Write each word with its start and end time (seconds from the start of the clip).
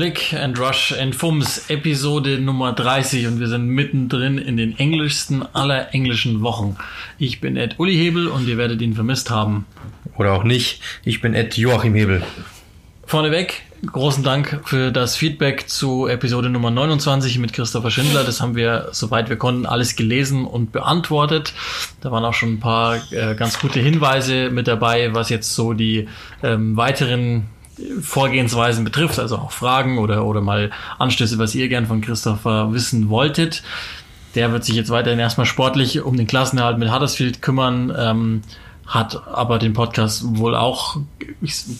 Click 0.00 0.32
and 0.32 0.58
Rush 0.58 0.94
and 0.98 1.14
Fums, 1.14 1.68
Episode 1.68 2.38
Nummer 2.38 2.72
30 2.72 3.26
und 3.26 3.38
wir 3.38 3.48
sind 3.48 3.66
mittendrin 3.66 4.38
in 4.38 4.56
den 4.56 4.78
englischsten 4.78 5.44
aller 5.54 5.92
englischen 5.92 6.40
Wochen. 6.40 6.78
Ich 7.18 7.42
bin 7.42 7.54
Ed 7.58 7.74
Uli 7.78 7.94
Hebel 7.96 8.26
und 8.28 8.48
ihr 8.48 8.56
werdet 8.56 8.80
ihn 8.80 8.94
vermisst 8.94 9.28
haben. 9.28 9.66
Oder 10.16 10.32
auch 10.32 10.42
nicht. 10.42 10.80
Ich 11.04 11.20
bin 11.20 11.34
Ed 11.34 11.58
Joachim 11.58 11.94
Hebel. 11.94 12.22
Vorneweg, 13.04 13.60
großen 13.84 14.24
Dank 14.24 14.62
für 14.64 14.90
das 14.90 15.16
Feedback 15.16 15.68
zu 15.68 16.06
Episode 16.06 16.48
Nummer 16.48 16.70
29 16.70 17.38
mit 17.38 17.52
Christopher 17.52 17.90
Schindler. 17.90 18.24
Das 18.24 18.40
haben 18.40 18.56
wir, 18.56 18.88
soweit 18.92 19.28
wir 19.28 19.36
konnten, 19.36 19.66
alles 19.66 19.96
gelesen 19.96 20.46
und 20.46 20.72
beantwortet. 20.72 21.52
Da 22.00 22.10
waren 22.10 22.24
auch 22.24 22.32
schon 22.32 22.54
ein 22.54 22.60
paar 22.60 22.96
äh, 23.12 23.34
ganz 23.34 23.60
gute 23.60 23.80
Hinweise 23.80 24.48
mit 24.48 24.66
dabei, 24.66 25.12
was 25.12 25.28
jetzt 25.28 25.54
so 25.54 25.74
die 25.74 26.08
ähm, 26.42 26.78
weiteren 26.78 27.50
Vorgehensweisen 28.02 28.84
betrifft, 28.84 29.18
also 29.18 29.36
auch 29.36 29.52
Fragen 29.52 29.98
oder, 29.98 30.24
oder 30.24 30.40
mal 30.40 30.70
Anstöße, 30.98 31.38
was 31.38 31.54
ihr 31.54 31.68
gern 31.68 31.86
von 31.86 32.00
Christopher 32.00 32.72
wissen 32.72 33.08
wolltet. 33.08 33.62
Der 34.34 34.52
wird 34.52 34.64
sich 34.64 34.76
jetzt 34.76 34.90
weiterhin 34.90 35.18
erstmal 35.18 35.46
sportlich 35.46 36.00
um 36.02 36.16
den 36.16 36.26
Klassenerhalt 36.26 36.78
mit 36.78 36.92
Huddersfield 36.92 37.42
kümmern, 37.42 37.92
ähm, 37.96 38.42
hat 38.86 39.28
aber 39.28 39.60
den 39.60 39.72
Podcast 39.72 40.22
wohl 40.36 40.56
auch 40.56 40.96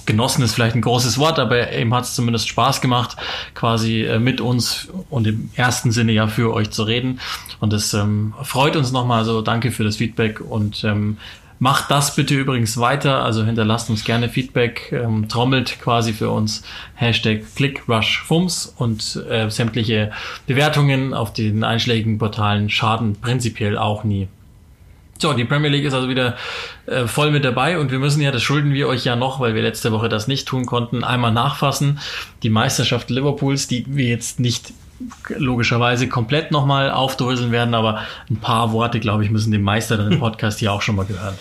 genossen, 0.07 0.43
ist 0.45 0.55
vielleicht 0.55 0.77
ein 0.77 0.81
großes 0.81 1.19
Wort, 1.19 1.41
aber 1.41 1.73
ihm 1.77 1.93
hat 1.93 2.05
es 2.05 2.15
zumindest 2.15 2.49
Spaß 2.49 2.81
gemacht, 2.81 3.17
quasi 3.53 4.03
äh, 4.03 4.21
mit 4.21 4.41
uns 4.41 4.89
und 5.11 5.27
im 5.27 5.51
ersten 5.57 5.91
Sinne 5.91 6.13
ja 6.13 6.29
für 6.29 6.55
euch 6.55 6.71
zu 6.71 6.85
reden. 6.85 7.19
Und 7.59 7.73
das 7.73 7.95
ähm, 7.95 8.33
freut 8.45 8.77
uns 8.77 8.93
nochmal, 8.93 9.19
also 9.19 9.43
danke 9.43 9.73
für 9.73 9.83
das 9.83 9.97
Feedback 9.97 10.41
und 10.41 10.85
ähm, 10.85 11.19
Macht 11.63 11.91
das 11.91 12.17
bitte 12.17 12.35
übrigens 12.35 12.79
weiter, 12.79 13.23
also 13.23 13.45
hinterlasst 13.45 13.91
uns 13.91 14.03
gerne 14.03 14.31
Feedback, 14.31 14.93
ähm, 14.93 15.29
trommelt 15.29 15.79
quasi 15.79 16.15
für 16.15 16.31
uns 16.31 16.63
Hashtag 16.95 17.43
ClickRushFums 17.55 18.75
und 18.79 19.23
äh, 19.29 19.51
sämtliche 19.51 20.11
Bewertungen 20.47 21.13
auf 21.13 21.35
den 21.35 21.63
einschlägigen 21.63 22.17
Portalen 22.17 22.71
schaden 22.71 23.15
prinzipiell 23.21 23.77
auch 23.77 24.05
nie. 24.05 24.29
So, 25.19 25.35
die 25.35 25.45
Premier 25.45 25.69
League 25.69 25.85
ist 25.85 25.93
also 25.93 26.09
wieder 26.09 26.35
äh, 26.87 27.07
voll 27.07 27.31
mit 27.31 27.45
dabei 27.45 27.79
und 27.79 27.91
wir 27.91 27.99
müssen 27.99 28.23
ja, 28.23 28.31
das 28.31 28.43
schulden 28.43 28.73
wir 28.73 28.89
euch 28.89 29.05
ja 29.05 29.15
noch, 29.15 29.39
weil 29.39 29.55
wir 29.55 29.61
letzte 29.61 29.93
Woche 29.93 30.09
das 30.09 30.29
nicht 30.29 30.49
tun 30.49 30.65
konnten, 30.65 31.05
einmal 31.05 31.31
nachfassen. 31.31 31.99
Die 32.43 32.49
Meisterschaft 32.49 33.11
Liverpools, 33.11 33.69
die 33.69 33.85
wir 33.87 34.07
jetzt 34.07 34.41
nicht 34.41 34.73
logischerweise 35.37 36.09
komplett 36.09 36.51
nochmal 36.51 36.91
aufdröseln 36.91 37.53
werden, 37.53 37.75
aber 37.75 38.01
ein 38.29 38.37
paar 38.37 38.73
Worte, 38.73 39.01
glaube 39.01 39.25
ich, 39.25 39.31
müssen 39.31 39.51
dem 39.53 39.63
Meister 39.63 39.97
dann 39.97 40.13
im 40.13 40.19
Podcast 40.21 40.59
hier 40.59 40.73
auch 40.73 40.83
schon 40.83 40.97
mal 40.97 41.07
gehören. 41.07 41.35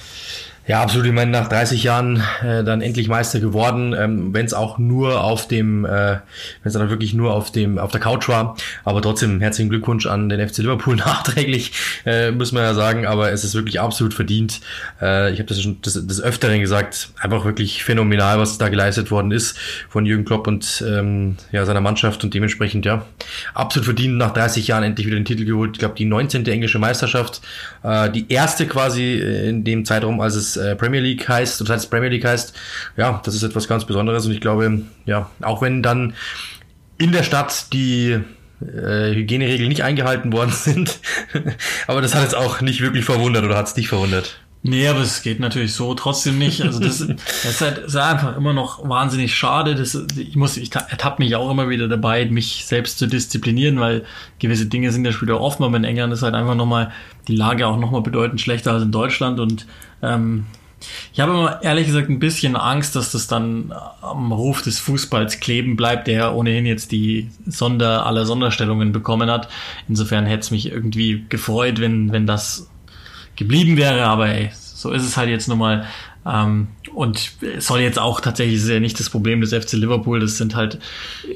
Ja, 0.70 0.84
absolut. 0.84 1.08
Ich 1.08 1.14
meine, 1.14 1.32
nach 1.32 1.50
30 1.50 1.82
Jahren 1.82 2.22
äh, 2.44 2.64
dann 2.64 2.82
endlich 2.82 3.08
Meister 3.08 3.40
geworden, 3.40 3.96
ähm, 3.98 4.36
wenn 4.36 4.46
es 4.46 4.54
auch 4.54 4.78
nur 4.78 5.24
auf 5.24 5.48
dem, 5.48 5.84
äh, 5.84 5.90
wenn 5.90 6.22
es 6.64 6.74
dann 6.74 6.92
wirklich 6.92 7.16
nur 7.16 7.34
auf 7.34 7.52
dem, 7.52 7.80
auf 7.80 7.90
der 7.90 8.00
Couch 8.00 8.30
war. 8.30 8.56
Aber 8.84 9.02
trotzdem 9.02 9.42
herzlichen 9.42 9.72
Glückwunsch 9.72 10.06
an 10.06 10.30
den 10.30 10.48
FC 10.48 10.60
Liverpool 10.60 10.96
nachträglich, 10.98 11.72
äh, 12.06 12.30
muss 12.30 12.52
man 12.52 12.62
ja 12.62 12.76
sagen. 12.76 13.08
Aber 13.08 13.32
es 13.32 13.44
ist 13.44 13.56
wirklich 13.56 13.80
absolut 13.80 14.14
verdient. 14.14 14.62
Äh, 15.02 15.34
ich 15.34 15.40
habe 15.40 15.48
das 15.48 15.60
schon 15.60 15.82
des, 15.82 16.06
des 16.06 16.22
Öfteren 16.22 16.60
gesagt, 16.60 17.10
einfach 17.20 17.46
wirklich 17.46 17.84
phänomenal, 17.84 18.38
was 18.38 18.60
da 18.60 18.70
geleistet 18.70 19.10
worden 19.10 19.32
ist 19.32 19.58
von 19.90 20.06
Jürgen 20.06 20.24
Klopp 20.24 20.46
und 20.46 20.84
ähm, 20.88 21.38
ja 21.52 21.66
seiner 21.66 21.82
Mannschaft 21.82 22.24
und 22.24 22.36
dementsprechend 22.36 22.86
ja 22.86 23.08
absolut 23.56 23.86
verdient 23.86 24.18
nach 24.18 24.34
30 24.34 24.68
Jahren 24.68 24.84
endlich 24.84 25.08
wieder 25.08 25.18
den 25.18 25.26
Titel 25.26 25.46
geholt. 25.46 25.72
Ich 25.74 25.80
glaube 25.80 25.96
die 25.96 26.06
19. 26.06 26.46
englische 26.46 26.78
Meisterschaft, 26.78 27.42
äh, 27.82 28.12
die 28.12 28.32
erste 28.32 28.68
quasi 28.68 29.16
in 29.16 29.64
dem 29.64 29.84
Zeitraum, 29.84 30.22
als 30.22 30.36
es 30.36 30.59
äh, 30.60 30.76
Premier 30.76 31.02
League 31.02 31.28
heißt, 31.28 31.62
oder 31.62 31.78
seit 31.78 31.90
Premier 31.90 32.10
League 32.10 32.26
heißt, 32.26 32.54
ja, 32.98 33.22
das 33.24 33.36
ist 33.36 33.44
etwas 33.44 33.68
ganz 33.68 33.86
Besonderes 33.86 34.26
und 34.26 34.32
ich 34.32 34.42
glaube, 34.42 34.82
ja, 35.06 35.30
auch 35.42 35.62
wenn 35.62 35.82
dann 35.82 36.14
in 36.98 37.12
der 37.12 37.24
Stadt 37.24 37.74
die 37.74 38.20
äh, 38.62 39.16
Hygieneregeln 39.16 39.70
nicht 39.70 39.84
eingehalten 39.84 40.32
worden 40.34 40.52
sind, 40.54 41.00
aber 41.88 42.02
das 42.02 42.14
hat 42.14 42.24
jetzt 42.24 42.36
auch 42.36 42.62
nicht 42.62 42.82
wirklich 42.82 43.06
verwundert 43.06 43.44
oder 43.44 43.58
hat 43.58 43.68
es 43.68 43.74
dich 43.74 43.88
verwundert? 43.88 44.40
Nee, 44.62 44.88
aber 44.90 45.00
es 45.00 45.22
geht 45.22 45.40
natürlich 45.40 45.74
so 45.74 45.94
trotzdem 45.94 46.38
nicht. 46.38 46.62
Also 46.62 46.80
das, 46.80 47.00
das 47.08 47.46
ist 47.46 47.62
halt 47.62 47.78
ist 47.78 47.96
einfach 47.96 48.36
immer 48.36 48.54
noch 48.54 48.88
wahnsinnig 48.88 49.34
schade. 49.34 49.74
Das, 49.76 49.96
ich 50.18 50.36
muss, 50.36 50.58
ich 50.58 50.76
ertappe 50.76 51.24
mich 51.24 51.36
auch 51.36 51.50
immer 51.50 51.70
wieder 51.70 51.88
dabei, 51.88 52.26
mich 52.26 52.66
selbst 52.66 53.00
zu 53.00 53.08
disziplinieren, 53.08 53.80
weil 53.80 54.04
gewisse 54.40 54.66
Dinge 54.66 54.92
sind 54.92 55.06
ja 55.06 55.14
später 55.14 55.40
offen, 55.40 55.64
aber 55.64 55.78
in 55.78 55.86
England 55.86 56.12
ist 56.12 56.24
halt 56.24 56.36
einfach 56.36 56.56
nochmal 56.56 56.92
die 57.28 57.36
Lage 57.36 57.68
auch 57.68 57.78
nochmal 57.78 58.02
bedeutend 58.02 58.42
schlechter 58.42 58.74
als 58.74 58.84
in 58.84 58.92
Deutschland 58.92 59.40
und 59.40 59.66
ähm, 60.02 60.46
ich 61.14 61.20
habe 61.20 61.34
immer 61.34 61.62
ehrlich 61.62 61.88
gesagt 61.88 62.10
ein 62.10 62.20
bisschen 62.20 62.56
Angst, 62.56 62.96
dass 62.96 63.12
das 63.12 63.28
dann 63.28 63.74
am 64.02 64.32
Ruf 64.32 64.62
des 64.62 64.80
Fußballs 64.80 65.40
kleben 65.40 65.76
bleibt, 65.76 66.08
der 66.08 66.34
ohnehin 66.36 66.66
jetzt 66.66 66.92
die 66.92 67.30
Sonder 67.48 68.06
aller 68.06 68.26
Sonderstellungen 68.26 68.92
bekommen 68.92 69.30
hat. 69.30 69.50
Insofern 69.90 70.26
hätte 70.26 70.42
es 70.42 70.52
mich 70.52 70.72
irgendwie 70.72 71.26
gefreut, 71.28 71.82
wenn, 71.82 72.12
wenn 72.14 72.26
das 72.26 72.69
geblieben 73.40 73.78
wäre, 73.78 74.06
aber 74.06 74.28
ey, 74.30 74.52
so 74.54 74.92
ist 74.92 75.04
es 75.04 75.18
halt 75.18 75.30
jetzt 75.30 75.48
nun 75.48 75.58
mal. 75.58 75.86
Ähm, 76.30 76.68
und 76.94 77.32
es 77.42 77.68
soll 77.68 77.82
jetzt 77.82 78.00
auch 78.00 78.22
tatsächlich, 78.22 78.66
ja 78.66 78.80
nicht 78.80 79.00
das 79.00 79.10
Problem 79.10 79.42
des 79.42 79.54
FC 79.54 79.74
Liverpool, 79.74 80.20
das 80.20 80.38
sind 80.38 80.56
halt 80.56 80.80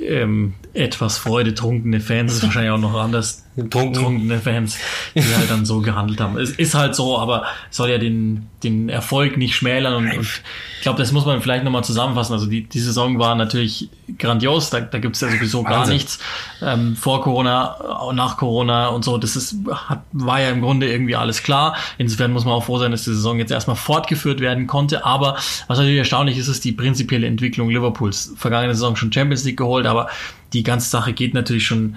ähm, 0.07 0.53
etwas 0.73 1.17
freudetrunkene 1.17 1.99
Fans, 1.99 2.31
das 2.31 2.37
ist 2.37 2.43
wahrscheinlich 2.43 2.71
auch 2.71 2.79
noch 2.79 2.95
anders 2.95 3.43
trunkene 3.69 4.39
Fans, 4.39 4.77
die 5.13 5.21
halt 5.21 5.49
dann 5.49 5.65
so 5.65 5.81
gehandelt 5.81 6.19
haben. 6.19 6.37
Es 6.37 6.51
ist 6.51 6.73
halt 6.73 6.95
so, 6.95 7.19
aber 7.19 7.45
soll 7.69 7.89
ja 7.89 7.97
den, 7.97 8.47
den 8.63 8.89
Erfolg 8.89 9.37
nicht 9.37 9.55
schmälern 9.55 9.93
und, 9.93 10.17
und 10.17 10.41
ich 10.77 10.81
glaube, 10.81 10.97
das 10.99 11.11
muss 11.11 11.25
man 11.25 11.41
vielleicht 11.41 11.63
nochmal 11.63 11.83
zusammenfassen. 11.83 12.33
Also 12.33 12.47
die, 12.47 12.63
die 12.63 12.79
Saison 12.79 13.19
war 13.19 13.35
natürlich 13.35 13.89
grandios, 14.17 14.69
da, 14.71 14.81
da 14.81 14.97
gibt 14.97 15.15
es 15.15 15.21
ja 15.21 15.29
sowieso 15.29 15.63
gar 15.63 15.79
Wahnsinn. 15.79 15.93
nichts. 15.93 16.19
Ähm, 16.61 16.95
vor 16.95 17.21
Corona, 17.21 18.11
nach 18.13 18.37
Corona 18.37 18.87
und 18.87 19.05
so, 19.05 19.17
das 19.17 19.35
ist, 19.35 19.55
hat, 19.71 20.03
war 20.11 20.41
ja 20.41 20.49
im 20.49 20.61
Grunde 20.61 20.91
irgendwie 20.91 21.15
alles 21.15 21.43
klar. 21.43 21.75
Insofern 21.97 22.31
muss 22.33 22.45
man 22.45 22.55
auch 22.55 22.63
froh 22.65 22.79
sein, 22.79 22.91
dass 22.91 23.03
die 23.03 23.11
Saison 23.11 23.37
jetzt 23.37 23.51
erstmal 23.51 23.75
fortgeführt 23.75 24.39
werden 24.39 24.65
konnte. 24.65 24.82
Aber 24.91 25.37
was 25.67 25.77
natürlich 25.77 25.99
erstaunlich 25.99 26.37
ist, 26.37 26.47
ist 26.47 26.65
die 26.65 26.71
prinzipielle 26.71 27.27
Entwicklung 27.27 27.69
Liverpools. 27.69 28.33
Vergangene 28.35 28.73
Saison 28.73 28.95
schon 28.95 29.11
Champions 29.11 29.43
League 29.45 29.57
geholt, 29.57 29.85
aber 29.85 30.09
die 30.53 30.63
ganze 30.63 30.89
Sache 30.89 31.13
geht 31.13 31.33
natürlich 31.33 31.65
schon 31.65 31.95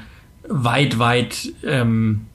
weit, 0.49 0.99
weit 0.99 1.53
ähm, 1.65 2.27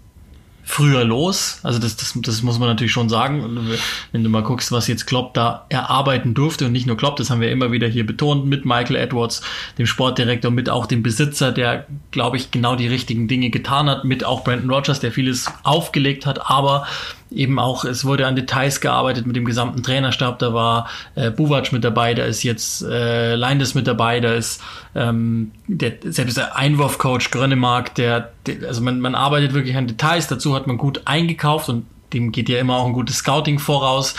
früher 0.64 1.04
los. 1.04 1.60
Also 1.64 1.80
das, 1.80 1.98
das, 1.98 2.14
das 2.16 2.44
muss 2.44 2.60
man 2.60 2.70
natürlich 2.70 2.92
schon 2.92 3.10
sagen. 3.10 3.70
Wenn 4.12 4.24
du 4.24 4.30
mal 4.30 4.44
guckst, 4.44 4.72
was 4.72 4.88
jetzt 4.88 5.06
Klopp 5.06 5.34
da 5.34 5.66
erarbeiten 5.70 6.34
durfte 6.34 6.66
und 6.66 6.72
nicht 6.72 6.88
nur 6.88 6.98
Klopp, 6.98 7.18
das 7.18 7.30
haben 7.30 7.42
wir 7.42 7.52
immer 7.52 7.72
wieder 7.72 7.88
hier 7.88 8.06
betont, 8.06 8.46
mit 8.46 8.66
Michael 8.66 8.96
Edwards, 8.96 9.42
dem 9.78 9.86
Sportdirektor, 9.86 10.52
mit 10.52 10.70
auch 10.70 10.86
dem 10.86 11.04
Besitzer, 11.04 11.52
der, 11.52 11.88
glaube 12.12 12.38
ich, 12.38 12.52
genau 12.52 12.76
die 12.76 12.88
richtigen 12.88 13.28
Dinge 13.28 13.50
getan 13.50 13.90
hat, 13.90 14.06
mit 14.06 14.24
auch 14.24 14.44
Brandon 14.44 14.70
Rogers, 14.70 15.00
der 15.00 15.12
vieles 15.12 15.48
aufgelegt 15.64 16.26
hat, 16.26 16.50
aber 16.50 16.88
eben 17.32 17.60
auch, 17.60 17.86
es 17.86 18.06
wurde 18.06 18.28
an 18.28 18.36
Details 18.36 18.82
gearbeitet 18.82 19.26
mit 19.26 19.36
dem 19.36 19.46
gesamten 19.46 19.82
Trainerstab. 19.84 20.40
Da 20.40 20.54
war 20.54 20.88
äh, 21.16 21.32
Buvac 21.32 21.72
mit 21.72 21.84
dabei, 21.84 22.14
da 22.14 22.26
ist 22.26 22.44
jetzt 22.44 22.84
äh, 22.84 23.36
Leindes 23.36 23.74
mit 23.74 23.88
dabei, 23.88 24.20
da 24.20 24.34
ist 24.34 24.62
ähm, 24.96 25.52
der, 25.68 25.94
selbst 26.04 26.38
der 26.38 26.56
Einwurfcoach 26.56 27.32
Grönemark, 27.32 27.96
der, 27.96 28.32
der, 28.46 28.68
also 28.68 28.82
man, 28.82 29.00
man 29.00 29.16
arbeitet 29.16 29.54
wirklich 29.54 29.78
an 29.78 29.88
Details. 29.88 30.28
Dazu 30.28 30.54
hat 30.56 30.68
man 30.68 30.78
gut 30.78 31.02
eingekauft 31.06 31.70
und 31.70 31.86
dem 32.14 32.32
geht 32.32 32.50
ja 32.50 32.60
immer 32.60 32.76
auch 32.76 32.86
ein 32.86 32.94
gutes 32.94 33.18
Scouting 33.18 33.60
voraus. 33.60 34.16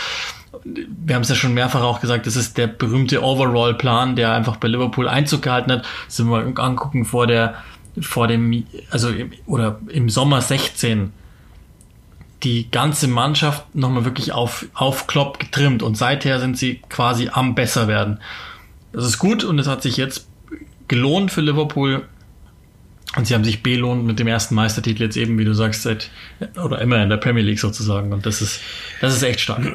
Wir 0.63 1.15
haben 1.15 1.23
es 1.23 1.29
ja 1.29 1.35
schon 1.35 1.53
mehrfach 1.53 1.81
auch 1.81 2.01
gesagt, 2.01 2.25
das 2.25 2.35
ist 2.35 2.57
der 2.57 2.67
berühmte 2.67 3.23
Overall-Plan, 3.23 4.15
der 4.15 4.33
einfach 4.33 4.57
bei 4.57 4.67
Liverpool 4.67 5.07
Einzug 5.07 5.43
gehalten 5.43 5.71
hat. 5.71 5.85
Sind 6.07 6.29
wir 6.29 6.39
angucken 6.57 7.05
vor 7.05 7.27
der, 7.27 7.55
vor 7.99 8.27
dem, 8.27 8.65
also 8.89 9.09
im, 9.09 9.31
oder 9.45 9.79
im 9.89 10.09
Sommer 10.09 10.41
16 10.41 11.11
die 12.43 12.69
ganze 12.69 13.07
Mannschaft 13.07 13.73
nochmal 13.75 14.05
wirklich 14.05 14.31
auf, 14.31 14.65
auf 14.73 15.07
Klopp 15.07 15.39
getrimmt 15.39 15.81
und 15.81 15.95
seither 15.95 16.39
sind 16.39 16.57
sie 16.57 16.81
quasi 16.89 17.29
am 17.31 17.55
besser 17.55 17.87
werden. 17.87 18.19
Das 18.91 19.05
ist 19.05 19.17
gut 19.17 19.43
und 19.43 19.59
es 19.59 19.67
hat 19.67 19.81
sich 19.81 19.97
jetzt 19.97 20.27
gelohnt 20.87 21.31
für 21.31 21.41
Liverpool, 21.41 22.07
und 23.15 23.27
sie 23.27 23.35
haben 23.35 23.43
sich 23.43 23.61
belohnt 23.61 24.05
mit 24.05 24.17
dem 24.17 24.27
ersten 24.27 24.55
Meistertitel 24.55 25.03
jetzt 25.03 25.17
eben, 25.17 25.37
wie 25.37 25.45
du 25.45 25.53
sagst, 25.53 25.83
seit 25.83 26.09
oder 26.63 26.81
immer 26.81 27.01
in 27.03 27.09
der 27.09 27.17
Premier 27.17 27.43
League 27.43 27.59
sozusagen. 27.59 28.11
Und 28.11 28.25
das 28.25 28.41
ist, 28.41 28.59
das 29.01 29.15
ist 29.15 29.23
echt 29.23 29.39
stark. 29.39 29.61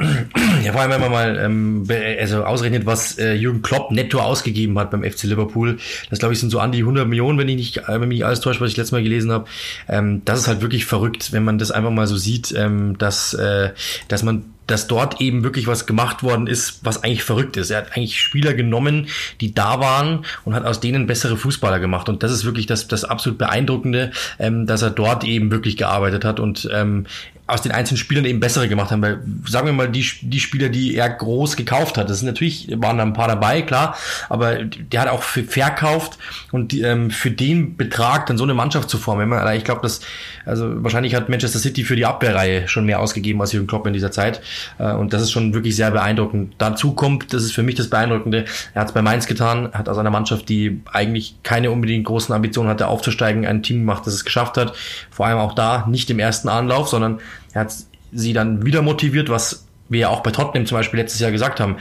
Ja, 0.64 0.72
vor 0.72 0.80
allem, 0.80 0.90
wenn 0.90 1.00
man 1.00 1.12
mal 1.12 1.38
ähm, 1.38 1.86
also 2.18 2.44
ausrechnet, 2.44 2.84
was 2.84 3.16
äh, 3.18 3.34
Jürgen 3.34 3.62
Klopp 3.62 3.92
netto 3.92 4.18
ausgegeben 4.18 4.76
hat 4.78 4.90
beim 4.90 5.04
FC 5.04 5.24
Liverpool. 5.24 5.78
Das 6.10 6.18
glaube 6.18 6.34
ich 6.34 6.40
sind 6.40 6.50
so 6.50 6.58
an 6.58 6.72
die 6.72 6.80
100 6.80 7.06
Millionen, 7.06 7.38
wenn 7.38 7.48
ich 7.48 7.56
nicht, 7.56 7.76
äh, 7.78 8.00
wenn 8.00 8.08
mich 8.08 8.24
alles 8.24 8.40
täuscht, 8.40 8.60
was 8.60 8.70
ich 8.70 8.76
letztes 8.76 8.92
Mal 8.92 9.04
gelesen 9.04 9.30
habe. 9.30 9.46
Ähm, 9.88 10.22
das 10.24 10.40
ist 10.40 10.48
halt 10.48 10.60
wirklich 10.62 10.84
verrückt, 10.84 11.32
wenn 11.32 11.44
man 11.44 11.58
das 11.58 11.70
einfach 11.70 11.90
mal 11.90 12.06
so 12.06 12.16
sieht, 12.16 12.52
ähm, 12.56 12.98
dass, 12.98 13.34
äh, 13.34 13.70
dass 14.08 14.24
man 14.24 14.44
dass 14.68 14.86
dort 14.86 15.20
eben 15.20 15.42
wirklich 15.42 15.66
was 15.66 15.86
gemacht 15.86 16.22
worden 16.22 16.46
ist, 16.46 16.80
was 16.84 17.02
eigentlich 17.02 17.24
verrückt 17.24 17.56
ist. 17.56 17.70
Er 17.70 17.78
hat 17.78 17.96
eigentlich 17.96 18.20
Spieler 18.20 18.54
genommen, 18.54 19.08
die 19.40 19.54
da 19.54 19.80
waren 19.80 20.24
und 20.44 20.54
hat 20.54 20.64
aus 20.64 20.80
denen 20.80 21.06
bessere 21.06 21.36
Fußballer 21.36 21.80
gemacht. 21.80 22.08
Und 22.08 22.22
das 22.22 22.30
ist 22.30 22.44
wirklich 22.44 22.66
das, 22.66 22.86
das 22.86 23.04
absolut 23.04 23.38
Beeindruckende, 23.38 24.12
ähm, 24.38 24.66
dass 24.66 24.82
er 24.82 24.90
dort 24.90 25.24
eben 25.24 25.50
wirklich 25.50 25.76
gearbeitet 25.76 26.24
hat 26.24 26.38
und 26.38 26.68
ähm, 26.72 27.06
aus 27.48 27.62
den 27.62 27.72
einzelnen 27.72 27.96
Spielern 27.96 28.26
eben 28.26 28.40
bessere 28.40 28.68
gemacht 28.68 28.90
haben. 28.90 29.02
Weil, 29.02 29.20
sagen 29.46 29.66
wir 29.66 29.72
mal, 29.72 29.88
die, 29.88 30.06
die 30.20 30.38
Spieler, 30.38 30.68
die 30.68 30.94
er 30.94 31.08
groß 31.08 31.56
gekauft 31.56 31.96
hat, 31.96 32.10
das 32.10 32.18
sind 32.18 32.26
natürlich, 32.26 32.68
waren 32.76 32.98
da 32.98 33.02
ein 33.02 33.14
paar 33.14 33.26
dabei, 33.26 33.62
klar, 33.62 33.96
aber 34.28 34.64
der 34.64 35.00
hat 35.00 35.08
auch 35.08 35.22
für 35.22 35.42
verkauft 35.44 36.18
und 36.52 36.72
die, 36.72 36.82
ähm, 36.82 37.10
für 37.10 37.30
den 37.30 37.76
Betrag 37.76 38.26
dann 38.26 38.36
so 38.36 38.44
eine 38.44 38.52
Mannschaft 38.52 38.90
zu 38.90 38.98
formen. 38.98 39.30
Man, 39.30 39.56
ich 39.56 39.64
glaube, 39.64 39.80
dass, 39.80 40.00
also 40.44 40.82
wahrscheinlich 40.84 41.14
hat 41.14 41.30
Manchester 41.30 41.58
City 41.58 41.84
für 41.84 41.96
die 41.96 42.04
Abwehrreihe 42.04 42.68
schon 42.68 42.84
mehr 42.84 43.00
ausgegeben 43.00 43.40
als 43.40 43.52
Jürgen 43.52 43.66
Klopp 43.66 43.86
in 43.86 43.94
dieser 43.94 44.10
Zeit. 44.10 44.42
Äh, 44.78 44.92
und 44.92 45.14
das 45.14 45.22
ist 45.22 45.30
schon 45.30 45.54
wirklich 45.54 45.74
sehr 45.74 45.90
beeindruckend. 45.90 46.54
Dazu 46.58 46.92
kommt, 46.92 47.32
das 47.32 47.44
ist 47.44 47.52
für 47.52 47.62
mich 47.62 47.76
das 47.76 47.88
Beeindruckende, 47.88 48.44
er 48.74 48.82
hat 48.82 48.88
es 48.88 48.94
bei 48.94 49.00
Mainz 49.00 49.26
getan, 49.26 49.70
hat 49.72 49.88
aus 49.88 49.96
einer 49.96 50.10
Mannschaft, 50.10 50.50
die 50.50 50.82
eigentlich 50.92 51.36
keine 51.42 51.70
unbedingt 51.70 52.04
großen 52.04 52.34
Ambitionen 52.34 52.68
hatte, 52.68 52.88
aufzusteigen, 52.88 53.46
ein 53.46 53.62
Team 53.62 53.78
gemacht, 53.78 54.02
das 54.06 54.12
es 54.12 54.26
geschafft 54.26 54.58
hat. 54.58 54.74
Vor 55.10 55.26
allem 55.26 55.38
auch 55.38 55.54
da 55.54 55.86
nicht 55.88 56.10
im 56.10 56.18
ersten 56.18 56.50
Anlauf, 56.50 56.88
sondern 56.88 57.20
er 57.58 57.62
hat 57.62 57.74
sie 58.12 58.32
dann 58.32 58.64
wieder 58.64 58.82
motiviert, 58.82 59.28
was 59.28 59.66
wir 59.88 60.00
ja 60.00 60.08
auch 60.08 60.20
bei 60.20 60.30
Tottenham 60.30 60.66
zum 60.66 60.78
Beispiel 60.78 61.00
letztes 61.00 61.20
Jahr 61.20 61.32
gesagt 61.32 61.60
haben. 61.60 61.76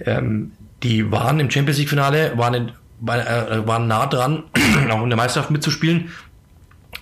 Ähm, 0.00 0.52
die 0.82 1.10
waren 1.10 1.40
im 1.40 1.50
Champions 1.50 1.78
League 1.78 1.88
Finale, 1.88 2.36
waren, 2.36 2.54
in, 2.54 2.68
äh, 3.08 3.66
waren 3.66 3.88
nah 3.88 4.06
dran, 4.06 4.44
auch 4.90 5.02
in 5.02 5.10
der 5.10 5.16
Meisterschaft 5.16 5.50
mitzuspielen. 5.50 6.10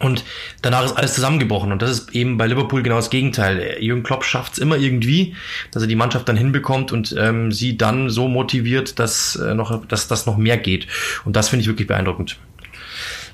Und 0.01 0.25
danach 0.61 0.85
ist 0.85 0.97
alles 0.97 1.15
zusammengebrochen. 1.15 1.71
Und 1.71 1.81
das 1.81 1.91
ist 1.91 2.15
eben 2.15 2.37
bei 2.37 2.47
Liverpool 2.47 2.83
genau 2.83 2.97
das 2.97 3.11
Gegenteil. 3.11 3.77
Jürgen 3.81 4.03
Klopp 4.03 4.25
schafft 4.25 4.55
es 4.55 4.59
immer 4.59 4.77
irgendwie, 4.77 5.37
dass 5.71 5.83
er 5.83 5.89
die 5.89 5.95
Mannschaft 5.95 6.29
dann 6.29 6.37
hinbekommt 6.37 6.91
und 6.91 7.15
ähm, 7.17 7.53
sie 7.53 7.77
dann 7.77 8.11
so 8.11 8.27
motiviert, 8.27 8.99
dass, 8.99 9.37
äh, 9.37 9.55
noch, 9.55 9.87
dass 9.87 10.09
das 10.09 10.27
noch 10.27 10.37
mehr 10.37 10.57
geht. 10.57 10.89
Und 11.25 11.37
das 11.37 11.49
finde 11.49 11.63
ich 11.63 11.69
wirklich 11.69 11.87
beeindruckend. 11.87 12.39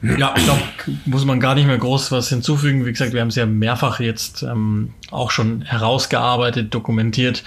Ja, 0.03 0.35
ich 0.37 0.45
glaube, 0.45 0.63
muss 1.05 1.25
man 1.25 1.41
gar 1.41 1.55
nicht 1.55 1.67
mehr 1.67 1.79
groß 1.79 2.11
was 2.13 2.29
hinzufügen. 2.29 2.87
Wie 2.87 2.93
gesagt, 2.93 3.13
wir 3.13 3.21
haben 3.21 3.29
es 3.29 3.37
ja 3.37 3.47
mehrfach 3.47 4.01
jetzt 4.01 4.43
ähm, 4.43 4.95
auch 5.11 5.31
schon 5.31 5.63
herausgearbeitet, 5.63 6.73
dokumentiert, 6.73 7.43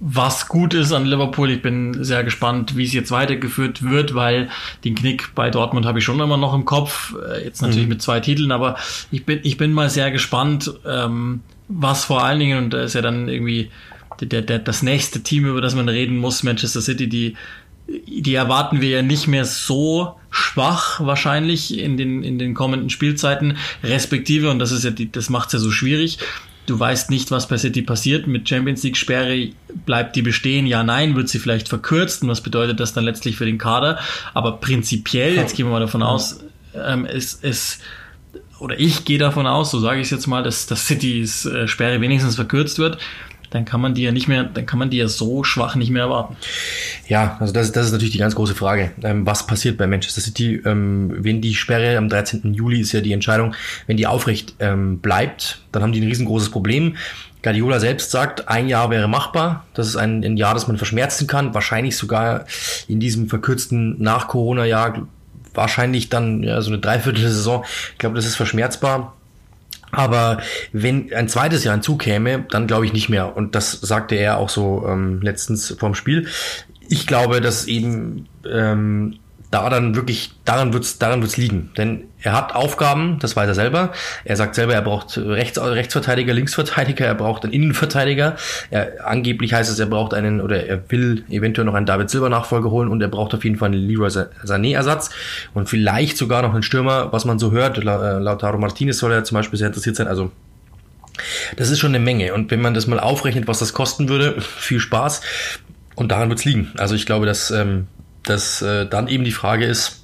was 0.00 0.48
gut 0.48 0.74
ist 0.74 0.92
an 0.92 1.04
Liverpool. 1.04 1.50
Ich 1.50 1.62
bin 1.62 2.02
sehr 2.02 2.24
gespannt, 2.24 2.76
wie 2.76 2.84
es 2.84 2.92
jetzt 2.92 3.10
weitergeführt 3.10 3.82
wird, 3.82 4.14
weil 4.14 4.48
den 4.84 4.94
Knick 4.94 5.34
bei 5.34 5.50
Dortmund 5.50 5.86
habe 5.86 5.98
ich 5.98 6.04
schon 6.04 6.18
immer 6.18 6.38
noch 6.38 6.54
im 6.54 6.64
Kopf. 6.64 7.14
Äh, 7.30 7.44
jetzt 7.44 7.60
natürlich 7.62 7.84
mhm. 7.84 7.90
mit 7.90 8.02
zwei 8.02 8.18
Titeln, 8.20 8.50
aber 8.50 8.76
ich 9.10 9.24
bin, 9.24 9.40
ich 9.42 9.56
bin 9.56 9.72
mal 9.72 9.90
sehr 9.90 10.10
gespannt, 10.10 10.72
ähm, 10.86 11.40
was 11.68 12.04
vor 12.04 12.24
allen 12.24 12.40
Dingen, 12.40 12.64
und 12.64 12.70
da 12.70 12.82
ist 12.82 12.94
ja 12.94 13.02
dann 13.02 13.28
irgendwie 13.28 13.70
der, 14.20 14.42
der, 14.42 14.58
das 14.58 14.82
nächste 14.82 15.22
Team, 15.22 15.46
über 15.46 15.60
das 15.60 15.74
man 15.74 15.88
reden 15.88 16.16
muss, 16.16 16.42
Manchester 16.42 16.80
City, 16.80 17.08
die 17.08 17.36
die 18.06 18.34
erwarten 18.34 18.80
wir 18.80 18.90
ja 18.90 19.02
nicht 19.02 19.26
mehr 19.26 19.44
so 19.44 20.16
schwach 20.30 21.00
wahrscheinlich 21.00 21.78
in 21.78 21.96
den, 21.96 22.22
in 22.22 22.38
den 22.38 22.54
kommenden 22.54 22.90
Spielzeiten, 22.90 23.56
respektive, 23.82 24.50
und 24.50 24.58
das 24.58 24.70
ist 24.70 24.84
ja 24.84 24.90
die, 24.90 25.10
das 25.10 25.28
macht's 25.28 25.52
ja 25.52 25.58
so 25.58 25.70
schwierig. 25.70 26.18
Du 26.66 26.78
weißt 26.78 27.10
nicht, 27.10 27.32
was 27.32 27.48
bei 27.48 27.58
City 27.58 27.82
passiert. 27.82 28.28
Mit 28.28 28.48
Champions 28.48 28.84
League 28.84 28.96
Sperre 28.96 29.48
bleibt 29.86 30.14
die 30.14 30.22
bestehen. 30.22 30.66
Ja, 30.66 30.84
nein, 30.84 31.16
wird 31.16 31.28
sie 31.28 31.40
vielleicht 31.40 31.68
verkürzt. 31.68 32.22
Und 32.22 32.28
was 32.28 32.42
bedeutet 32.42 32.78
das 32.78 32.92
dann 32.92 33.04
letztlich 33.04 33.36
für 33.36 33.46
den 33.46 33.58
Kader? 33.58 33.98
Aber 34.34 34.58
prinzipiell, 34.58 35.34
jetzt 35.34 35.56
gehen 35.56 35.66
wir 35.66 35.72
mal 35.72 35.80
davon 35.80 36.04
aus, 36.04 36.44
ähm, 36.74 37.06
ist, 37.06 37.42
ist, 37.42 37.80
oder 38.60 38.78
ich 38.78 39.04
gehe 39.04 39.18
davon 39.18 39.48
aus, 39.48 39.72
so 39.72 39.80
sage 39.80 40.00
ich 40.00 40.04
es 40.04 40.10
jetzt 40.10 40.28
mal, 40.28 40.44
dass, 40.44 40.66
dass 40.66 40.86
Citys 40.86 41.44
äh, 41.46 41.66
Sperre 41.66 42.00
wenigstens 42.00 42.36
verkürzt 42.36 42.78
wird 42.78 42.98
dann 43.50 43.64
kann 43.64 43.80
man 43.80 43.94
die 43.94 44.02
ja 44.02 44.12
nicht 44.12 44.28
mehr, 44.28 44.44
dann 44.44 44.64
kann 44.64 44.78
man 44.78 44.90
die 44.90 44.96
ja 44.96 45.08
so 45.08 45.44
schwach 45.44 45.74
nicht 45.74 45.90
mehr 45.90 46.04
erwarten. 46.04 46.36
Ja, 47.08 47.36
also 47.40 47.52
das, 47.52 47.72
das 47.72 47.86
ist 47.86 47.92
natürlich 47.92 48.12
die 48.12 48.18
ganz 48.18 48.34
große 48.34 48.54
Frage. 48.54 48.92
Ähm, 49.02 49.26
was 49.26 49.46
passiert 49.46 49.76
bei 49.76 49.86
Manchester 49.86 50.20
City, 50.20 50.62
ähm, 50.64 51.12
wenn 51.18 51.40
die 51.40 51.54
Sperre 51.54 51.98
am 51.98 52.08
13. 52.08 52.54
Juli 52.54 52.80
ist 52.80 52.92
ja 52.92 53.00
die 53.00 53.12
Entscheidung, 53.12 53.54
wenn 53.86 53.96
die 53.96 54.06
aufrecht 54.06 54.54
ähm, 54.60 54.98
bleibt, 54.98 55.62
dann 55.72 55.82
haben 55.82 55.92
die 55.92 56.00
ein 56.00 56.08
riesengroßes 56.08 56.50
Problem. 56.50 56.96
Guardiola 57.42 57.80
selbst 57.80 58.10
sagt, 58.10 58.48
ein 58.48 58.68
Jahr 58.68 58.90
wäre 58.90 59.08
machbar. 59.08 59.64
Das 59.74 59.88
ist 59.88 59.96
ein, 59.96 60.22
ein 60.24 60.36
Jahr, 60.36 60.54
das 60.54 60.68
man 60.68 60.76
verschmerzen 60.76 61.26
kann. 61.26 61.54
Wahrscheinlich 61.54 61.96
sogar 61.96 62.44
in 62.86 63.00
diesem 63.00 63.28
verkürzten 63.28 64.00
Nach-Corona-Jahr 64.00 65.06
wahrscheinlich 65.54 66.10
dann 66.10 66.42
ja, 66.42 66.60
so 66.60 66.70
eine 66.70 66.78
Dreiviertel-Saison. 66.78 67.64
Ich 67.92 67.98
glaube, 67.98 68.16
das 68.16 68.26
ist 68.26 68.36
verschmerzbar. 68.36 69.16
Aber 69.92 70.40
wenn 70.72 71.12
ein 71.12 71.28
zweites 71.28 71.64
Jahr 71.64 71.74
hinzukäme, 71.74 72.46
dann 72.50 72.66
glaube 72.66 72.86
ich 72.86 72.92
nicht 72.92 73.08
mehr. 73.08 73.36
Und 73.36 73.54
das 73.54 73.72
sagte 73.72 74.14
er 74.14 74.38
auch 74.38 74.48
so 74.48 74.86
ähm, 74.86 75.20
letztens 75.22 75.74
vorm 75.78 75.94
Spiel. 75.94 76.28
Ich 76.88 77.06
glaube, 77.06 77.40
dass 77.40 77.66
eben 77.66 78.28
ähm, 78.48 79.18
da 79.50 79.68
dann 79.68 79.96
wirklich, 79.96 80.30
daran 80.44 80.72
wird's, 80.72 80.98
daran 80.98 81.22
wird's 81.22 81.36
liegen. 81.36 81.70
Denn 81.76 82.04
er 82.22 82.34
hat 82.34 82.54
Aufgaben, 82.54 83.18
das 83.18 83.34
weiß 83.34 83.48
er 83.48 83.54
selber. 83.54 83.92
Er 84.24 84.36
sagt 84.36 84.54
selber, 84.54 84.74
er 84.74 84.82
braucht 84.82 85.18
Rechts, 85.18 85.58
Rechtsverteidiger, 85.58 86.32
Linksverteidiger, 86.32 87.04
er 87.04 87.16
braucht 87.16 87.42
einen 87.42 87.52
Innenverteidiger. 87.52 88.36
Er, 88.70 89.08
angeblich 89.08 89.52
heißt 89.52 89.68
es, 89.68 89.78
er 89.80 89.86
braucht 89.86 90.14
einen, 90.14 90.40
oder 90.40 90.66
er 90.66 90.88
will 90.90 91.24
eventuell 91.30 91.64
noch 91.64 91.74
einen 91.74 91.86
David 91.86 92.10
Silber 92.10 92.28
Nachfolger 92.28 92.70
holen 92.70 92.88
und 92.88 93.02
er 93.02 93.08
braucht 93.08 93.34
auf 93.34 93.42
jeden 93.42 93.56
Fall 93.56 93.70
einen 93.70 93.88
Leroy 93.88 94.08
Sané 94.08 94.74
Ersatz 94.74 95.10
und 95.52 95.68
vielleicht 95.68 96.16
sogar 96.16 96.42
noch 96.42 96.54
einen 96.54 96.62
Stürmer, 96.62 97.12
was 97.12 97.24
man 97.24 97.40
so 97.40 97.50
hört. 97.50 97.78
Äh, 97.78 97.82
Lautaro 97.82 98.58
Martinez 98.58 98.98
soll 98.98 99.10
ja 99.12 99.24
zum 99.24 99.34
Beispiel 99.34 99.58
sehr 99.58 99.68
interessiert 99.68 99.96
sein. 99.96 100.06
Also, 100.06 100.30
das 101.56 101.70
ist 101.70 101.80
schon 101.80 101.94
eine 101.94 102.04
Menge. 102.04 102.34
Und 102.34 102.52
wenn 102.52 102.60
man 102.60 102.74
das 102.74 102.86
mal 102.86 103.00
aufrechnet, 103.00 103.48
was 103.48 103.58
das 103.58 103.72
kosten 103.72 104.08
würde, 104.08 104.40
viel 104.40 104.78
Spaß. 104.78 105.22
Und 105.96 106.12
daran 106.12 106.28
wird's 106.28 106.44
liegen. 106.44 106.72
Also 106.78 106.94
ich 106.94 107.04
glaube, 107.04 107.26
dass 107.26 107.50
ähm, 107.50 107.88
dass 108.30 108.62
äh, 108.62 108.86
dann 108.86 109.08
eben 109.08 109.24
die 109.24 109.32
Frage 109.32 109.66
ist, 109.66 110.00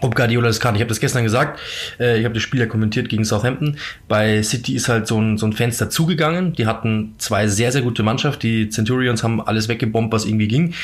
ob 0.00 0.14
Guardiola 0.14 0.48
das 0.48 0.60
kann. 0.60 0.74
Ich 0.74 0.80
habe 0.80 0.88
das 0.88 1.00
gestern 1.00 1.24
gesagt, 1.24 1.60
äh, 1.98 2.18
ich 2.18 2.24
habe 2.24 2.34
das 2.34 2.42
Spiel 2.42 2.60
ja 2.60 2.66
kommentiert 2.66 3.08
gegen 3.08 3.24
Southampton. 3.24 3.78
Bei 4.08 4.42
City 4.42 4.74
ist 4.74 4.88
halt 4.88 5.06
so 5.06 5.20
ein, 5.20 5.38
so 5.38 5.46
ein 5.46 5.52
Fenster 5.52 5.90
zugegangen. 5.90 6.52
Die 6.52 6.66
hatten 6.66 7.14
zwei 7.18 7.48
sehr, 7.48 7.72
sehr 7.72 7.82
gute 7.82 8.02
Mannschaften. 8.02 8.40
Die 8.40 8.68
Centurions 8.68 9.22
haben 9.22 9.40
alles 9.40 9.68
weggebombt, 9.68 10.12
was 10.12 10.24
irgendwie 10.24 10.48
ging, 10.48 10.74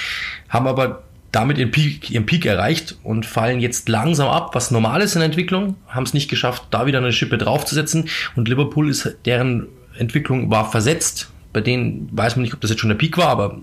haben 0.48 0.66
aber 0.66 1.04
damit 1.30 1.56
ihren 1.56 1.70
Peak, 1.70 2.10
ihren 2.10 2.26
Peak 2.26 2.44
erreicht 2.44 2.96
und 3.02 3.24
fallen 3.24 3.60
jetzt 3.60 3.88
langsam 3.88 4.28
ab, 4.28 4.54
was 4.54 4.70
normal 4.70 5.00
ist 5.00 5.14
in 5.14 5.20
der 5.20 5.26
Entwicklung, 5.26 5.76
haben 5.88 6.02
es 6.02 6.12
nicht 6.12 6.28
geschafft, 6.28 6.64
da 6.70 6.84
wieder 6.84 6.98
eine 6.98 7.10
Schippe 7.10 7.38
draufzusetzen 7.38 8.10
und 8.36 8.48
Liverpool 8.48 8.90
ist, 8.90 9.16
deren 9.24 9.66
Entwicklung 9.96 10.50
war 10.50 10.70
versetzt. 10.70 11.30
Bei 11.54 11.62
denen 11.62 12.08
weiß 12.12 12.36
man 12.36 12.42
nicht, 12.42 12.52
ob 12.52 12.60
das 12.60 12.70
jetzt 12.70 12.80
schon 12.80 12.90
der 12.90 12.96
Peak 12.96 13.16
war, 13.16 13.28
aber 13.28 13.60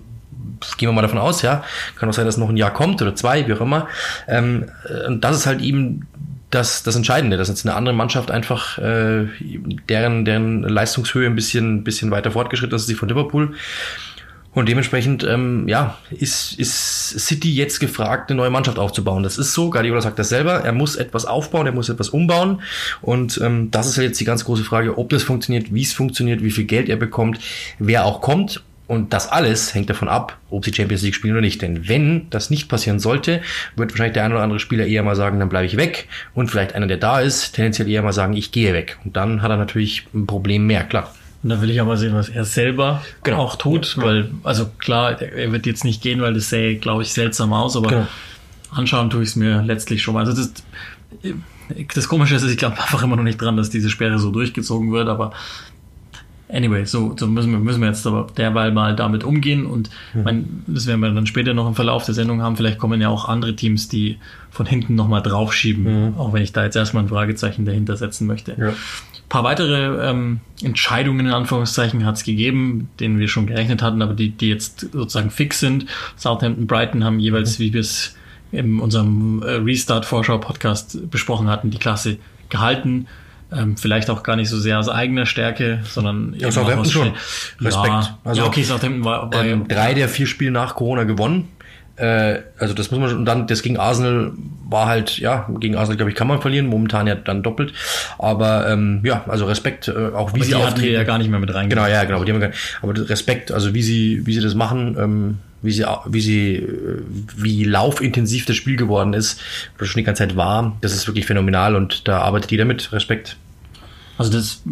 gehen 0.76 0.88
wir 0.88 0.92
mal 0.92 1.02
davon 1.02 1.18
aus, 1.18 1.42
ja. 1.42 1.64
Kann 1.96 2.08
auch 2.08 2.12
sein, 2.12 2.26
dass 2.26 2.36
noch 2.36 2.48
ein 2.48 2.56
Jahr 2.56 2.72
kommt 2.72 3.00
oder 3.02 3.14
zwei, 3.14 3.46
wie 3.46 3.52
auch 3.54 3.60
immer. 3.60 3.88
Ähm, 4.28 4.70
und 5.06 5.22
das 5.22 5.36
ist 5.36 5.46
halt 5.46 5.60
eben 5.60 6.06
das, 6.50 6.82
das 6.82 6.96
Entscheidende, 6.96 7.36
dass 7.36 7.48
jetzt 7.48 7.64
eine 7.64 7.76
andere 7.76 7.94
Mannschaft 7.94 8.30
einfach 8.30 8.78
äh, 8.78 9.26
deren, 9.88 10.24
deren 10.24 10.62
Leistungshöhe 10.62 11.26
ein 11.26 11.36
bisschen, 11.36 11.84
bisschen 11.84 12.10
weiter 12.10 12.32
fortgeschritten 12.32 12.74
ist, 12.74 12.82
als 12.82 12.86
die 12.88 12.94
von 12.94 13.08
Liverpool. 13.08 13.54
Und 14.52 14.68
dementsprechend, 14.68 15.22
ähm, 15.22 15.68
ja, 15.68 15.96
ist, 16.10 16.58
ist 16.58 17.10
City 17.10 17.54
jetzt 17.54 17.78
gefragt, 17.78 18.30
eine 18.30 18.36
neue 18.36 18.50
Mannschaft 18.50 18.80
aufzubauen. 18.80 19.22
Das 19.22 19.38
ist 19.38 19.54
so, 19.54 19.70
Guardiola 19.70 20.00
sagt 20.00 20.18
das 20.18 20.28
selber, 20.28 20.64
er 20.64 20.72
muss 20.72 20.96
etwas 20.96 21.24
aufbauen, 21.24 21.66
er 21.66 21.72
muss 21.72 21.88
etwas 21.88 22.08
umbauen. 22.08 22.60
Und 23.00 23.40
ähm, 23.40 23.70
das 23.70 23.86
ist 23.86 23.96
halt 23.96 24.08
jetzt 24.08 24.20
die 24.20 24.24
ganz 24.24 24.44
große 24.44 24.64
Frage, 24.64 24.98
ob 24.98 25.08
das 25.10 25.22
funktioniert, 25.22 25.72
wie 25.72 25.82
es 25.82 25.92
funktioniert, 25.92 26.42
wie 26.42 26.50
viel 26.50 26.64
Geld 26.64 26.88
er 26.88 26.96
bekommt, 26.96 27.38
wer 27.78 28.04
auch 28.04 28.20
kommt. 28.20 28.64
Und 28.90 29.12
das 29.12 29.30
alles 29.30 29.72
hängt 29.72 29.88
davon 29.88 30.08
ab, 30.08 30.36
ob 30.50 30.64
sie 30.64 30.74
Champions 30.74 31.02
League 31.02 31.14
spielen 31.14 31.34
oder 31.34 31.42
nicht. 31.42 31.62
Denn 31.62 31.88
wenn 31.88 32.28
das 32.30 32.50
nicht 32.50 32.68
passieren 32.68 32.98
sollte, 32.98 33.40
wird 33.76 33.92
wahrscheinlich 33.92 34.14
der 34.14 34.24
ein 34.24 34.32
oder 34.32 34.42
andere 34.42 34.58
Spieler 34.58 34.84
eher 34.84 35.04
mal 35.04 35.14
sagen, 35.14 35.38
dann 35.38 35.48
bleibe 35.48 35.64
ich 35.64 35.76
weg. 35.76 36.08
Und 36.34 36.50
vielleicht 36.50 36.74
einer, 36.74 36.88
der 36.88 36.96
da 36.96 37.20
ist, 37.20 37.52
tendenziell 37.52 37.88
eher 37.88 38.02
mal 38.02 38.12
sagen, 38.12 38.32
ich 38.32 38.50
gehe 38.50 38.74
weg. 38.74 38.98
Und 39.04 39.16
dann 39.16 39.42
hat 39.42 39.50
er 39.52 39.58
natürlich 39.58 40.08
ein 40.12 40.26
Problem 40.26 40.66
mehr, 40.66 40.82
klar. 40.82 41.14
Und 41.44 41.50
da 41.50 41.62
will 41.62 41.70
ich 41.70 41.80
aber 41.80 41.96
sehen, 41.96 42.14
was 42.14 42.30
er 42.30 42.44
selber 42.44 43.00
genau. 43.22 43.38
auch 43.38 43.54
tut, 43.54 43.94
ja, 43.96 44.02
weil, 44.02 44.30
also 44.42 44.66
klar, 44.80 45.22
er 45.22 45.52
wird 45.52 45.66
jetzt 45.66 45.84
nicht 45.84 46.02
gehen, 46.02 46.20
weil 46.20 46.34
das 46.34 46.48
sähe, 46.48 46.74
glaube 46.74 47.02
ich, 47.02 47.12
seltsam 47.12 47.52
aus, 47.52 47.76
aber 47.76 47.90
genau. 47.90 48.08
anschauen 48.72 49.08
tue 49.08 49.22
ich 49.22 49.28
es 49.28 49.36
mir 49.36 49.62
letztlich 49.62 50.02
schon 50.02 50.14
mal. 50.14 50.26
Also 50.26 50.32
das, 50.32 50.52
das 51.94 52.08
Komische 52.08 52.34
ist, 52.34 52.42
ich 52.42 52.56
glaube 52.56 52.76
einfach 52.80 53.04
immer 53.04 53.14
noch 53.14 53.22
nicht 53.22 53.40
dran, 53.40 53.56
dass 53.56 53.70
diese 53.70 53.88
Sperre 53.88 54.18
so 54.18 54.32
durchgezogen 54.32 54.90
wird, 54.90 55.08
aber 55.08 55.32
Anyway, 56.52 56.84
so, 56.84 57.14
so 57.18 57.26
müssen, 57.26 57.52
wir, 57.52 57.58
müssen 57.58 57.80
wir 57.80 57.88
jetzt 57.88 58.06
aber 58.06 58.26
derweil 58.36 58.72
mal 58.72 58.96
damit 58.96 59.24
umgehen 59.24 59.66
und 59.66 59.90
mhm. 60.14 60.22
mein, 60.22 60.62
das 60.66 60.86
werden 60.86 61.00
wir 61.00 61.10
dann 61.10 61.26
später 61.26 61.54
noch 61.54 61.68
im 61.68 61.74
Verlauf 61.74 62.04
der 62.04 62.14
Sendung 62.14 62.42
haben. 62.42 62.56
Vielleicht 62.56 62.78
kommen 62.78 63.00
ja 63.00 63.08
auch 63.08 63.28
andere 63.28 63.54
Teams, 63.56 63.88
die 63.88 64.18
von 64.50 64.66
hinten 64.66 64.94
nochmal 64.94 65.22
draufschieben, 65.22 66.08
mhm. 66.10 66.18
auch 66.18 66.32
wenn 66.32 66.42
ich 66.42 66.52
da 66.52 66.64
jetzt 66.64 66.76
erstmal 66.76 67.04
ein 67.04 67.08
Fragezeichen 67.08 67.64
dahinter 67.64 67.96
setzen 67.96 68.26
möchte. 68.26 68.56
Ja. 68.58 68.68
Ein 68.68 68.74
paar 69.28 69.44
weitere 69.44 70.10
ähm, 70.10 70.40
Entscheidungen 70.62 71.26
in 71.26 71.32
Anführungszeichen 71.32 72.04
hat 72.04 72.16
es 72.16 72.24
gegeben, 72.24 72.88
denen 72.98 73.18
wir 73.18 73.28
schon 73.28 73.46
gerechnet 73.46 73.82
hatten, 73.82 74.02
aber 74.02 74.14
die, 74.14 74.30
die 74.30 74.48
jetzt 74.48 74.90
sozusagen 74.92 75.30
fix 75.30 75.60
sind. 75.60 75.86
Southampton, 76.16 76.66
Brighton 76.66 77.04
haben 77.04 77.20
jeweils, 77.20 77.58
mhm. 77.58 77.62
wie 77.62 77.72
wir 77.74 77.80
es 77.80 78.16
in 78.52 78.80
unserem 78.80 79.42
äh, 79.42 79.52
Restart-Vorschau-Podcast 79.52 81.10
besprochen 81.10 81.48
hatten, 81.48 81.70
die 81.70 81.78
Klasse 81.78 82.18
gehalten. 82.48 83.06
Ähm, 83.52 83.76
vielleicht 83.76 84.10
auch 84.10 84.22
gar 84.22 84.36
nicht 84.36 84.48
so 84.48 84.58
sehr 84.58 84.78
aus 84.78 84.88
eigener 84.88 85.26
Stärke, 85.26 85.80
sondern 85.84 86.34
ja, 86.38 86.50
Southampton 86.52 86.90
schon. 86.90 87.12
Respekt. 87.60 87.88
Ja, 87.88 88.18
also, 88.24 88.42
ja, 88.42 88.46
okay, 88.46 88.62
Southampton 88.62 89.04
war, 89.04 89.32
war 89.32 89.44
ähm, 89.44 89.66
drei 89.66 89.92
der 89.94 90.08
vier 90.08 90.26
Spiele 90.26 90.50
nach 90.52 90.76
Corona 90.76 91.02
gewonnen. 91.04 91.48
Äh, 91.96 92.38
also 92.58 92.72
das 92.74 92.90
muss 92.90 93.00
man 93.00 93.08
schon, 93.10 93.18
und 93.18 93.24
dann 93.24 93.46
das 93.48 93.62
gegen 93.62 93.76
Arsenal 93.76 94.32
war 94.68 94.86
halt, 94.86 95.18
ja, 95.18 95.48
gegen 95.58 95.74
Arsenal, 95.76 95.96
glaube 95.96 96.10
ich, 96.10 96.16
kann 96.16 96.28
man 96.28 96.40
verlieren, 96.40 96.66
momentan 96.66 97.06
ja 97.08 97.16
dann 97.16 97.42
doppelt. 97.42 97.72
Aber 98.18 98.68
ähm, 98.70 99.00
ja, 99.04 99.24
also 99.26 99.46
Respekt, 99.46 99.88
äh, 99.88 99.92
auch 100.14 100.32
wie 100.32 100.36
Aber 100.36 100.44
sie 100.44 100.50
die 100.50 100.54
auftreten. 100.54 100.82
wir 100.82 100.92
ja 100.92 101.02
gar 101.04 101.18
nicht 101.18 101.28
mehr 101.28 101.40
mit 101.40 101.52
rein. 101.52 101.68
Genau, 101.68 101.86
ja, 101.86 102.04
genau. 102.04 102.22
Die 102.24 102.32
haben 102.32 102.40
wir 102.40 102.48
gar- 102.48 102.56
aber 102.82 103.08
Respekt, 103.10 103.50
also 103.52 103.74
wie 103.74 103.82
sie, 103.82 104.22
wie 104.26 104.32
sie 104.32 104.40
das 104.40 104.54
machen, 104.54 104.96
ähm, 104.98 105.38
wie 105.62 105.72
sie, 105.72 105.84
wie 106.06 106.20
sie, 106.20 106.54
äh, 106.56 107.02
wie 107.36 107.64
laufintensiv 107.64 108.46
das 108.46 108.56
Spiel 108.56 108.76
geworden 108.76 109.12
ist, 109.12 109.40
oder 109.76 109.86
schon 109.86 110.00
die 110.00 110.04
ganze 110.04 110.26
Zeit 110.26 110.36
war, 110.36 110.76
das 110.80 110.92
ist 110.92 111.06
wirklich 111.06 111.26
phänomenal 111.26 111.76
und 111.76 112.08
da 112.08 112.20
arbeitet 112.20 112.50
jeder 112.50 112.64
mit. 112.64 112.92
Respekt. 112.92 113.36
Also 114.18 114.32
das, 114.32 114.62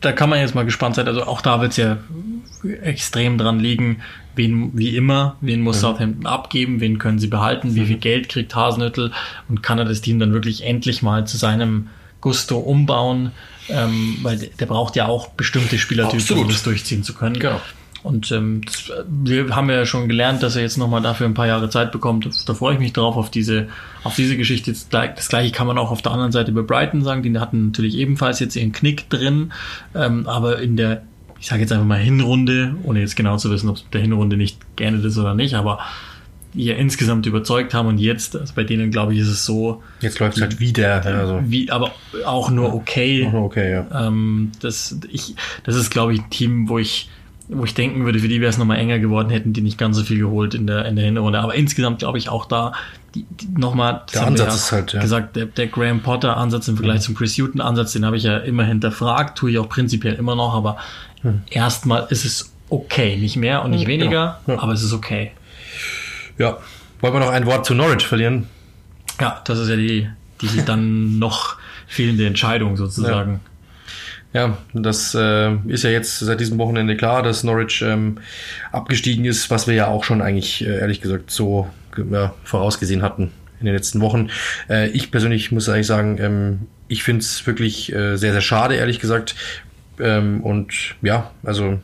da 0.00 0.12
kann 0.12 0.30
man 0.30 0.38
jetzt 0.38 0.54
mal 0.54 0.64
gespannt 0.64 0.94
sein. 0.94 1.08
Also 1.08 1.24
auch 1.24 1.40
da 1.40 1.60
wird 1.60 1.72
es 1.72 1.78
ja 1.78 1.98
extrem 2.82 3.36
dran 3.36 3.58
liegen, 3.58 4.02
wen, 4.36 4.70
wie 4.72 4.96
immer, 4.96 5.36
wen 5.40 5.62
muss 5.62 5.80
Southampton 5.80 6.26
abgeben, 6.26 6.80
wen 6.80 6.98
können 6.98 7.18
sie 7.18 7.26
behalten, 7.26 7.74
wie 7.74 7.86
viel 7.86 7.98
Geld 7.98 8.28
kriegt 8.28 8.54
Hasenhüttel 8.54 9.12
und 9.48 9.62
kann 9.64 9.78
er 9.78 9.84
das 9.84 10.00
Team 10.00 10.20
dann 10.20 10.32
wirklich 10.32 10.64
endlich 10.64 11.02
mal 11.02 11.26
zu 11.26 11.36
seinem 11.36 11.88
Gusto 12.20 12.58
umbauen, 12.58 13.32
ähm, 13.68 14.18
weil 14.22 14.38
der, 14.38 14.66
braucht 14.66 14.96
ja 14.96 15.06
auch 15.06 15.28
bestimmte 15.30 15.78
Spielertypen, 15.78 16.38
um 16.38 16.48
das 16.48 16.62
durchziehen 16.62 17.02
zu 17.02 17.14
können. 17.14 17.38
Genau. 17.38 17.60
Und 18.02 18.30
ähm, 18.30 18.62
das, 18.64 18.92
wir 19.08 19.54
haben 19.54 19.68
ja 19.70 19.84
schon 19.84 20.08
gelernt, 20.08 20.42
dass 20.42 20.56
er 20.56 20.62
jetzt 20.62 20.78
nochmal 20.78 21.02
dafür 21.02 21.26
ein 21.26 21.34
paar 21.34 21.46
Jahre 21.46 21.68
Zeit 21.68 21.90
bekommt. 21.92 22.28
Da 22.46 22.54
freue 22.54 22.74
ich 22.74 22.80
mich 22.80 22.92
drauf 22.92 23.16
auf 23.16 23.30
diese, 23.30 23.68
auf 24.04 24.14
diese 24.14 24.36
Geschichte. 24.36 24.74
Das 24.90 25.28
gleiche 25.28 25.52
kann 25.52 25.66
man 25.66 25.78
auch 25.78 25.90
auf 25.90 26.02
der 26.02 26.12
anderen 26.12 26.32
Seite 26.32 26.50
über 26.52 26.62
Brighton 26.62 27.02
sagen. 27.02 27.22
Die 27.22 27.38
hatten 27.38 27.66
natürlich 27.66 27.96
ebenfalls 27.96 28.40
jetzt 28.40 28.56
ihren 28.56 28.72
Knick 28.72 29.10
drin, 29.10 29.52
ähm, 29.94 30.26
aber 30.28 30.60
in 30.60 30.76
der, 30.76 31.02
ich 31.40 31.48
sage 31.48 31.62
jetzt 31.62 31.72
einfach 31.72 31.86
mal 31.86 31.98
Hinrunde, 31.98 32.76
ohne 32.84 33.00
jetzt 33.00 33.16
genau 33.16 33.36
zu 33.36 33.50
wissen, 33.50 33.68
ob 33.68 33.76
es 33.76 33.84
mit 33.84 33.94
der 33.94 34.00
Hinrunde 34.00 34.36
nicht 34.36 34.58
geendet 34.76 35.04
ist 35.04 35.18
oder 35.18 35.34
nicht, 35.34 35.54
aber 35.54 35.80
ja 36.54 36.74
insgesamt 36.74 37.26
überzeugt 37.26 37.74
haben 37.74 37.88
und 37.88 37.98
jetzt, 37.98 38.36
also 38.36 38.54
bei 38.54 38.64
denen 38.64 38.90
glaube 38.90 39.14
ich, 39.14 39.20
ist 39.20 39.28
es 39.28 39.44
so, 39.44 39.82
Jetzt 40.00 40.18
läuft 40.18 40.36
es 40.36 40.42
halt 40.42 40.60
wieder. 40.60 41.04
Also, 41.04 41.40
wie, 41.44 41.70
aber 41.70 41.92
auch 42.24 42.50
nur 42.50 42.74
okay. 42.74 43.30
okay, 43.32 43.72
ja. 43.72 44.06
Ähm, 44.06 44.52
das, 44.60 44.98
ich, 45.10 45.34
das 45.64 45.76
ist, 45.76 45.90
glaube 45.90 46.14
ich, 46.14 46.20
ein 46.20 46.30
Team, 46.30 46.68
wo 46.68 46.78
ich, 46.78 47.10
wo 47.48 47.64
ich 47.64 47.74
denken 47.74 48.04
würde, 48.04 48.18
für 48.18 48.28
die 48.28 48.40
wäre 48.40 48.50
es 48.50 48.58
nochmal 48.58 48.78
enger 48.78 48.98
geworden, 48.98 49.30
hätten 49.30 49.52
die 49.52 49.62
nicht 49.62 49.78
ganz 49.78 49.96
so 49.96 50.02
viel 50.02 50.18
geholt 50.18 50.54
in 50.54 50.66
der, 50.66 50.84
in 50.84 50.96
der 50.96 51.06
Hinrunde. 51.06 51.40
Aber 51.40 51.54
insgesamt 51.54 51.98
glaube 52.00 52.18
ich 52.18 52.28
auch 52.28 52.44
da, 52.44 52.72
die, 53.14 53.24
die, 53.30 53.48
nochmal, 53.58 54.02
Der 54.12 54.26
Ansatz 54.26 54.54
ist 54.54 54.72
halt, 54.72 54.92
ja. 54.92 55.00
gesagt, 55.00 55.36
der, 55.36 55.46
der 55.46 55.66
Graham 55.66 56.00
Potter 56.00 56.36
Ansatz 56.36 56.68
im 56.68 56.76
Vergleich 56.76 57.00
zum 57.00 57.14
Chris 57.14 57.38
Hutton 57.38 57.60
Ansatz, 57.60 57.92
den 57.92 58.04
habe 58.04 58.16
ich 58.16 58.24
ja 58.24 58.36
immer 58.38 58.64
hinterfragt, 58.64 59.38
tue 59.38 59.50
ich 59.50 59.58
auch 59.58 59.68
prinzipiell 59.68 60.14
immer 60.14 60.36
noch, 60.36 60.54
aber 60.54 60.76
erstmal 61.50 62.06
ist 62.10 62.24
es 62.24 62.52
okay, 62.70 63.16
nicht 63.16 63.36
mehr 63.36 63.64
und 63.64 63.70
nicht 63.70 63.82
Ja, 63.82 63.88
weniger, 63.88 64.40
genau. 64.44 64.58
Ja. 64.58 64.62
aber 64.62 64.72
es 64.72 64.82
ist 64.82 64.92
okay. 64.92 65.32
Ja. 66.36 66.58
Wollen 67.00 67.14
wir 67.14 67.20
noch 67.20 67.30
ein 67.30 67.46
Wort 67.46 67.64
zu 67.64 67.74
Norwich 67.74 68.06
verlieren? 68.06 68.46
Ja, 69.20 69.40
das 69.44 69.58
ist 69.58 69.68
ja 69.68 69.76
die, 69.76 70.08
die 70.42 70.64
dann 70.64 71.18
noch 71.18 71.56
fehlende 71.86 72.26
Entscheidung 72.26 72.76
sozusagen. 72.76 73.32
Ja, 73.32 73.40
das 74.74 75.14
äh, 75.14 75.54
ist 75.68 75.84
ja 75.84 75.90
jetzt 75.90 76.18
seit 76.18 76.40
diesem 76.40 76.58
Wochenende 76.58 76.96
klar, 76.96 77.22
dass 77.22 77.44
Norwich 77.44 77.82
ähm, 77.82 78.18
abgestiegen 78.72 79.24
ist, 79.24 79.50
was 79.50 79.66
wir 79.66 79.74
ja 79.74 79.86
auch 79.88 80.04
schon 80.04 80.20
eigentlich, 80.20 80.64
äh, 80.64 80.78
ehrlich 80.78 81.00
gesagt, 81.00 81.30
so 81.30 81.68
ja, 82.10 82.34
vorausgesehen 82.44 83.02
hatten 83.02 83.32
in 83.60 83.66
den 83.66 83.74
letzten 83.74 84.00
Wochen. 84.00 84.28
Äh, 84.68 84.88
ich 84.90 85.10
persönlich 85.10 85.50
muss 85.50 85.68
eigentlich 85.68 85.86
sagen, 85.86 86.18
ähm, 86.20 86.58
ich 86.88 87.02
finde 87.02 87.20
es 87.20 87.46
wirklich 87.46 87.92
äh, 87.92 88.16
sehr, 88.16 88.32
sehr 88.32 88.40
schade, 88.40 88.76
ehrlich 88.76 89.00
gesagt. 89.00 89.34
Ähm, 89.98 90.42
und 90.42 90.94
ja, 91.02 91.30
also, 91.42 91.80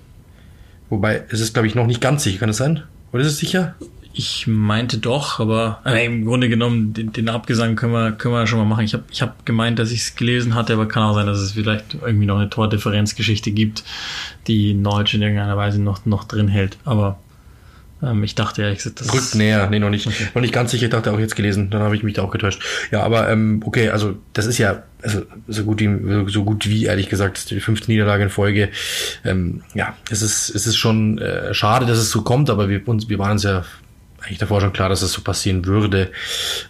wobei, 0.88 1.24
es 1.30 1.40
ist, 1.40 1.54
glaube 1.54 1.66
ich, 1.66 1.74
noch 1.74 1.86
nicht 1.86 2.00
ganz 2.00 2.22
sicher, 2.22 2.38
kann 2.38 2.50
es 2.50 2.58
sein? 2.58 2.82
Oder 3.12 3.22
ist 3.22 3.28
es 3.28 3.38
sicher? 3.38 3.74
Ich 4.16 4.46
meinte 4.46 4.98
doch, 4.98 5.40
aber 5.40 5.80
äh, 5.84 6.06
im 6.06 6.24
Grunde 6.24 6.48
genommen, 6.48 6.94
den, 6.94 7.12
den 7.12 7.28
Abgesang 7.28 7.74
können 7.74 7.92
wir, 7.92 8.12
können 8.12 8.32
wir 8.32 8.46
schon 8.46 8.60
mal 8.60 8.64
machen. 8.64 8.84
Ich 8.84 8.94
habe 8.94 9.02
ich 9.10 9.20
hab 9.22 9.44
gemeint, 9.44 9.80
dass 9.80 9.90
ich 9.90 10.02
es 10.02 10.14
gelesen 10.14 10.54
hatte, 10.54 10.74
aber 10.74 10.86
kann 10.86 11.02
auch 11.02 11.14
sein, 11.14 11.26
dass 11.26 11.38
es 11.38 11.52
vielleicht 11.52 11.94
irgendwie 12.00 12.26
noch 12.26 12.38
eine 12.38 12.48
Tordifferenzgeschichte 12.48 13.50
gibt, 13.50 13.82
die 14.46 14.72
Norwich 14.72 15.14
in 15.14 15.22
irgendeiner 15.22 15.56
Weise 15.56 15.82
noch, 15.82 16.06
noch 16.06 16.22
drin 16.24 16.46
hält. 16.46 16.78
Aber 16.84 17.18
ähm, 18.04 18.22
ich 18.22 18.36
dachte 18.36 18.62
ehrlich 18.62 18.78
gesagt, 18.78 19.00
das 19.00 19.12
Rückt 19.12 19.34
näher, 19.34 19.68
nee, 19.68 19.78
noch 19.80 19.90
nicht. 19.90 20.08
Noch 20.34 20.42
nicht 20.42 20.54
ganz 20.54 20.70
sicher, 20.70 20.84
ich 20.84 20.90
dachte 20.90 21.12
auch 21.12 21.18
jetzt 21.18 21.36
gelesen, 21.36 21.70
dann 21.70 21.82
habe 21.82 21.96
ich 21.96 22.02
mich 22.02 22.14
da 22.14 22.22
auch 22.22 22.30
getäuscht. 22.30 22.62
Ja, 22.92 23.02
aber 23.02 23.28
ähm, 23.30 23.62
okay, 23.64 23.90
also 23.90 24.16
das 24.32 24.46
ist 24.46 24.58
ja 24.58 24.84
also, 25.02 25.22
so 25.48 25.64
gut 25.64 25.80
wie 25.80 26.30
so 26.30 26.44
gut 26.44 26.68
wie 26.68 26.84
ehrlich 26.84 27.08
gesagt 27.08 27.50
die 27.50 27.60
fünfte 27.60 27.90
Niederlage 27.90 28.24
in 28.24 28.30
Folge. 28.30 28.70
Ähm, 29.24 29.62
ja, 29.74 29.96
es 30.10 30.22
ist 30.22 30.54
es 30.54 30.66
ist 30.66 30.76
schon 30.76 31.18
äh, 31.18 31.52
schade, 31.52 31.86
dass 31.86 31.98
es 31.98 32.10
so 32.10 32.22
kommt, 32.22 32.50
aber 32.50 32.68
wir 32.68 32.86
uns 32.86 33.08
wir 33.08 33.18
waren 33.18 33.32
uns 33.32 33.42
ja 33.42 33.64
eigentlich 34.24 34.38
davor 34.38 34.60
schon 34.60 34.72
klar, 34.72 34.88
dass 34.88 35.02
es 35.02 35.12
so 35.12 35.22
passieren 35.22 35.66
würde. 35.66 36.10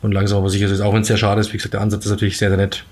Und 0.03 0.13
langsam 0.13 0.39
aber 0.39 0.51
sicher 0.51 0.67
ist 0.67 0.81
auch 0.81 0.95
wenn 0.95 1.03
es 1.03 1.09
sehr 1.09 1.17
schade 1.17 1.41
ist, 1.41 1.53
wie 1.53 1.57
gesagt, 1.57 1.75
der 1.75 1.81
Ansatz 1.81 2.05
ist 2.05 2.11
natürlich 2.11 2.39
sehr, 2.39 2.49
sehr 2.49 2.59
nett. 2.59 2.85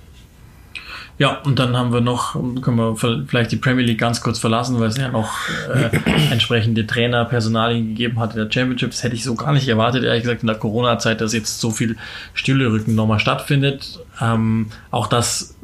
Ja, 1.19 1.41
und 1.45 1.59
dann 1.59 1.77
haben 1.77 1.93
wir 1.93 2.01
noch, 2.01 2.33
können 2.33 2.77
wir 2.79 2.97
vielleicht 2.97 3.53
die 3.53 3.57
Premier 3.57 3.85
League 3.85 4.01
ganz 4.01 4.23
kurz 4.23 4.39
verlassen, 4.39 4.81
weil 4.81 4.89
es 4.89 4.97
ja 4.97 5.09
noch 5.09 5.31
äh, 5.73 5.91
entsprechende 6.33 6.87
Trainer, 6.87 7.25
Personalien 7.27 7.89
gegeben 7.89 8.19
hat 8.19 8.35
in 8.35 8.39
der 8.39 8.51
Championship. 8.51 8.91
Das 8.91 9.05
hätte 9.05 9.15
ich 9.15 9.23
so 9.23 9.35
gar 9.35 9.53
nicht 9.53 9.69
erwartet, 9.69 10.05
ehrlich 10.05 10.23
gesagt, 10.23 10.43
in 10.43 10.47
der 10.47 10.57
Corona-Zeit, 10.57 11.21
dass 11.21 11.35
jetzt 11.35 11.61
so 11.61 11.71
viel 11.71 11.97
stille 12.35 12.73
Rücken 12.73 12.95
nochmal 12.95 13.21
stattfindet. 13.21 14.01
Ähm, 14.21 14.69
auch 14.91 15.07
das, 15.07 15.55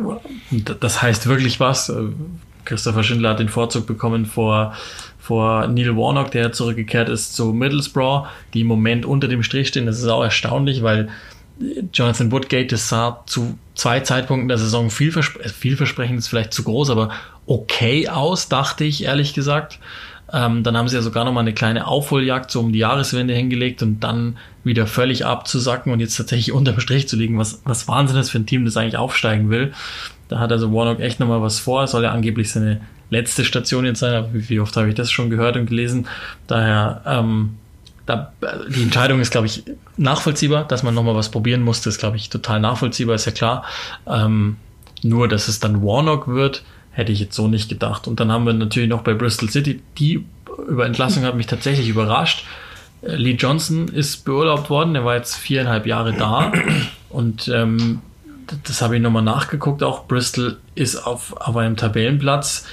das 0.81 1.03
heißt 1.03 1.27
wirklich 1.27 1.59
was. 1.61 1.93
Christopher 2.65 3.03
Schindler 3.03 3.31
hat 3.31 3.41
den 3.41 3.49
Vorzug 3.49 3.87
bekommen 3.87 4.27
vor, 4.27 4.75
vor 5.29 5.67
Neil 5.67 5.95
Warnock, 5.95 6.31
der 6.31 6.53
zurückgekehrt 6.53 7.11
ist 7.11 7.37
zu 7.37 7.53
Middlesbrough, 7.53 8.27
die 8.55 8.63
im 8.63 8.67
Moment 8.67 9.05
unter 9.05 9.29
dem 9.29 9.43
Strich 9.43 9.69
stehen. 9.69 9.85
Das 9.85 9.99
ist 9.99 10.09
auch 10.09 10.23
erstaunlich, 10.23 10.83
weil 10.83 11.11
Jonathan 11.93 12.33
Woodgate, 12.33 12.69
das 12.69 12.89
sah 12.89 13.23
zu 13.27 13.59
zwei 13.75 14.01
Zeitpunkten 14.01 14.49
der 14.49 14.57
Saison 14.57 14.89
vielverspre 14.89 15.47
vielversprechend, 15.51 16.19
ist 16.19 16.29
vielleicht 16.29 16.55
zu 16.55 16.63
groß, 16.63 16.89
aber 16.89 17.11
okay 17.45 18.09
aus, 18.09 18.49
dachte 18.49 18.85
ich, 18.85 19.05
ehrlich 19.05 19.35
gesagt. 19.35 19.79
Ähm, 20.33 20.63
dann 20.63 20.79
haben 20.79 20.89
sie 20.89 20.97
ja 20.97 21.03
sogar 21.03 21.27
noch 21.27 21.33
mal 21.33 21.41
eine 21.41 21.53
kleine 21.53 21.87
Aufholjagd 21.87 22.51
so 22.51 22.61
um 22.61 22.73
die 22.73 22.79
Jahreswende 22.79 23.35
hingelegt 23.35 23.83
und 23.83 24.01
dann 24.01 24.39
wieder 24.65 24.87
völlig 24.87 25.27
abzusacken 25.27 25.93
und 25.93 26.01
jetzt 26.01 26.17
tatsächlich 26.17 26.53
unterm 26.53 26.81
Strich 26.81 27.07
zu 27.07 27.17
liegen, 27.17 27.37
was, 27.37 27.61
was 27.65 27.87
Wahnsinn 27.87 28.17
ist 28.17 28.31
für 28.31 28.39
ein 28.39 28.47
Team, 28.47 28.65
das 28.65 28.79
eigentlich 28.79 28.97
aufsteigen 28.97 29.51
will. 29.51 29.73
Da 30.29 30.39
hat 30.39 30.53
also 30.53 30.73
Warnock 30.73 31.01
echt 31.01 31.21
noch 31.21 31.29
mal 31.29 31.43
was 31.43 31.59
vor. 31.59 31.87
Soll 31.87 32.05
ja 32.05 32.13
angeblich 32.13 32.51
seine 32.51 32.81
letzte 33.11 33.45
Station 33.45 33.85
jetzt 33.85 34.01
sein, 34.01 34.27
wie 34.33 34.61
oft 34.61 34.77
habe 34.77 34.89
ich 34.89 34.95
das 34.95 35.11
schon 35.11 35.31
gehört 35.31 35.57
und 35.57 35.67
gelesen? 35.67 36.07
Daher, 36.47 37.03
ähm, 37.07 37.57
da, 38.07 38.33
die 38.69 38.83
Entscheidung 38.83 39.21
ist, 39.21 39.31
glaube 39.31 39.47
ich, 39.47 39.65
nachvollziehbar, 39.97 40.67
dass 40.67 40.83
man 40.83 40.95
nochmal 40.95 41.15
was 41.15 41.31
probieren 41.31 41.63
musste, 41.63 41.89
ist, 41.89 41.99
glaube 41.99 42.17
ich, 42.17 42.31
total 42.31 42.61
nachvollziehbar, 42.61 43.15
ist 43.15 43.27
ja 43.27 43.33
klar. 43.33 43.65
Ähm, 44.07 44.57
nur, 45.03 45.29
dass 45.29 45.49
es 45.49 45.61
dann 45.61 45.83
Warnock 45.83 46.29
wird, 46.29 46.65
hätte 46.91 47.13
ich 47.13 47.21
jetzt 47.21 47.35
so 47.35 47.49
nicht 47.49 47.69
gedacht. 47.69 48.09
Und 48.09 48.19
dann 48.21 48.33
haben 48.33 48.47
wir 48.47 48.53
natürlich 48.53 48.89
noch 48.89 49.03
bei 49.03 49.15
Bristol 49.15 49.51
City, 49.51 49.81
die 49.99 50.25
über 50.69 50.87
Entlassung 50.87 51.25
hat 51.25 51.37
mich 51.37 51.47
tatsächlich 51.47 51.89
überrascht. 51.89 52.45
Äh, 53.03 53.17
Lee 53.17 53.37
Johnson 53.39 53.89
ist 53.89 54.25
beurlaubt 54.25 54.71
worden, 54.71 54.95
der 54.95 55.05
war 55.05 55.15
jetzt 55.15 55.37
viereinhalb 55.37 55.87
Jahre 55.87 56.13
da 56.13 56.53
und 57.09 57.49
ähm, 57.49 58.01
das 58.65 58.81
habe 58.81 58.97
ich 58.97 59.03
nochmal 59.03 59.23
nachgeguckt. 59.23 59.83
Auch 59.83 60.07
Bristol 60.07 60.57
ist 60.75 60.97
auf, 60.97 61.37
auf 61.37 61.57
einem 61.57 61.77
Tabellenplatz 61.77 62.67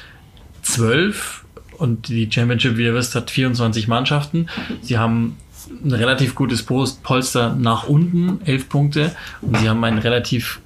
12 0.65 1.45
und 1.77 2.07
die 2.07 2.29
Championship, 2.31 2.77
wie 2.77 2.85
ihr 2.85 2.95
wisst, 2.95 3.15
hat 3.15 3.31
24 3.31 3.87
Mannschaften. 3.87 4.47
Sie 4.81 4.97
haben 4.97 5.37
ein 5.83 5.93
relativ 5.93 6.35
gutes 6.35 6.63
Polster 6.63 7.55
nach 7.55 7.87
unten, 7.87 8.39
11 8.45 8.69
Punkte. 8.69 9.15
Und 9.41 9.57
sie 9.57 9.69
haben 9.69 9.83
ein 9.83 9.97
relativ 9.97 10.59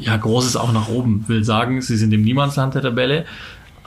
ja, 0.00 0.16
großes 0.16 0.56
auch 0.56 0.72
nach 0.72 0.88
oben. 0.88 1.24
Will 1.28 1.44
sagen, 1.44 1.82
sie 1.82 1.96
sind 1.96 2.12
im 2.12 2.22
Niemandsland 2.22 2.74
der 2.74 2.82
Tabelle. 2.82 3.24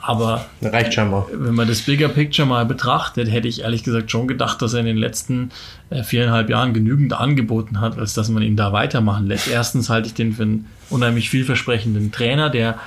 Aber 0.00 0.46
Reicht 0.62 0.94
scheinbar. 0.94 1.26
wenn 1.32 1.54
man 1.54 1.66
das 1.66 1.82
Bigger 1.82 2.08
Picture 2.08 2.46
mal 2.46 2.64
betrachtet, 2.64 3.30
hätte 3.30 3.48
ich 3.48 3.62
ehrlich 3.62 3.82
gesagt 3.82 4.10
schon 4.10 4.28
gedacht, 4.28 4.62
dass 4.62 4.72
er 4.72 4.80
in 4.80 4.86
den 4.86 4.96
letzten 4.96 5.50
äh, 5.90 6.02
viereinhalb 6.02 6.48
Jahren 6.48 6.72
genügend 6.72 7.12
angeboten 7.12 7.80
hat, 7.80 7.98
als 7.98 8.14
dass 8.14 8.28
man 8.28 8.42
ihn 8.42 8.56
da 8.56 8.72
weitermachen 8.72 9.26
lässt. 9.26 9.48
Erstens 9.48 9.90
halte 9.90 10.06
ich 10.08 10.14
den 10.14 10.34
für 10.34 10.44
einen 10.44 10.66
unheimlich 10.88 11.30
vielversprechenden 11.30 12.12
Trainer, 12.12 12.48
der 12.48 12.78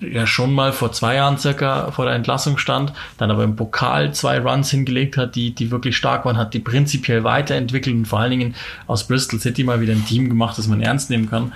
ja 0.00 0.26
schon 0.26 0.52
mal 0.52 0.72
vor 0.72 0.92
zwei 0.92 1.16
Jahren 1.16 1.38
circa 1.38 1.90
vor 1.90 2.04
der 2.04 2.14
Entlassung 2.14 2.58
stand, 2.58 2.92
dann 3.18 3.30
aber 3.30 3.44
im 3.44 3.56
Pokal 3.56 4.12
zwei 4.12 4.38
Runs 4.38 4.70
hingelegt 4.70 5.16
hat, 5.16 5.34
die, 5.34 5.54
die 5.54 5.70
wirklich 5.70 5.96
stark 5.96 6.24
waren, 6.24 6.36
hat 6.36 6.54
die 6.54 6.58
prinzipiell 6.58 7.24
weiterentwickelt 7.24 7.96
und 7.96 8.06
vor 8.06 8.20
allen 8.20 8.30
Dingen 8.30 8.54
aus 8.86 9.04
Bristol 9.06 9.40
City 9.40 9.64
mal 9.64 9.80
wieder 9.80 9.92
ein 9.92 10.04
Team 10.04 10.28
gemacht, 10.28 10.58
das 10.58 10.66
man 10.68 10.80
ernst 10.80 11.10
nehmen 11.10 11.30
kann. 11.30 11.52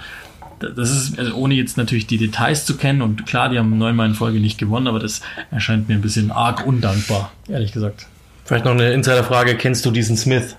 Das 0.61 0.91
ist, 0.91 1.19
also 1.19 1.35
ohne 1.35 1.55
jetzt 1.55 1.77
natürlich 1.77 2.07
die 2.09 2.19
Details 2.19 2.65
zu 2.65 2.77
kennen 2.77 3.01
und 3.03 3.27
klar, 3.27 3.49
die 3.49 3.59
haben 3.59 3.79
neunmal 3.79 4.09
in 4.09 4.15
Folge 4.15 4.41
nicht 4.41 4.59
gewonnen, 4.59 4.89
aber 4.89 4.99
das 4.99 5.21
erscheint 5.51 5.89
mir 5.89 5.95
ein 5.95 6.01
bisschen 6.01 6.33
arg 6.33 6.67
undankbar, 6.67 7.31
ehrlich 7.49 7.73
gesagt. 7.73 8.07
Vielleicht 8.45 8.65
noch 8.65 8.73
eine 8.73 8.93
Insiderfrage, 8.93 9.57
kennst 9.57 9.87
du 9.87 9.91
diesen 9.91 10.17
Smith? 10.17 10.57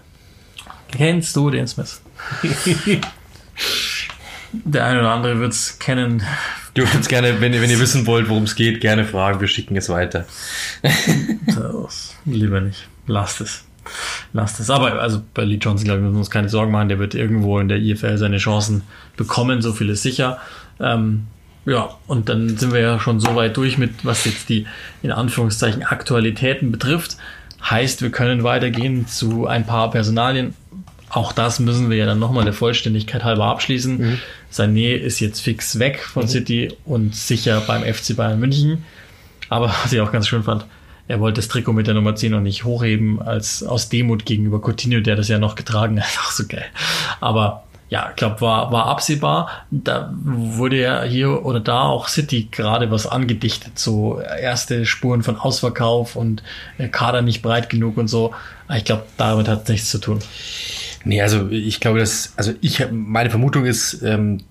Kennst 0.92 1.36
du 1.36 1.50
den 1.50 1.68
Smith? 1.68 2.02
Der 4.52 4.86
eine 4.86 5.00
oder 5.02 5.12
andere 5.12 5.40
wird 5.40 5.54
es 5.54 5.78
kennen. 5.80 6.24
Dürft 6.78 6.96
uns 6.96 7.08
gerne, 7.08 7.42
wenn, 7.42 7.54
ihr- 7.54 7.62
wenn 7.62 7.70
ihr 7.70 7.80
wissen 7.80 8.06
wollt, 8.08 8.30
worum 8.30 8.44
es 8.44 8.56
geht, 8.56 8.80
gerne 8.82 9.04
fragen. 9.06 9.40
Wir 9.42 9.48
schicken 9.48 9.76
es 9.76 9.90
weiter. 9.90 10.26
Lieber 12.26 12.62
nicht. 12.62 12.88
Lasst 13.08 13.42
es. 13.42 13.64
lasst 14.34 14.60
es. 14.60 14.70
Aber 14.70 15.02
also 15.02 15.22
bei 15.34 15.44
Lee 15.44 15.56
Johnson, 15.62 15.86
glaube 15.86 16.00
ich, 16.00 16.04
müssen 16.04 16.16
wir 16.16 16.20
uns 16.20 16.30
keine 16.30 16.50
Sorgen 16.50 16.72
machen. 16.72 16.90
Der 16.90 17.00
wird 17.00 17.16
irgendwo 17.16 17.60
in 17.60 17.68
der 17.70 17.78
IFL 17.80 18.18
seine 18.18 18.38
Chancen 18.38 18.84
bekommen, 19.18 19.62
so 19.62 19.74
viel 19.74 19.90
ist 19.90 20.04
sicher. 20.04 20.40
Ähm, 20.80 21.26
ja, 21.66 21.90
und 22.08 22.30
dann 22.30 22.58
sind 22.58 22.72
wir 22.74 22.80
ja 22.82 23.00
schon 23.00 23.20
so 23.20 23.36
weit 23.36 23.58
durch 23.58 23.78
mit, 23.78 24.06
was 24.06 24.26
jetzt 24.26 24.50
die 24.50 24.66
in 25.02 25.12
Anführungszeichen 25.12 25.84
Aktualitäten 25.84 26.72
betrifft. 26.72 27.18
Heißt, 27.68 28.02
wir 28.02 28.10
können 28.12 28.44
weitergehen 28.44 29.08
zu 29.08 29.46
ein 29.48 29.66
paar 29.66 29.92
Personalien. 29.92 30.54
Auch 31.10 31.34
das 31.34 31.60
müssen 31.60 31.90
wir 31.90 31.98
ja 31.98 32.06
dann 32.06 32.20
nochmal 32.20 32.44
der 32.46 32.54
Vollständigkeit 32.54 33.24
halber 33.24 33.46
abschließen. 33.46 33.98
Mhm. 33.98 34.20
Sané 34.52 34.96
ist 34.96 35.20
jetzt 35.20 35.42
fix 35.42 35.80
weg 35.80 36.00
von 36.00 36.24
mhm. 36.24 36.28
City 36.28 36.74
und 36.86 37.16
sicher 37.16 37.62
beim 37.62 37.84
FC 37.84 38.16
Bayern 38.16 38.40
München. 38.40 38.84
Aber 39.50 39.74
was 39.84 39.92
ich 39.92 40.02
auch 40.02 40.12
ganz 40.12 40.28
schön 40.28 40.44
fand, 40.44 40.66
er 41.08 41.20
wollte 41.20 41.42
das 41.42 41.48
Trikot 41.48 41.74
mit 41.74 41.88
der 41.88 41.96
Nummer 41.96 42.16
10 42.16 42.32
noch 42.32 42.40
nicht 42.40 42.66
hochheben, 42.66 43.20
als 43.22 43.64
aus 43.64 43.90
Demut 43.90 44.26
gegenüber 44.26 44.62
Coutinho, 44.62 45.02
der 45.02 45.16
das 45.16 45.28
ja 45.28 45.40
noch 45.40 45.56
getragen 45.56 46.00
hat. 46.00 46.20
Auch 46.26 46.32
so 46.32 46.46
geil. 46.48 46.66
Aber 47.20 47.64
ja, 47.90 48.10
ich 48.12 48.16
glaube, 48.16 48.42
war, 48.42 48.72
war 48.72 48.86
absehbar. 48.86 49.50
Da 49.72 50.14
wurde 50.14 50.80
ja 50.80 51.02
hier 51.02 51.44
oder 51.44 51.60
da 51.60 51.82
auch 51.86 52.08
City 52.08 52.48
gerade 52.52 52.92
was 52.92 53.08
angedichtet, 53.08 53.80
so 53.80 54.20
erste 54.20 54.86
Spuren 54.86 55.24
von 55.24 55.38
Ausverkauf 55.38 56.16
und 56.16 56.44
Kader 56.92 57.24
nicht 57.24 57.42
breit 57.42 57.68
genug 57.68 57.98
und 57.98 58.08
so. 58.08 58.36
Ich 58.72 58.86
glaube, 58.86 59.06
damit 59.18 59.48
hat 59.48 59.68
nichts 59.70 59.90
zu 59.90 59.98
tun. 59.98 60.20
Nee, 61.10 61.24
also 61.24 61.50
ich 61.50 61.80
glaube, 61.80 61.98
dass, 61.98 62.34
also 62.36 62.54
ich 62.62 62.86
meine 62.92 63.32
Vermutung 63.32 63.66
ist, 63.66 64.04
ähm, 64.04 64.42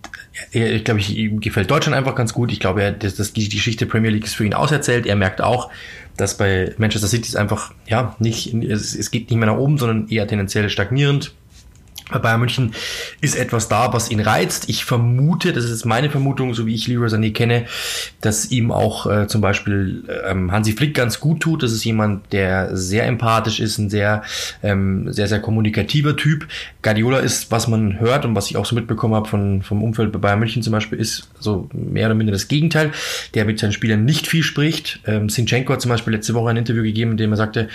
ich 0.50 0.82
glaube, 0.82 0.98
ich, 0.98 1.16
ihm 1.16 1.38
gefällt 1.38 1.70
Deutschland 1.70 1.96
einfach 1.96 2.16
ganz 2.16 2.34
gut. 2.34 2.50
Ich 2.50 2.58
glaube, 2.58 2.82
er, 2.82 2.90
dass, 2.90 3.14
dass 3.14 3.32
die 3.32 3.48
Geschichte 3.48 3.86
Premier 3.86 4.10
League 4.10 4.24
ist 4.24 4.34
für 4.34 4.44
ihn 4.44 4.54
auserzählt. 4.54 5.06
Er 5.06 5.14
merkt 5.14 5.40
auch, 5.40 5.70
dass 6.16 6.36
bei 6.36 6.74
Manchester 6.76 7.06
City 7.06 7.28
ist 7.28 7.36
einfach, 7.36 7.74
ja, 7.86 8.16
nicht, 8.18 8.52
es, 8.54 8.96
es 8.96 9.12
geht 9.12 9.30
nicht 9.30 9.38
mehr 9.38 9.46
nach 9.46 9.56
oben, 9.56 9.78
sondern 9.78 10.08
eher 10.08 10.26
tendenziell 10.26 10.68
stagnierend. 10.68 11.32
Bei 12.10 12.18
Bayern 12.18 12.40
München 12.40 12.72
ist 13.20 13.36
etwas 13.36 13.68
da, 13.68 13.92
was 13.92 14.10
ihn 14.10 14.20
reizt. 14.20 14.68
Ich 14.68 14.84
vermute, 14.84 15.52
das 15.52 15.64
ist 15.64 15.84
meine 15.84 16.10
Vermutung, 16.10 16.54
so 16.54 16.66
wie 16.66 16.74
ich 16.74 16.86
Leroy 16.88 17.08
Sané 17.08 17.32
kenne, 17.32 17.66
dass 18.20 18.50
ihm 18.50 18.70
auch 18.70 19.06
äh, 19.06 19.26
zum 19.26 19.40
Beispiel 19.40 20.04
ähm, 20.26 20.50
Hansi 20.50 20.72
Flick 20.72 20.94
ganz 20.94 21.20
gut 21.20 21.40
tut. 21.40 21.62
Das 21.62 21.72
ist 21.72 21.84
jemand, 21.84 22.32
der 22.32 22.76
sehr 22.76 23.06
empathisch 23.06 23.60
ist, 23.60 23.78
ein 23.78 23.90
sehr, 23.90 24.22
ähm, 24.62 25.12
sehr, 25.12 25.28
sehr 25.28 25.40
kommunikativer 25.40 26.16
Typ. 26.16 26.46
Guardiola 26.82 27.18
ist, 27.18 27.50
was 27.50 27.68
man 27.68 28.00
hört 28.00 28.24
und 28.24 28.34
was 28.34 28.50
ich 28.50 28.56
auch 28.56 28.64
so 28.64 28.74
mitbekommen 28.74 29.14
habe 29.14 29.28
von, 29.28 29.62
vom 29.62 29.82
Umfeld 29.82 30.12
bei 30.12 30.18
Bayern 30.18 30.38
München 30.38 30.62
zum 30.62 30.72
Beispiel, 30.72 30.98
ist 30.98 31.28
so 31.38 31.68
mehr 31.72 32.06
oder 32.06 32.14
minder 32.14 32.32
das 32.32 32.48
Gegenteil, 32.48 32.92
der 33.34 33.44
mit 33.44 33.58
seinen 33.58 33.72
Spielern 33.72 34.04
nicht 34.04 34.26
viel 34.26 34.42
spricht. 34.42 35.00
Ähm, 35.06 35.28
Sinchenko 35.28 35.74
hat 35.74 35.82
zum 35.82 35.90
Beispiel 35.90 36.14
letzte 36.14 36.34
Woche 36.34 36.50
ein 36.50 36.56
Interview 36.56 36.82
gegeben, 36.82 37.12
in 37.12 37.16
dem 37.18 37.32
er 37.32 37.36
sagte, 37.36 37.68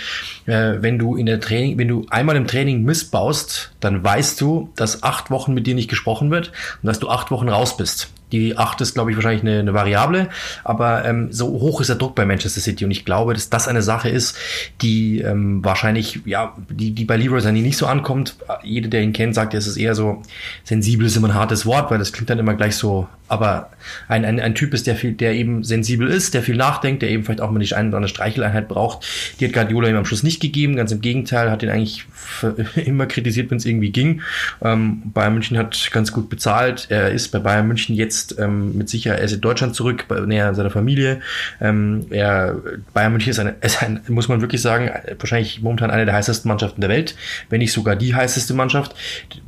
äh, 0.46 0.74
wenn 0.80 0.98
du 0.98 1.14
in 1.16 1.26
der 1.26 1.40
Training, 1.40 1.78
wenn 1.78 1.88
du 1.88 2.06
einmal 2.10 2.36
im 2.36 2.46
Training 2.46 2.82
missbaust, 2.82 3.72
dann 3.80 4.02
weißt 4.02 4.23
weißt 4.24 4.40
du, 4.40 4.70
dass 4.74 5.02
acht 5.02 5.30
Wochen 5.30 5.52
mit 5.52 5.66
dir 5.66 5.74
nicht 5.74 5.90
gesprochen 5.90 6.30
wird 6.30 6.50
und 6.82 6.86
dass 6.86 6.98
du 6.98 7.10
acht 7.10 7.30
Wochen 7.30 7.50
raus 7.50 7.76
bist. 7.76 8.08
Die 8.34 8.58
8 8.58 8.80
ist, 8.80 8.94
glaube 8.94 9.12
ich, 9.12 9.16
wahrscheinlich 9.16 9.42
eine, 9.42 9.60
eine 9.60 9.74
Variable, 9.74 10.28
aber 10.64 11.04
ähm, 11.04 11.28
so 11.30 11.46
hoch 11.46 11.80
ist 11.80 11.86
der 11.86 11.94
Druck 11.94 12.16
bei 12.16 12.26
Manchester 12.26 12.60
City 12.60 12.84
und 12.84 12.90
ich 12.90 13.04
glaube, 13.04 13.32
dass 13.32 13.48
das 13.48 13.68
eine 13.68 13.80
Sache 13.80 14.08
ist, 14.08 14.36
die 14.82 15.20
ähm, 15.20 15.64
wahrscheinlich, 15.64 16.18
ja, 16.24 16.56
die, 16.68 16.90
die 16.90 17.04
bei 17.04 17.16
Leroy 17.16 17.38
Sané 17.38 17.62
nicht 17.62 17.76
so 17.78 17.86
ankommt. 17.86 18.34
Jeder, 18.64 18.88
der 18.88 19.02
ihn 19.02 19.12
kennt, 19.12 19.36
sagt, 19.36 19.54
es 19.54 19.68
ist 19.68 19.76
eher 19.76 19.94
so, 19.94 20.20
sensibel 20.64 21.06
ist 21.06 21.16
immer 21.16 21.28
ein 21.28 21.34
hartes 21.34 21.64
Wort, 21.64 21.92
weil 21.92 21.98
das 21.98 22.12
klingt 22.12 22.28
dann 22.28 22.40
immer 22.40 22.54
gleich 22.54 22.74
so, 22.74 23.06
aber 23.28 23.70
ein, 24.08 24.24
ein, 24.24 24.38
ein 24.38 24.54
Typ 24.54 24.74
ist, 24.74 24.86
der 24.86 24.96
viel, 24.96 25.12
der 25.12 25.34
eben 25.34 25.64
sensibel 25.64 26.08
ist, 26.08 26.34
der 26.34 26.42
viel 26.42 26.56
nachdenkt, 26.56 27.02
der 27.02 27.10
eben 27.10 27.24
vielleicht 27.24 27.40
auch 27.40 27.50
mal 27.50 27.58
die 27.58 27.74
eine 27.74 27.88
oder 27.88 27.96
andere 27.96 28.08
Streicheleinheit 28.08 28.68
braucht. 28.68 29.06
Die 29.40 29.46
hat 29.46 29.52
Guardiola 29.52 29.88
ihm 29.88 29.96
am 29.96 30.04
Schluss 30.04 30.22
nicht 30.22 30.40
gegeben, 30.40 30.76
ganz 30.76 30.92
im 30.92 31.00
Gegenteil, 31.00 31.50
hat 31.50 31.62
ihn 31.62 31.70
eigentlich 31.70 32.04
immer 32.76 33.06
kritisiert, 33.06 33.50
wenn 33.50 33.58
es 33.58 33.64
irgendwie 33.64 33.90
ging. 33.90 34.20
Ähm, 34.62 35.02
Bayern 35.12 35.34
München 35.34 35.56
hat 35.56 35.90
ganz 35.92 36.12
gut 36.12 36.28
bezahlt. 36.28 36.86
Er 36.90 37.10
ist 37.12 37.28
bei 37.28 37.38
Bayern 37.38 37.66
München 37.66 37.94
jetzt 37.94 38.23
jetzt 38.30 38.38
ähm, 38.38 38.76
mit 38.76 38.88
Sicherheit, 38.88 39.20
er 39.20 39.24
ist 39.24 39.32
in 39.32 39.40
Deutschland 39.40 39.74
zurück, 39.74 40.06
näher 40.26 40.54
seiner 40.54 40.70
Familie. 40.70 41.20
Ähm, 41.60 42.06
er, 42.10 42.56
Bayern 42.92 43.12
München 43.12 43.30
ist, 43.30 43.38
eine, 43.38 43.54
ist 43.60 43.82
ein, 43.82 44.00
muss 44.08 44.28
man 44.28 44.40
wirklich 44.40 44.62
sagen, 44.62 44.90
wahrscheinlich 45.18 45.62
momentan 45.62 45.90
eine 45.90 46.04
der 46.04 46.14
heißesten 46.14 46.48
Mannschaften 46.48 46.80
der 46.80 46.90
Welt, 46.90 47.16
wenn 47.50 47.58
nicht 47.58 47.72
sogar 47.72 47.96
die 47.96 48.14
heißeste 48.14 48.54
Mannschaft. 48.54 48.94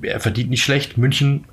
Er 0.03 0.21
verdient 0.21 0.51
nicht 0.51 0.63
schlecht. 0.63 0.99
München 0.99 1.45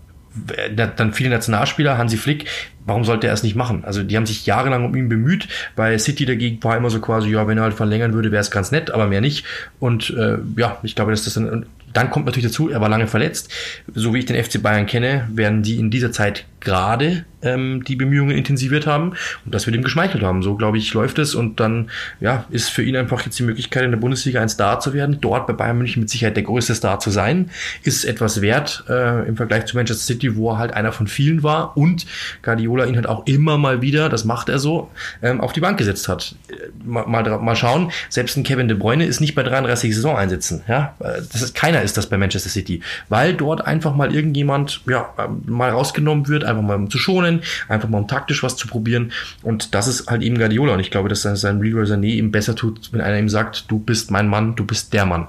dann 0.75 1.13
viele 1.13 1.29
Nationalspieler, 1.29 1.97
Hansi 1.97 2.17
Flick, 2.17 2.45
warum 2.85 3.03
sollte 3.05 3.27
er 3.27 3.33
es 3.33 3.43
nicht 3.43 3.55
machen? 3.55 3.83
Also 3.85 4.03
die 4.03 4.17
haben 4.17 4.25
sich 4.25 4.45
jahrelang 4.45 4.85
um 4.85 4.95
ihn 4.95 5.09
bemüht. 5.09 5.47
Bei 5.75 5.97
City 5.97 6.25
dagegen 6.25 6.63
war 6.63 6.75
immer 6.75 6.89
so 6.89 6.99
quasi, 6.99 7.29
ja, 7.29 7.47
wenn 7.47 7.57
er 7.57 7.63
halt 7.63 7.75
verlängern 7.75 8.13
würde, 8.13 8.31
wäre 8.31 8.41
es 8.41 8.51
ganz 8.51 8.71
nett, 8.71 8.91
aber 8.91 9.07
mehr 9.07 9.21
nicht. 9.21 9.45
Und 9.79 10.09
äh, 10.11 10.37
ja, 10.57 10.79
ich 10.81 10.95
glaube, 10.95 11.11
dass 11.11 11.25
das 11.25 11.35
dann, 11.35 11.67
dann 11.93 12.09
kommt 12.09 12.25
natürlich 12.25 12.47
dazu, 12.47 12.69
er 12.69 12.81
war 12.81 12.89
lange 12.89 13.07
verletzt. 13.07 13.51
So 13.93 14.13
wie 14.13 14.19
ich 14.19 14.25
den 14.25 14.41
FC 14.43 14.61
Bayern 14.61 14.87
kenne, 14.87 15.27
werden 15.31 15.61
die 15.61 15.77
in 15.77 15.91
dieser 15.91 16.11
Zeit 16.11 16.45
gerade 16.63 17.25
ähm, 17.43 17.83
die 17.83 17.95
Bemühungen 17.95 18.35
intensiviert 18.35 18.87
haben 18.87 19.13
und 19.45 19.53
dass 19.53 19.65
wir 19.67 19.73
dem 19.73 19.83
geschmeichelt 19.83 20.23
haben. 20.23 20.41
So, 20.41 20.55
glaube 20.55 20.77
ich, 20.77 20.93
läuft 20.93 21.19
es 21.19 21.35
und 21.35 21.59
dann 21.59 21.89
ja, 22.19 22.45
ist 22.49 22.69
für 22.69 22.83
ihn 22.83 22.95
einfach 22.95 23.23
jetzt 23.25 23.37
die 23.39 23.43
Möglichkeit, 23.43 23.83
in 23.83 23.91
der 23.91 23.97
Bundesliga 23.97 24.41
ein 24.41 24.49
Star 24.49 24.79
zu 24.79 24.93
werden, 24.93 25.19
dort 25.21 25.47
bei 25.47 25.53
Bayern 25.53 25.77
München 25.77 26.01
mit 26.01 26.09
Sicherheit 26.09 26.35
der 26.35 26.43
größte 26.43 26.75
Star 26.75 26.99
zu 26.99 27.09
sein, 27.09 27.49
ist 27.83 28.05
etwas 28.05 28.41
wert 28.41 28.83
äh, 28.89 29.27
im 29.27 29.35
Vergleich 29.35 29.65
zu 29.65 29.75
Manchester 29.75 30.03
City, 30.03 30.35
wo 30.35 30.51
er 30.51 30.57
halt 30.57 30.73
einer 30.73 30.91
von 30.91 31.07
vielen 31.07 31.43
war 31.43 31.77
und 31.77 32.05
Guardiola 32.41 32.85
ihn 32.85 32.95
halt 32.95 33.07
auch 33.07 33.25
immer 33.25 33.57
mal 33.57 33.81
wieder, 33.81 34.09
das 34.09 34.25
macht 34.25 34.49
er 34.49 34.59
so, 34.59 34.89
ähm, 35.21 35.41
auf 35.41 35.53
die 35.53 35.59
Bank 35.59 35.77
gesetzt 35.77 36.07
hat. 36.07 36.35
Mal, 36.83 37.05
mal, 37.07 37.39
mal 37.39 37.55
schauen, 37.55 37.91
selbst 38.09 38.37
ein 38.37 38.43
Kevin 38.43 38.67
De 38.67 38.77
Bruyne 38.77 39.05
ist 39.05 39.19
nicht 39.19 39.35
bei 39.35 39.43
33 39.43 39.95
Saisoneinsätzen. 39.95 40.63
Ja? 40.67 40.95
Äh, 40.99 41.21
das 41.31 41.41
ist, 41.41 41.55
keiner 41.55 41.81
ist 41.81 41.97
das 41.97 42.07
bei 42.07 42.17
Manchester 42.17 42.49
City, 42.49 42.81
weil 43.09 43.33
dort 43.33 43.65
einfach 43.65 43.95
mal 43.95 44.13
irgendjemand 44.13 44.81
ja, 44.87 45.13
mal 45.45 45.69
rausgenommen 45.69 46.27
wird, 46.27 46.43
einfach 46.53 46.67
mal 46.67 46.75
um 46.75 46.89
zu 46.89 46.97
schonen, 46.97 47.41
einfach 47.67 47.89
mal 47.89 47.99
um 47.99 48.07
taktisch 48.07 48.43
was 48.43 48.55
zu 48.55 48.67
probieren. 48.67 49.11
Und 49.41 49.75
das 49.75 49.87
ist 49.87 50.07
halt 50.07 50.21
eben 50.21 50.37
Guardiola. 50.37 50.73
Und 50.73 50.79
ich 50.79 50.91
glaube, 50.91 51.09
dass 51.09 51.21
sein 51.21 51.61
Leroy 51.61 51.85
Sané 51.85 52.15
ihm 52.15 52.31
besser 52.31 52.55
tut, 52.55 52.91
wenn 52.91 53.01
einer 53.01 53.19
ihm 53.19 53.29
sagt, 53.29 53.69
du 53.69 53.79
bist 53.79 54.11
mein 54.11 54.27
Mann, 54.27 54.55
du 54.55 54.65
bist 54.65 54.93
der 54.93 55.05
Mann. 55.05 55.27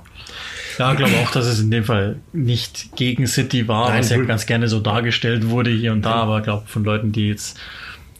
Ja, 0.78 0.90
ich 0.92 0.98
glaube 0.98 1.12
auch, 1.22 1.30
dass 1.30 1.46
es 1.46 1.60
in 1.60 1.70
dem 1.70 1.84
Fall 1.84 2.16
nicht 2.32 2.96
gegen 2.96 3.26
City 3.26 3.68
war, 3.68 3.90
Nein, 3.90 4.00
was 4.00 4.10
ja 4.10 4.22
ganz 4.22 4.46
gerne 4.46 4.68
so 4.68 4.80
dargestellt 4.80 5.48
wurde 5.48 5.70
hier 5.70 5.92
und 5.92 6.02
da, 6.02 6.14
aber 6.14 6.38
ich 6.38 6.44
glaube 6.44 6.66
von 6.66 6.84
Leuten, 6.84 7.12
die 7.12 7.28
jetzt 7.28 7.58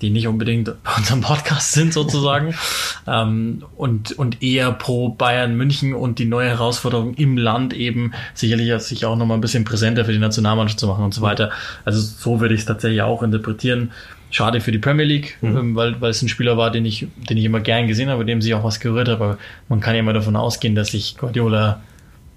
die 0.05 0.11
nicht 0.11 0.29
unbedingt 0.29 0.67
bei 0.85 0.95
unserem 0.97 1.23
Podcast 1.23 1.73
sind 1.73 1.95
sozusagen 1.95 2.55
ähm, 3.07 3.64
und, 3.77 4.12
und 4.12 4.43
eher 4.43 4.71
pro 4.73 5.09
Bayern 5.09 5.57
München 5.57 5.95
und 5.95 6.19
die 6.19 6.27
neue 6.27 6.51
Herausforderung 6.51 7.14
im 7.14 7.38
Land 7.38 7.73
eben 7.73 8.12
sicherlich 8.35 8.71
sich 8.83 9.07
auch 9.07 9.17
nochmal 9.17 9.38
ein 9.38 9.40
bisschen 9.40 9.64
präsenter 9.64 10.05
für 10.05 10.12
die 10.12 10.19
Nationalmannschaft 10.19 10.79
zu 10.79 10.87
machen 10.87 11.05
und 11.05 11.14
so 11.14 11.23
weiter. 11.23 11.51
Also 11.85 12.01
so 12.01 12.40
würde 12.40 12.55
ich 12.55 12.61
es 12.61 12.67
tatsächlich 12.67 13.03
auch 13.03 13.23
interpretieren. 13.23 13.93
Schade 14.31 14.61
für 14.61 14.73
die 14.73 14.79
Premier 14.79 15.07
League, 15.07 15.38
mhm. 15.40 15.57
Ähm, 15.57 15.77
weil, 15.77 16.01
weil 16.01 16.11
es 16.11 16.21
ein 16.21 16.29
Spieler 16.29 16.57
war, 16.57 16.71
den 16.71 16.85
ich, 16.85 17.07
den 17.31 17.38
ich 17.38 17.45
immer 17.45 17.61
gern 17.61 17.87
gesehen 17.87 18.11
habe, 18.11 18.25
dem 18.25 18.43
sich 18.43 18.53
auch 18.55 18.64
was 18.64 18.81
gerührt 18.81 19.09
habe. 19.09 19.25
Aber 19.25 19.38
man 19.69 19.81
kann 19.81 19.95
ja 19.95 20.01
immer 20.01 20.12
davon 20.12 20.37
ausgehen, 20.37 20.75
dass 20.75 20.88
sich 20.88 21.17
Guardiola 21.17 21.81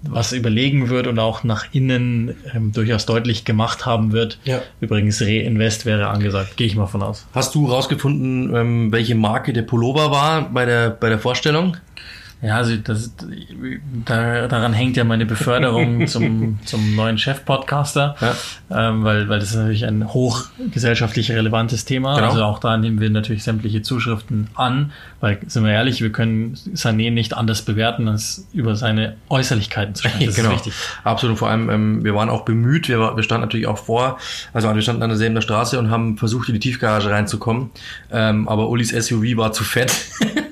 was 0.02 0.32
überlegen 0.32 0.88
wird 0.88 1.06
und 1.06 1.18
auch 1.18 1.42
nach 1.44 1.66
innen 1.72 2.36
ähm, 2.54 2.72
durchaus 2.72 3.06
deutlich 3.06 3.44
gemacht 3.44 3.84
haben 3.86 4.12
wird. 4.12 4.38
Ja. 4.44 4.62
Übrigens, 4.80 5.20
Reinvest 5.20 5.86
wäre 5.86 6.08
angesagt, 6.08 6.56
gehe 6.56 6.66
ich 6.66 6.76
mal 6.76 6.86
von 6.86 7.02
aus. 7.02 7.26
Hast 7.34 7.54
du 7.54 7.66
rausgefunden, 7.66 8.54
ähm, 8.54 8.92
welche 8.92 9.14
Marke 9.14 9.52
der 9.52 9.62
Pullover 9.62 10.10
war 10.10 10.50
bei 10.50 10.64
der, 10.64 10.90
bei 10.90 11.08
der 11.08 11.18
Vorstellung? 11.18 11.76
Ja, 12.40 12.56
also 12.56 12.76
das, 12.76 13.12
da, 14.04 14.46
daran 14.46 14.72
hängt 14.72 14.96
ja 14.96 15.02
meine 15.02 15.26
Beförderung 15.26 16.06
zum, 16.06 16.60
zum 16.64 16.94
neuen 16.94 17.18
Chef-Podcaster, 17.18 18.14
ja. 18.20 18.90
ähm, 18.90 19.02
weil, 19.02 19.28
weil 19.28 19.40
das 19.40 19.50
ist 19.50 19.56
natürlich 19.56 19.84
ein 19.84 20.12
hochgesellschaftlich 20.12 21.32
relevantes 21.32 21.84
Thema. 21.84 22.14
Genau. 22.14 22.28
Also 22.28 22.44
auch 22.44 22.60
da 22.60 22.76
nehmen 22.76 23.00
wir 23.00 23.10
natürlich 23.10 23.42
sämtliche 23.42 23.82
Zuschriften 23.82 24.48
an, 24.54 24.92
weil, 25.20 25.40
sind 25.48 25.64
wir 25.64 25.72
ehrlich, 25.72 26.00
wir 26.00 26.12
können 26.12 26.54
Sané 26.54 27.10
nicht 27.10 27.36
anders 27.36 27.62
bewerten, 27.62 28.06
als 28.06 28.46
über 28.52 28.76
seine 28.76 29.16
Äußerlichkeiten 29.28 29.94
zu 29.94 30.08
sprechen. 30.08 30.18
Das 30.28 30.36
genau. 30.36 30.50
ist 30.50 30.66
wichtig. 30.66 30.74
Absolut, 31.04 31.38
vor 31.38 31.48
allem, 31.48 31.70
ähm, 31.70 32.04
wir 32.04 32.14
waren 32.14 32.28
auch 32.28 32.44
bemüht, 32.44 32.88
wir, 32.88 33.16
wir 33.16 33.22
standen 33.22 33.42
natürlich 33.42 33.66
auch 33.66 33.78
vor, 33.78 34.18
also 34.52 34.72
wir 34.74 34.82
standen 34.82 35.02
an 35.02 35.08
derselben 35.08 35.40
Straße 35.40 35.78
und 35.78 35.90
haben 35.90 36.18
versucht, 36.18 36.48
in 36.48 36.54
die 36.54 36.60
Tiefgarage 36.60 37.10
reinzukommen, 37.10 37.70
ähm, 38.12 38.46
aber 38.46 38.68
Ulis 38.68 38.90
SUV 38.90 39.36
war 39.36 39.52
zu 39.52 39.64
fett. 39.64 39.92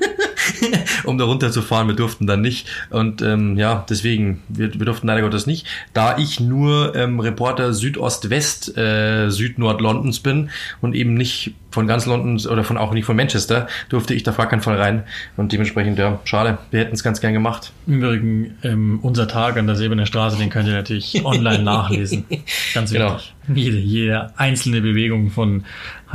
um 1.07 1.19
da 1.19 1.25
runterzufahren. 1.25 1.89
Wir 1.89 1.95
durften 1.95 2.27
dann 2.27 2.41
nicht. 2.41 2.69
Und 2.91 3.23
ähm, 3.23 3.57
ja, 3.57 3.85
deswegen, 3.89 4.43
wir, 4.49 4.75
wir 4.75 4.87
durften 4.87 5.07
leider 5.07 5.23
Gottes 5.23 5.47
nicht. 5.47 5.67
Da 5.93 6.19
ich 6.19 6.41
nur 6.41 6.95
ähm, 6.95 7.21
Reporter 7.21 7.73
Südost-West, 7.73 8.77
äh, 8.77 9.31
Süd-Nord-Londons 9.31 10.21
bin 10.21 10.51
und 10.81 10.95
eben 10.95 11.15
nicht 11.15 11.55
von 11.71 11.87
ganz 11.87 12.07
London 12.07 12.41
oder 12.51 12.65
von 12.65 12.79
auch 12.79 12.95
nicht 12.95 13.05
von 13.05 13.17
Manchester, 13.17 13.67
durfte 13.91 14.15
ich 14.15 14.23
da 14.23 14.31
auf 14.31 14.39
gar 14.39 14.49
keinen 14.49 14.63
Fall 14.63 14.81
rein. 14.81 15.05
Und 15.37 15.53
dementsprechend, 15.53 15.99
ja, 15.99 16.21
schade. 16.25 16.57
Wir 16.71 16.81
hätten 16.81 16.95
es 16.95 17.03
ganz 17.03 17.21
gern 17.21 17.35
gemacht. 17.35 17.73
Im 17.87 18.03
Übrigen, 18.03 18.57
ähm, 18.63 18.99
unser 19.03 19.29
Tag 19.29 19.59
an 19.59 19.67
der 19.67 19.77
Silbernen 19.77 20.07
Straße, 20.07 20.39
den 20.39 20.49
könnt 20.49 20.69
ihr 20.69 20.75
natürlich 20.75 21.23
online 21.25 21.63
nachlesen. 21.63 22.25
Ganz 22.73 22.93
genau. 22.93 23.17
wichtig. 23.17 23.35
Genau. 23.47 23.59
Jede, 23.59 23.77
jede 23.77 24.39
einzelne 24.39 24.81
Bewegung 24.81 25.31
von 25.31 25.65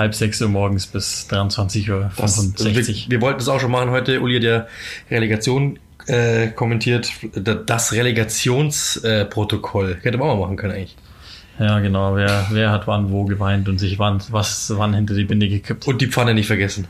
halb 0.02 0.16
sechs 0.16 0.42
Uhr 0.42 0.50
morgens 0.50 0.88
bis 0.88 1.28
23 1.28 1.92
Uhr 1.92 2.12
65. 2.16 3.10
Wir, 3.10 3.18
wir 3.18 3.22
wollten 3.22 3.40
es 3.40 3.48
auch 3.48 3.60
schon 3.60 3.70
machen 3.72 3.92
heute. 3.92 4.20
Uli 4.20 4.44
ja 4.44 4.66
Relegation 5.10 5.80
äh, 6.08 6.48
kommentiert, 6.48 7.12
das 7.66 7.94
Relegationsprotokoll. 7.94 10.00
Hätte 10.02 10.18
man 10.18 10.30
auch 10.30 10.36
mal 10.36 10.42
machen 10.42 10.58
können 10.58 10.74
eigentlich. 10.74 10.98
Ja, 11.60 11.80
genau. 11.80 12.16
Wer, 12.16 12.48
wer 12.50 12.72
hat 12.72 12.88
wann 12.88 13.12
wo 13.12 13.26
geweint 13.26 13.70
und 13.70 13.78
sich 13.78 14.00
wann, 14.00 14.24
was 14.32 14.74
wann 14.76 14.96
hinter 14.96 15.14
die 15.14 15.26
Binde 15.26 15.48
gekippt. 15.48 15.88
Und 15.88 16.02
die 16.02 16.08
Pfanne 16.08 16.34
nicht 16.34 16.48
vergessen. 16.48 16.88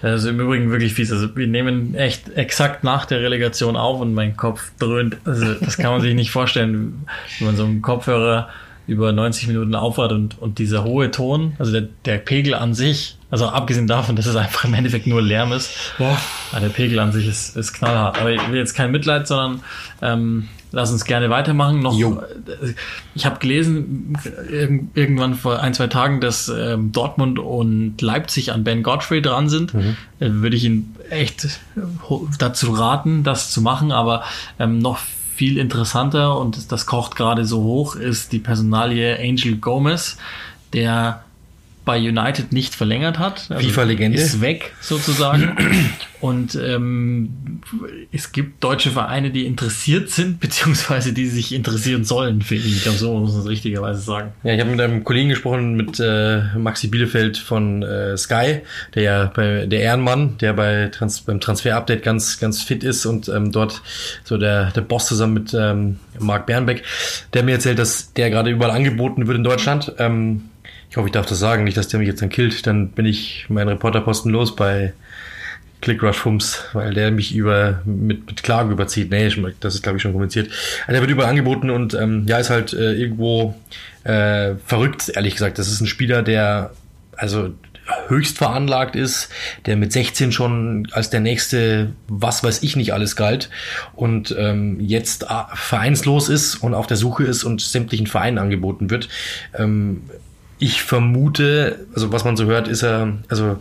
Das 0.00 0.22
ist 0.22 0.28
im 0.28 0.40
Übrigen 0.40 0.70
wirklich 0.70 0.94
fies. 0.94 1.12
Also 1.12 1.36
wir 1.36 1.46
nehmen 1.46 1.94
echt 1.94 2.30
exakt 2.30 2.84
nach 2.84 3.04
der 3.04 3.20
Relegation 3.20 3.76
auf 3.76 4.00
und 4.00 4.14
mein 4.14 4.36
Kopf 4.36 4.70
dröhnt. 4.78 5.18
Also 5.24 5.54
das 5.54 5.76
kann 5.76 5.90
man 5.90 6.00
sich 6.00 6.14
nicht 6.14 6.30
vorstellen, 6.30 7.06
wenn 7.38 7.48
man 7.48 7.56
so 7.56 7.64
einen 7.64 7.82
Kopfhörer 7.82 8.48
über 8.86 9.12
90 9.12 9.48
Minuten 9.48 9.74
aufhat 9.74 10.12
und, 10.12 10.40
und 10.40 10.58
dieser 10.58 10.84
hohe 10.84 11.10
Ton, 11.10 11.54
also 11.58 11.72
der, 11.72 11.88
der 12.04 12.18
Pegel 12.18 12.54
an 12.54 12.74
sich, 12.74 13.16
also 13.30 13.46
abgesehen 13.48 13.86
davon, 13.86 14.16
dass 14.16 14.26
es 14.26 14.36
einfach 14.36 14.64
im 14.64 14.74
Endeffekt 14.74 15.06
nur 15.06 15.20
Lärm 15.20 15.52
ist, 15.52 15.72
ja. 15.98 16.16
der 16.60 16.68
Pegel 16.68 16.98
an 17.00 17.12
sich 17.12 17.26
ist, 17.26 17.56
ist 17.56 17.72
knallhart. 17.72 18.20
Aber 18.20 18.30
ich 18.30 18.48
will 18.48 18.56
jetzt 18.56 18.74
kein 18.74 18.92
Mitleid, 18.92 19.26
sondern 19.26 19.62
ähm, 20.00 20.48
lass 20.70 20.92
uns 20.92 21.04
gerne 21.04 21.30
weitermachen. 21.30 21.80
Noch, 21.80 21.98
jo. 21.98 22.22
ich 23.14 23.26
habe 23.26 23.38
gelesen 23.40 24.16
irgendwann 24.94 25.34
vor 25.34 25.60
ein 25.60 25.74
zwei 25.74 25.88
Tagen, 25.88 26.20
dass 26.20 26.48
ähm, 26.48 26.92
Dortmund 26.92 27.38
und 27.38 28.00
Leipzig 28.00 28.52
an 28.52 28.62
Ben 28.62 28.82
Godfrey 28.82 29.22
dran 29.22 29.48
sind. 29.48 29.74
Mhm. 29.74 29.96
Äh, 30.20 30.30
würde 30.30 30.56
ich 30.56 30.64
ihn 30.64 30.94
echt 31.10 31.60
dazu 32.38 32.72
raten, 32.72 33.24
das 33.24 33.50
zu 33.50 33.60
machen. 33.60 33.90
Aber 33.90 34.22
ähm, 34.58 34.78
noch 34.78 34.98
viel 35.36 35.58
interessanter 35.58 36.38
und 36.38 36.72
das 36.72 36.86
kocht 36.86 37.14
gerade 37.14 37.44
so 37.44 37.62
hoch 37.62 37.94
ist 37.94 38.32
die 38.32 38.38
Personalie 38.38 39.18
Angel 39.18 39.56
Gomez, 39.56 40.16
der 40.72 41.25
bei 41.86 41.98
United 41.98 42.52
nicht 42.52 42.74
verlängert 42.74 43.20
hat. 43.20 43.46
Also 43.48 43.66
FIFA-Legende. 43.66 44.18
Ist 44.18 44.40
weg 44.40 44.74
sozusagen. 44.80 45.56
Und 46.20 46.56
ähm, 46.56 47.60
es 48.10 48.32
gibt 48.32 48.64
deutsche 48.64 48.90
Vereine, 48.90 49.30
die 49.30 49.46
interessiert 49.46 50.10
sind, 50.10 50.40
beziehungsweise 50.40 51.12
die 51.12 51.26
sich 51.26 51.54
interessieren 51.54 52.04
sollen 52.04 52.42
für 52.42 52.56
ihn. 52.56 52.66
Ich 52.66 52.82
glaube, 52.82 52.98
so 52.98 53.16
muss 53.16 53.32
man 53.32 53.42
es 53.42 53.48
richtigerweise 53.48 54.00
sagen. 54.00 54.32
Ja, 54.42 54.54
ich 54.54 54.60
habe 54.60 54.70
mit 54.70 54.80
einem 54.80 55.04
Kollegen 55.04 55.28
gesprochen, 55.28 55.74
mit 55.74 56.00
äh, 56.00 56.42
Maxi 56.58 56.88
Bielefeld 56.88 57.38
von 57.38 57.84
äh, 57.84 58.16
Sky, 58.16 58.62
der 58.96 59.02
ja 59.02 59.24
bei 59.32 59.66
der 59.66 59.80
Ehrenmann, 59.80 60.38
der 60.38 60.54
bei 60.54 60.88
Trans 60.88 61.20
beim 61.20 61.38
Transfer-Update 61.38 62.02
ganz, 62.02 62.40
ganz 62.40 62.62
fit 62.62 62.82
ist 62.82 63.06
und 63.06 63.28
ähm, 63.28 63.52
dort 63.52 63.80
so 64.24 64.38
der, 64.38 64.72
der 64.72 64.80
Boss 64.80 65.06
zusammen 65.06 65.34
mit 65.34 65.54
ähm, 65.54 66.00
Marc 66.18 66.46
Bernbeck, 66.46 66.82
der 67.32 67.44
mir 67.44 67.52
erzählt, 67.52 67.78
dass 67.78 68.12
der 68.12 68.30
gerade 68.30 68.50
überall 68.50 68.72
angeboten 68.72 69.28
wird 69.28 69.36
in 69.36 69.44
Deutschland. 69.44 69.92
Ähm, 69.98 70.42
ich 70.90 70.96
hoffe, 70.96 71.08
ich 71.08 71.12
darf 71.12 71.26
das 71.26 71.38
sagen, 71.38 71.64
nicht, 71.64 71.76
dass 71.76 71.88
der 71.88 71.98
mich 71.98 72.08
jetzt 72.08 72.22
dann 72.22 72.28
killt. 72.28 72.66
Dann 72.66 72.90
bin 72.90 73.06
ich 73.06 73.46
meinen 73.48 73.68
Reporterposten 73.68 74.30
los 74.32 74.56
bei 74.56 74.92
ClickRush 75.80 76.16
Fums, 76.16 76.64
weil 76.72 76.94
der 76.94 77.10
mich 77.10 77.34
über 77.34 77.82
mit, 77.84 78.26
mit 78.26 78.42
Klagen 78.42 78.70
überzieht. 78.70 79.10
Nee, 79.10 79.30
das 79.60 79.74
ist 79.74 79.82
glaube 79.82 79.96
ich 79.96 80.02
schon 80.02 80.12
kommuniziert. 80.12 80.50
Also 80.82 80.92
der 80.92 81.00
wird 81.00 81.10
überall 81.10 81.30
angeboten 81.30 81.70
und 81.70 81.94
ähm, 81.94 82.24
ja, 82.26 82.38
ist 82.38 82.50
halt 82.50 82.72
äh, 82.72 82.92
irgendwo 82.92 83.54
äh, 84.04 84.54
verrückt, 84.64 85.12
ehrlich 85.14 85.34
gesagt. 85.34 85.58
Das 85.58 85.68
ist 85.68 85.80
ein 85.80 85.86
Spieler, 85.86 86.22
der 86.22 86.70
also 87.16 87.50
höchst 88.08 88.38
veranlagt 88.38 88.96
ist, 88.96 89.28
der 89.66 89.76
mit 89.76 89.92
16 89.92 90.32
schon 90.32 90.88
als 90.92 91.10
der 91.10 91.20
nächste, 91.20 91.92
was 92.08 92.42
weiß 92.42 92.62
ich 92.62 92.76
nicht 92.76 92.92
alles 92.92 93.16
galt 93.16 93.48
und 93.94 94.34
ähm, 94.36 94.80
jetzt 94.80 95.24
äh, 95.24 95.44
vereinslos 95.54 96.28
ist 96.28 96.56
und 96.56 96.74
auf 96.74 96.86
der 96.86 96.96
Suche 96.96 97.24
ist 97.24 97.44
und 97.44 97.60
sämtlichen 97.60 98.06
Vereinen 98.06 98.38
angeboten 98.38 98.90
wird. 98.90 99.08
Ähm, 99.54 100.02
ich 100.58 100.82
vermute, 100.82 101.86
also 101.94 102.12
was 102.12 102.24
man 102.24 102.36
so 102.36 102.44
hört, 102.46 102.68
ist 102.68 102.82
er, 102.82 103.12
also 103.28 103.58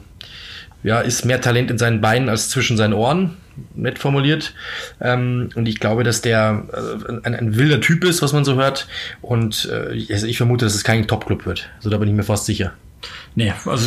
ja, 0.84 1.00
ist 1.02 1.26
mehr 1.26 1.42
Talent 1.42 1.72
in 1.72 1.78
seinen 1.78 2.00
Beinen 2.00 2.30
als 2.30 2.50
zwischen 2.50 2.78
seinen 2.78 2.94
Ohren, 2.94 3.38
nett 3.74 3.98
formuliert. 3.98 4.54
Ähm, 5.02 5.50
und 5.56 5.68
ich 5.68 5.80
glaube, 5.80 6.04
dass 6.04 6.22
der 6.22 6.64
äh, 6.72 7.12
ein, 7.24 7.36
ein, 7.36 7.56
wilder 7.56 7.82
Typ 7.82 8.04
ist, 8.04 8.22
was 8.22 8.34
man 8.34 8.46
so 8.46 8.56
hört. 8.56 8.88
Und 9.22 9.70
äh, 9.72 10.14
also 10.14 10.28
ich 10.28 10.38
vermute, 10.38 10.66
dass 10.66 10.76
es 10.76 10.84
kein 10.84 11.08
Top-Club 11.08 11.46
wird. 11.46 11.70
Also 11.78 11.90
da 11.90 11.98
bin 11.98 12.08
ich 12.08 12.14
mir 12.14 12.24
fast 12.24 12.46
sicher. 12.46 12.74
Nee, 13.36 13.54
also 13.66 13.86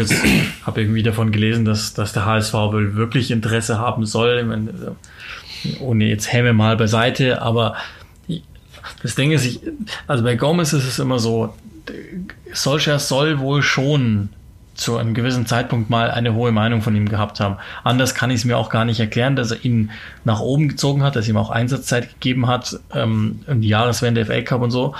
ich 0.00 0.12
habe 0.64 0.82
irgendwie 0.82 1.02
davon 1.02 1.32
gelesen, 1.32 1.64
dass, 1.64 1.94
dass 1.94 2.12
der 2.12 2.24
HSV 2.24 2.52
wohl 2.52 2.94
wirklich 2.94 3.30
Interesse 3.30 3.78
haben 3.78 4.06
soll. 4.06 4.44
Meine, 4.44 4.96
ohne 5.80 6.04
jetzt 6.04 6.32
Häme 6.32 6.52
mal 6.52 6.76
beiseite, 6.76 7.42
aber 7.42 7.74
das 9.02 9.14
Ding 9.14 9.32
ist, 9.32 9.44
ich, 9.44 9.60
also 10.06 10.22
bei 10.22 10.36
Gomez 10.36 10.72
ist 10.72 10.86
es 10.86 10.98
immer 10.98 11.18
so, 11.18 11.54
Solskjaer 12.52 12.98
soll 12.98 13.38
wohl 13.38 13.62
schon 13.62 14.30
zu 14.74 14.96
einem 14.96 15.14
gewissen 15.14 15.46
Zeitpunkt 15.46 15.88
mal 15.88 16.10
eine 16.10 16.34
hohe 16.34 16.52
Meinung 16.52 16.82
von 16.82 16.96
ihm 16.96 17.08
gehabt 17.08 17.40
haben. 17.40 17.56
Anders 17.84 18.14
kann 18.14 18.30
ich 18.30 18.40
es 18.40 18.44
mir 18.44 18.58
auch 18.58 18.70
gar 18.70 18.84
nicht 18.84 19.00
erklären, 19.00 19.36
dass 19.36 19.52
er 19.52 19.64
ihn 19.64 19.90
nach 20.24 20.40
oben 20.40 20.68
gezogen 20.68 21.02
hat, 21.02 21.16
dass 21.16 21.28
ihm 21.28 21.36
auch 21.36 21.50
Einsatzzeit 21.50 22.14
gegeben 22.14 22.46
hat, 22.46 22.80
ähm, 22.92 23.40
in 23.46 23.60
die 23.60 23.68
Jahreswende 23.68 24.26
FA 24.26 24.40
Cup 24.42 24.62
und 24.62 24.72
so, 24.72 24.94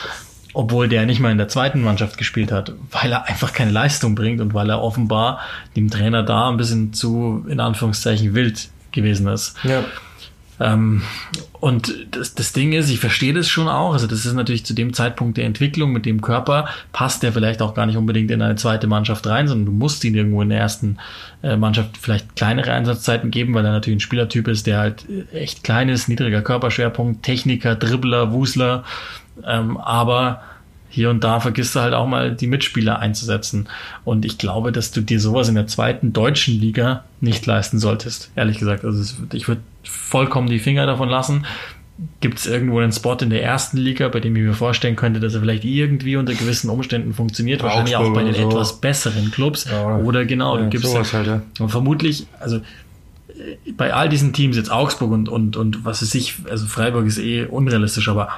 obwohl 0.52 0.88
der 0.88 1.06
nicht 1.06 1.20
mal 1.20 1.32
in 1.32 1.38
der 1.38 1.48
zweiten 1.48 1.82
Mannschaft 1.82 2.18
gespielt 2.18 2.52
hat, 2.52 2.72
weil 2.92 3.10
er 3.10 3.26
einfach 3.26 3.52
keine 3.52 3.72
Leistung 3.72 4.14
bringt 4.14 4.40
und 4.40 4.54
weil 4.54 4.70
er 4.70 4.80
offenbar 4.80 5.40
dem 5.74 5.90
Trainer 5.90 6.22
da 6.22 6.48
ein 6.48 6.56
bisschen 6.56 6.92
zu, 6.92 7.44
in 7.48 7.58
Anführungszeichen, 7.58 8.34
wild 8.34 8.68
gewesen 8.92 9.26
ist. 9.26 9.56
Ja. 9.64 9.84
Ähm, 10.60 11.02
und 11.60 11.94
das, 12.10 12.34
das 12.34 12.52
Ding 12.52 12.72
ist, 12.72 12.90
ich 12.90 13.00
verstehe 13.00 13.32
das 13.32 13.48
schon 13.48 13.68
auch. 13.68 13.92
Also 13.92 14.06
das 14.06 14.24
ist 14.24 14.34
natürlich 14.34 14.64
zu 14.64 14.74
dem 14.74 14.92
Zeitpunkt 14.92 15.36
der 15.36 15.46
Entwicklung 15.46 15.92
mit 15.92 16.06
dem 16.06 16.20
Körper, 16.20 16.68
passt 16.92 17.22
der 17.22 17.32
vielleicht 17.32 17.62
auch 17.62 17.74
gar 17.74 17.86
nicht 17.86 17.96
unbedingt 17.96 18.30
in 18.30 18.42
eine 18.42 18.56
zweite 18.56 18.86
Mannschaft 18.86 19.26
rein, 19.26 19.48
sondern 19.48 19.66
du 19.66 19.72
musst 19.72 20.04
ihn 20.04 20.14
irgendwo 20.14 20.42
in 20.42 20.50
der 20.50 20.58
ersten 20.58 20.98
äh, 21.42 21.56
Mannschaft 21.56 21.96
vielleicht 21.96 22.36
kleinere 22.36 22.72
Einsatzzeiten 22.72 23.30
geben, 23.30 23.54
weil 23.54 23.64
er 23.64 23.72
natürlich 23.72 23.96
ein 23.96 24.00
Spielertyp 24.00 24.48
ist, 24.48 24.66
der 24.66 24.78
halt 24.78 25.06
echt 25.32 25.64
klein 25.64 25.88
ist, 25.88 26.08
niedriger 26.08 26.42
Körperschwerpunkt, 26.42 27.22
Techniker, 27.22 27.74
Dribbler, 27.74 28.32
Wusler, 28.32 28.84
ähm, 29.44 29.76
aber 29.78 30.42
hier 30.94 31.10
und 31.10 31.24
da 31.24 31.40
vergisst 31.40 31.74
du 31.74 31.80
halt 31.80 31.92
auch 31.92 32.06
mal 32.06 32.36
die 32.36 32.46
Mitspieler 32.46 33.00
einzusetzen. 33.00 33.68
Und 34.04 34.24
ich 34.24 34.38
glaube, 34.38 34.70
dass 34.70 34.92
du 34.92 35.00
dir 35.00 35.18
sowas 35.18 35.48
in 35.48 35.56
der 35.56 35.66
zweiten 35.66 36.12
deutschen 36.12 36.60
Liga 36.60 37.02
nicht 37.20 37.44
leisten 37.46 37.80
solltest, 37.80 38.30
ehrlich 38.36 38.58
gesagt. 38.58 38.84
Also 38.84 39.16
ich 39.32 39.48
würde 39.48 39.62
vollkommen 39.84 40.48
die 40.48 40.58
Finger 40.58 40.86
davon 40.86 41.08
lassen. 41.08 41.46
Gibt 42.20 42.38
es 42.40 42.46
irgendwo 42.46 42.80
einen 42.80 42.90
Spot 42.90 43.16
in 43.20 43.30
der 43.30 43.42
ersten 43.42 43.76
Liga, 43.76 44.08
bei 44.08 44.18
dem 44.18 44.34
ich 44.34 44.42
mir 44.42 44.54
vorstellen 44.54 44.96
könnte, 44.96 45.20
dass 45.20 45.34
er 45.34 45.40
vielleicht 45.40 45.64
irgendwie 45.64 46.16
unter 46.16 46.34
gewissen 46.34 46.68
Umständen 46.68 47.14
funktioniert? 47.14 47.60
Bei 47.60 47.68
Wahrscheinlich 47.68 47.96
Augsburg 47.96 48.16
auch 48.16 48.20
bei 48.20 48.24
den 48.24 48.34
so. 48.34 48.48
etwas 48.48 48.80
besseren 48.80 49.30
Clubs. 49.30 49.66
Ja, 49.70 49.98
oder, 49.98 50.24
genau, 50.24 50.58
ja, 50.58 50.68
gibt's 50.68 50.90
sowas 50.90 51.12
halt, 51.12 51.28
ja. 51.28 51.42
Und 51.60 51.68
vermutlich, 51.68 52.26
also 52.40 52.60
bei 53.76 53.92
all 53.92 54.08
diesen 54.08 54.32
Teams, 54.32 54.56
jetzt 54.56 54.70
Augsburg 54.70 55.12
und, 55.12 55.28
und, 55.28 55.56
und 55.56 55.84
was 55.84 56.02
ist 56.02 56.14
ich, 56.14 56.36
also 56.50 56.66
Freiburg 56.66 57.06
ist 57.06 57.18
eh 57.18 57.44
unrealistisch, 57.44 58.08
aber 58.08 58.28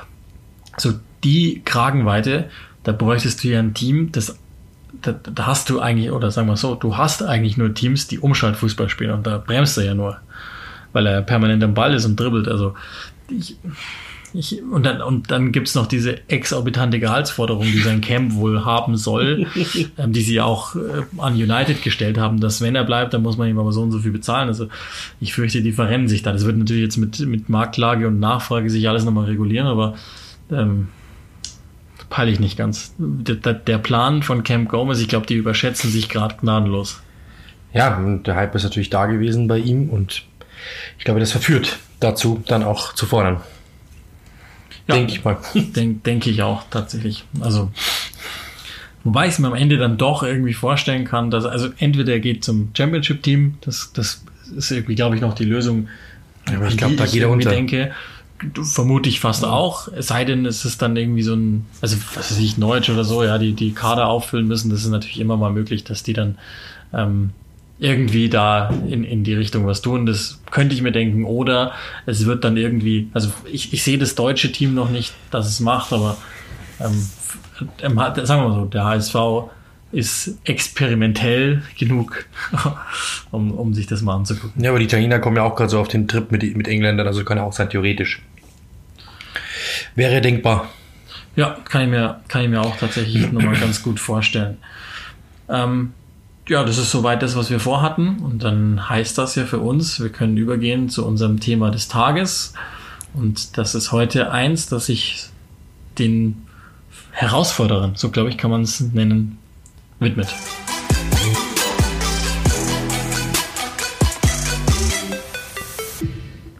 so 0.77 0.93
die 1.25 1.63
Kragenweite, 1.65 2.51
da 2.83 2.93
bräuchtest 2.93 3.43
du 3.43 3.49
ja 3.49 3.59
ein 3.59 3.75
Team, 3.75 4.13
das 4.13 4.39
da, 5.03 5.13
da 5.13 5.47
hast 5.47 5.69
du 5.69 5.81
eigentlich, 5.81 6.11
oder 6.11 6.31
sagen 6.31 6.49
wir 6.49 6.57
so, 6.57 6.75
du 6.75 6.97
hast 6.97 7.23
eigentlich 7.23 7.57
nur 7.57 7.75
Teams, 7.75 8.07
die 8.07 8.19
Umschaltfußball 8.19 8.89
spielen 8.89 9.11
und 9.11 9.27
da 9.27 9.39
bremst 9.39 9.77
er 9.77 9.85
ja 9.85 9.95
nur, 9.95 10.19
weil 10.97 11.05
er 11.05 11.21
permanent 11.21 11.63
am 11.63 11.75
Ball 11.75 11.93
ist 11.93 12.07
und 12.07 12.19
dribbelt. 12.19 12.49
Also 12.49 12.73
ich, 13.29 13.59
ich, 14.33 14.63
und 14.63 14.87
dann, 14.87 15.03
und 15.03 15.31
dann 15.31 15.53
gibt's 15.53 15.75
noch 15.75 15.87
diese 15.87 16.27
exorbitante 16.31 16.99
Gehaltsforderung, 16.99 17.65
die 17.65 17.81
sein 17.81 18.01
Camp 18.01 18.33
wohl 18.33 18.65
haben 18.65 18.97
soll, 18.97 19.47
ähm, 19.99 20.15
die 20.15 20.23
sie 20.23 20.41
auch 20.41 20.75
äh, 20.75 21.03
an 21.19 21.35
United 21.35 21.83
gestellt 21.83 22.17
haben, 22.17 22.41
dass 22.41 22.63
wenn 22.63 22.75
er 22.75 22.85
bleibt, 22.85 23.13
dann 23.13 23.21
muss 23.21 23.37
man 23.37 23.47
ihm 23.47 23.59
aber 23.59 23.73
so 23.73 23.83
und 23.83 23.93
so 23.93 23.99
viel 23.99 24.11
bezahlen. 24.11 24.49
Also 24.49 24.69
ich 25.21 25.35
fürchte, 25.35 25.61
die 25.61 25.73
verrennen 25.73 26.09
sich 26.09 26.23
da. 26.23 26.33
Das 26.33 26.47
wird 26.47 26.57
natürlich 26.57 26.85
jetzt 26.85 26.97
mit, 26.97 27.21
mit 27.21 27.51
Marktlage 27.51 28.09
und 28.09 28.19
Nachfrage 28.19 28.71
sich 28.71 28.89
alles 28.89 29.05
nochmal 29.05 29.27
regulieren, 29.27 29.67
aber 29.67 29.97
ähm, 30.51 30.89
peile 32.09 32.31
ich 32.31 32.41
nicht 32.41 32.57
ganz. 32.57 32.95
Der, 32.97 33.53
der 33.53 33.79
Plan 33.79 34.23
von 34.23 34.45
Camp 34.45 34.71
Gomez, 34.71 34.99
ich 34.99 35.09
glaube, 35.09 35.27
die 35.27 35.35
überschätzen 35.35 35.91
sich 35.91 36.09
gerade 36.09 36.37
gnadenlos. 36.41 37.03
Ja, 37.75 37.99
und 37.99 38.27
der 38.27 38.37
Hype 38.37 38.55
ist 38.55 38.63
natürlich 38.63 38.89
da 38.89 39.05
gewesen 39.05 39.47
bei 39.47 39.59
ihm 39.59 39.91
und 39.91 40.25
ich 40.99 41.05
glaube, 41.05 41.21
das 41.21 41.33
verführt 41.33 41.79
dazu, 42.01 42.43
dann 42.47 42.63
auch 42.63 42.95
zu 42.95 43.07
fordern. 43.07 43.41
Ja, 44.89 44.95
denke 44.95 45.13
ich 45.13 45.25
mal. 45.25 45.39
Denke 45.55 46.01
denk 46.05 46.27
ich 46.27 46.43
auch 46.43 46.63
tatsächlich. 46.71 47.25
Also, 47.41 47.73
wobei 49.05 49.27
ich 49.27 49.33
es 49.33 49.39
mir 49.39 49.49
am 49.49 49.55
Ende 49.55 49.79
dann 49.79 49.97
doch 49.99 50.23
irgendwie 50.23 50.55
vorstellen 50.55 51.05
kann, 51.05 51.31
dass 51.31 51.45
also 51.45 51.69
entweder 51.79 52.13
er 52.13 52.21
geht 52.21 52.45
zum 52.45 52.71
Championship-Team, 52.77 53.59
das, 53.63 53.91
das 53.93 54.25
ist 54.57 54.71
irgendwie, 54.71 54.95
glaube 54.95 55.17
ich, 55.17 55.21
noch 55.21 55.35
die 55.35 55.45
Lösung, 55.45 55.89
ja, 56.49 56.57
aber 56.57 56.69
ich 56.69 56.77
glaube, 56.77 56.97
da 56.97 57.07
geht 57.07 57.23
er 57.23 57.31
unter. 57.31 57.51
denke. 57.51 57.93
Vermute 58.63 59.09
ich 59.09 59.19
fast 59.19 59.47
auch. 59.47 59.89
Es 59.89 60.09
sei 60.09 60.27
denn, 60.27 60.45
es 60.45 60.67
ist 60.67 60.83
dann 60.83 60.95
irgendwie 60.95 61.23
so 61.23 61.35
ein, 61.35 61.65
also 61.81 61.97
was 62.15 62.31
weiß 62.31 62.39
ich, 62.39 62.57
Deutsch 62.57 62.91
oder 62.91 63.03
so, 63.03 63.25
ja, 63.25 63.39
die, 63.39 63.55
die 63.55 63.73
Kader 63.73 64.09
auffüllen 64.09 64.47
müssen. 64.47 64.69
Das 64.69 64.81
ist 64.81 64.91
natürlich 64.91 65.19
immer 65.19 65.39
mal 65.39 65.51
möglich, 65.51 65.85
dass 65.85 66.03
die 66.03 66.13
dann 66.13 66.37
ähm, 66.93 67.31
irgendwie 67.79 68.29
da 68.29 68.71
in, 68.89 69.05
in 69.05 69.23
die 69.25 69.35
Richtung 69.35 69.67
was 69.67 69.83
tun. 69.83 70.07
Das 70.07 70.41
könnte 70.51 70.75
ich 70.75 70.83
mir 70.83 70.93
denken. 70.93 71.25
Oder 71.25 71.73
es 72.07 72.25
wird 72.27 72.45
dann 72.45 72.57
irgendwie, 72.57 73.11
also 73.13 73.31
ich, 73.51 73.73
ich 73.73 73.83
sehe 73.83 73.99
das 73.99 74.15
deutsche 74.15 74.51
Team 74.53 74.75
noch 74.75 74.91
nicht, 74.91 75.15
dass 75.31 75.47
es 75.47 75.61
macht, 75.61 75.93
aber 75.93 76.17
ähm, 76.81 77.09
sagen 77.81 78.43
wir 78.43 78.49
mal 78.49 78.55
so, 78.55 78.65
der 78.67 78.85
HSV 78.85 79.51
ist 79.93 80.39
experimentell 80.45 81.63
genug, 81.79 82.27
um, 83.31 83.53
um 83.53 83.73
sich 83.73 83.87
das 83.87 84.03
mal 84.03 84.15
anzugucken. 84.17 84.63
Ja, 84.63 84.71
aber 84.71 84.79
die 84.79 84.87
Italiener 84.87 85.19
kommen 85.19 85.37
ja 85.37 85.43
auch 85.43 85.55
gerade 85.55 85.71
so 85.71 85.81
auf 85.81 85.89
den 85.89 86.09
Trip 86.09 86.31
mit, 86.33 86.57
mit 86.57 86.69
Engländern, 86.69 87.07
also 87.07 87.25
kann 87.25 87.39
ja 87.39 87.45
auch 87.45 87.53
sein, 87.53 87.71
theoretisch. 87.71 88.23
Wäre 89.95 90.21
denkbar. 90.21 90.69
Ja, 91.37 91.57
kann 91.65 91.83
ich 91.83 91.89
mir, 91.89 92.21
kann 92.29 92.43
ich 92.43 92.49
mir 92.49 92.61
auch 92.61 92.77
tatsächlich 92.77 93.31
nochmal 93.31 93.57
ganz 93.57 93.83
gut 93.83 94.01
vorstellen. 94.01 94.57
Ähm, 95.49 95.93
ja, 96.49 96.63
das 96.63 96.79
ist 96.79 96.93
soweit 96.93 97.23
das, 97.23 97.37
was 97.37 97.51
wir 97.51 97.59
vorhatten. 97.59 98.19
Und 98.21 98.45
dann 98.45 98.89
heißt 98.89 99.19
das 99.19 99.35
ja 99.35 99.45
für 99.45 99.59
uns, 99.59 100.01
wir 100.01 100.11
können 100.11 100.37
übergehen 100.37 100.89
zu 100.89 101.05
unserem 101.05 101.41
Thema 101.41 101.71
des 101.71 101.89
Tages. 101.89 102.55
Und 103.15 103.59
das 103.59 103.75
ist 103.75 103.93
heute 103.93 104.31
eins, 104.31 104.69
das 104.69 104.89
ich 104.89 105.27
den 105.99 106.47
Herausforderern, 107.11 107.93
so 107.97 108.11
glaube 108.11 108.29
ich, 108.29 108.37
kann 108.37 108.51
man 108.51 108.63
es 108.63 108.81
nennen, 108.81 109.39
widmet. 109.99 110.29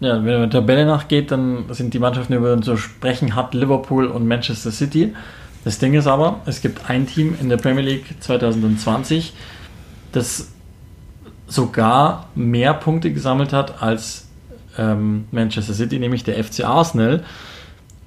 Ja, 0.01 0.25
wenn 0.25 0.41
man 0.41 0.51
der 0.51 0.61
Tabelle 0.61 0.85
nachgeht, 0.85 1.31
dann 1.31 1.65
sind 1.71 1.95
die 1.95 1.99
Mannschaften, 1.99 2.33
über 2.33 2.53
uns 2.53 2.67
zu 2.67 2.77
sprechen 2.77 3.35
hat, 3.35 3.55
Liverpool 3.55 4.07
und 4.07 4.27
Manchester 4.27 4.71
City. 4.71 5.15
Das 5.65 5.79
Ding 5.79 5.95
ist 5.95 6.07
aber, 6.07 6.41
es 6.47 6.61
gibt 6.61 6.89
ein 6.89 7.07
Team 7.07 7.37
in 7.41 7.49
der 7.49 7.57
Premier 7.57 7.83
League 7.83 8.15
2020, 8.21 9.33
das 10.17 10.49
sogar 11.47 12.29
mehr 12.35 12.75
Punkte 12.75 13.13
gesammelt 13.13 13.53
hat 13.53 13.83
als 13.83 14.27
ähm, 14.79 15.27
Manchester 15.31 15.75
City, 15.75 15.99
nämlich 15.99 16.25
der 16.25 16.43
FC 16.43 16.65
Arsenal. 16.65 17.23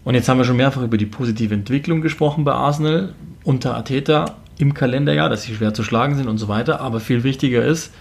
Und 0.03 0.15
jetzt 0.15 0.27
haben 0.27 0.37
wir 0.37 0.45
schon 0.45 0.57
mehrfach 0.57 0.81
über 0.81 0.97
die 0.97 1.05
positive 1.05 1.53
Entwicklung 1.53 2.01
gesprochen 2.01 2.43
bei 2.43 2.53
Arsenal 2.53 3.13
unter 3.43 3.75
Ateta 3.75 4.37
im 4.57 4.73
Kalenderjahr, 4.73 5.29
dass 5.29 5.43
sie 5.43 5.55
schwer 5.55 5.73
zu 5.73 5.83
schlagen 5.83 6.15
sind 6.15 6.27
und 6.27 6.37
so 6.37 6.47
weiter. 6.47 6.81
Aber 6.81 6.99
viel 6.99 7.23
wichtiger 7.23 7.63
ist, 7.63 7.93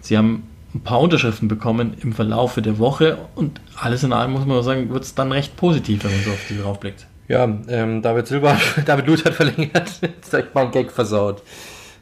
sie 0.00 0.18
haben 0.18 0.44
ein 0.74 0.80
paar 0.80 1.00
Unterschriften 1.00 1.48
bekommen 1.48 1.94
im 2.02 2.12
Verlaufe 2.12 2.60
der 2.60 2.78
Woche 2.78 3.18
und 3.36 3.60
alles 3.80 4.02
in 4.02 4.12
allem 4.12 4.32
muss 4.32 4.44
man 4.44 4.62
sagen, 4.62 4.90
wird 4.90 5.04
es 5.04 5.14
dann 5.14 5.30
recht 5.30 5.56
positiv, 5.56 6.04
wenn 6.04 6.10
man 6.10 6.20
so 6.20 6.30
auf 6.30 6.46
die 6.48 6.58
draufblickt. 6.58 7.06
Ja, 7.28 7.44
ähm, 7.68 8.02
David 8.02 8.26
Silva, 8.26 8.58
David 8.84 9.06
Luth 9.06 9.24
hat 9.24 9.34
verlängert. 9.34 9.92
Jetzt 10.02 10.32
habe 10.32 10.44
ich 10.46 10.54
mal 10.54 10.62
einen 10.62 10.72
Gag 10.72 10.90
versaut. 10.90 11.42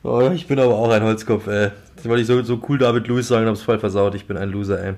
Oh, 0.04 0.30
ich 0.34 0.48
bin 0.48 0.58
aber 0.58 0.74
auch 0.74 0.90
ein 0.90 1.02
Holzkopf, 1.02 1.46
ey. 1.46 1.70
Das 1.94 2.06
wollte 2.06 2.22
ich 2.22 2.26
so, 2.26 2.42
so 2.42 2.60
cool 2.68 2.78
David 2.78 3.06
Lewis 3.06 3.28
sagen, 3.28 3.46
habe 3.46 3.56
es 3.56 3.62
voll 3.62 3.78
versaut. 3.78 4.16
Ich 4.16 4.26
bin 4.26 4.36
ein 4.36 4.50
Loser, 4.50 4.82
ey. 4.82 4.94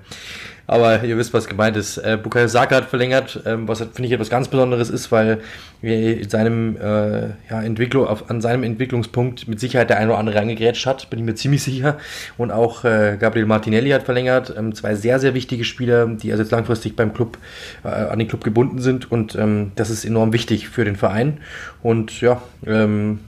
Aber 0.66 1.04
ihr 1.04 1.18
wisst, 1.18 1.34
was 1.34 1.46
gemeint 1.46 1.76
ist. 1.76 1.98
Äh, 1.98 2.18
Bukayo 2.22 2.48
Saka 2.48 2.76
hat 2.76 2.86
verlängert, 2.86 3.42
ähm, 3.44 3.68
was 3.68 3.80
finde 3.80 4.04
ich 4.04 4.12
etwas 4.12 4.30
ganz 4.30 4.48
Besonderes 4.48 4.88
ist, 4.88 5.12
weil 5.12 5.40
wir 5.82 6.18
in 6.18 6.30
seinem, 6.30 6.78
äh, 6.78 7.26
ja, 7.50 7.62
Entwicklung, 7.62 8.06
auf, 8.06 8.30
an 8.30 8.40
seinem 8.40 8.62
Entwicklungspunkt 8.62 9.46
mit 9.46 9.60
Sicherheit 9.60 9.90
der 9.90 9.98
eine 9.98 10.08
oder 10.08 10.18
andere 10.18 10.36
reingegrätscht 10.36 10.86
hat, 10.86 11.10
bin 11.10 11.18
ich 11.18 11.24
mir 11.26 11.34
ziemlich 11.34 11.62
sicher. 11.62 11.98
Und 12.38 12.50
auch 12.50 12.84
äh, 12.84 13.18
Gabriel 13.20 13.44
Martinelli 13.44 13.90
hat 13.90 14.04
verlängert. 14.04 14.54
Ähm, 14.56 14.74
zwei 14.74 14.94
sehr, 14.94 15.20
sehr 15.20 15.34
wichtige 15.34 15.64
Spieler, 15.64 16.06
die 16.06 16.30
also 16.32 16.42
jetzt 16.42 16.52
langfristig 16.52 16.96
beim 16.96 17.12
Club, 17.12 17.36
äh, 17.84 17.88
an 17.88 18.18
den 18.18 18.28
Club 18.28 18.42
gebunden 18.42 18.80
sind. 18.80 19.12
Und 19.12 19.34
ähm, 19.34 19.72
das 19.74 19.90
ist 19.90 20.06
enorm 20.06 20.32
wichtig 20.32 20.70
für 20.70 20.86
den 20.86 20.96
Verein. 20.96 21.40
Und 21.82 22.22
ja, 22.22 22.40
ähm, 22.66 23.18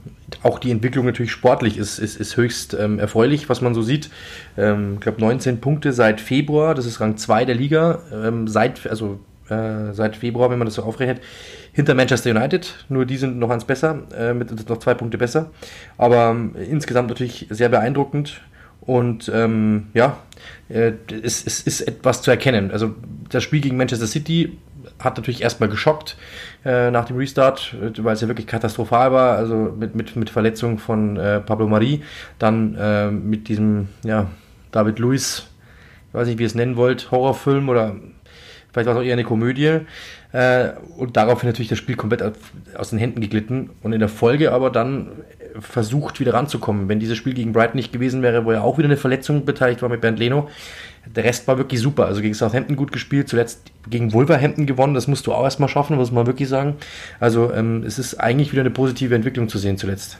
auch 0.43 0.59
die 0.59 0.71
Entwicklung 0.71 1.05
natürlich 1.05 1.31
sportlich 1.31 1.77
ist, 1.77 1.99
ist, 1.99 2.19
ist 2.19 2.37
höchst 2.37 2.73
ähm, 2.73 2.99
erfreulich, 2.99 3.49
was 3.49 3.61
man 3.61 3.73
so 3.73 3.81
sieht. 3.81 4.09
Ähm, 4.57 4.95
ich 4.95 4.99
glaube 5.01 5.21
19 5.21 5.61
Punkte 5.61 5.93
seit 5.93 6.19
Februar, 6.21 6.75
das 6.75 6.85
ist 6.85 6.99
Rang 6.99 7.17
2 7.17 7.45
der 7.45 7.55
Liga, 7.55 7.99
ähm, 8.13 8.47
seit, 8.47 8.87
also, 8.87 9.19
äh, 9.49 9.93
seit 9.93 10.17
Februar, 10.17 10.49
wenn 10.49 10.59
man 10.59 10.65
das 10.65 10.75
so 10.75 10.83
aufrechnet, 10.83 11.21
hinter 11.71 11.93
Manchester 11.93 12.31
United, 12.31 12.85
nur 12.89 13.05
die 13.05 13.17
sind 13.17 13.39
noch 13.39 13.49
eins 13.49 13.65
besser, 13.65 14.03
äh, 14.17 14.33
mit 14.33 14.67
noch 14.69 14.79
zwei 14.79 14.93
Punkte 14.95 15.17
besser. 15.17 15.51
Aber 15.97 16.31
ähm, 16.31 16.55
insgesamt 16.69 17.09
natürlich 17.09 17.47
sehr 17.49 17.69
beeindruckend. 17.69 18.41
Und 18.81 19.29
ähm, 19.33 19.87
ja, 19.93 20.17
äh, 20.69 20.93
es, 21.21 21.45
es 21.45 21.61
ist 21.61 21.81
etwas 21.81 22.21
zu 22.21 22.31
erkennen. 22.31 22.71
Also 22.71 22.95
das 23.29 23.43
Spiel 23.43 23.59
gegen 23.59 23.75
Manchester 23.75 24.07
City 24.07 24.57
hat 24.99 25.17
natürlich 25.17 25.41
erstmal 25.41 25.69
geschockt 25.69 26.17
äh, 26.65 26.91
nach 26.91 27.05
dem 27.05 27.17
Restart, 27.17 27.75
weil 27.97 28.13
es 28.13 28.21
ja 28.21 28.27
wirklich 28.27 28.47
katastrophal 28.47 29.11
war. 29.11 29.37
Also 29.37 29.73
mit, 29.77 29.95
mit, 29.95 30.15
mit 30.15 30.29
Verletzung 30.29 30.79
von 30.79 31.17
äh, 31.17 31.39
Pablo 31.39 31.67
Marie, 31.67 32.03
dann 32.39 32.75
äh, 32.75 33.11
mit 33.11 33.47
diesem 33.47 33.89
ja, 34.03 34.27
David 34.71 34.99
Luiz, 34.99 35.47
ich 36.09 36.13
weiß 36.13 36.27
nicht, 36.27 36.39
wie 36.39 36.43
ihr 36.43 36.47
es 36.47 36.55
nennen 36.55 36.75
wollt, 36.75 37.11
Horrorfilm 37.11 37.69
oder 37.69 37.95
vielleicht 38.71 38.87
war 38.87 38.95
es 38.95 38.99
auch 38.99 39.03
eher 39.03 39.13
eine 39.13 39.23
Komödie. 39.23 39.79
Äh, 40.33 40.69
und 40.97 41.15
daraufhin 41.15 41.49
natürlich 41.49 41.69
das 41.69 41.77
Spiel 41.77 41.95
komplett 41.95 42.21
aus 42.75 42.89
den 42.89 42.99
Händen 42.99 43.21
geglitten 43.21 43.69
und 43.81 43.93
in 43.93 43.99
der 43.99 44.09
Folge 44.09 44.51
aber 44.51 44.69
dann 44.69 45.09
versucht 45.59 46.19
wieder 46.19 46.33
ranzukommen. 46.33 46.89
Wenn 46.89 46.99
dieses 46.99 47.17
Spiel 47.17 47.33
gegen 47.33 47.53
Brighton 47.53 47.77
nicht 47.77 47.91
gewesen 47.91 48.21
wäre, 48.21 48.45
wo 48.45 48.51
er 48.51 48.63
auch 48.63 48.77
wieder 48.77 48.87
eine 48.87 48.97
Verletzung 48.97 49.45
beteiligt 49.45 49.81
war 49.81 49.89
mit 49.89 50.01
Bernd 50.01 50.19
Leno, 50.19 50.49
der 51.15 51.23
Rest 51.23 51.47
war 51.47 51.57
wirklich 51.57 51.79
super. 51.79 52.05
Also 52.05 52.21
gegen 52.21 52.33
Southampton 52.33 52.75
gut 52.75 52.91
gespielt, 52.91 53.29
zuletzt 53.29 53.61
gegen 53.89 54.13
Wolverhampton 54.13 54.65
gewonnen, 54.65 54.93
das 54.93 55.07
musst 55.07 55.27
du 55.27 55.33
auch 55.33 55.43
erstmal 55.43 55.69
schaffen, 55.69 55.97
muss 55.97 56.11
man 56.11 56.25
wirklich 56.27 56.49
sagen. 56.49 56.75
Also 57.19 57.51
ähm, 57.53 57.83
es 57.83 57.99
ist 57.99 58.15
eigentlich 58.15 58.51
wieder 58.51 58.61
eine 58.61 58.71
positive 58.71 59.15
Entwicklung 59.15 59.49
zu 59.49 59.57
sehen 59.57 59.77
zuletzt. 59.77 60.17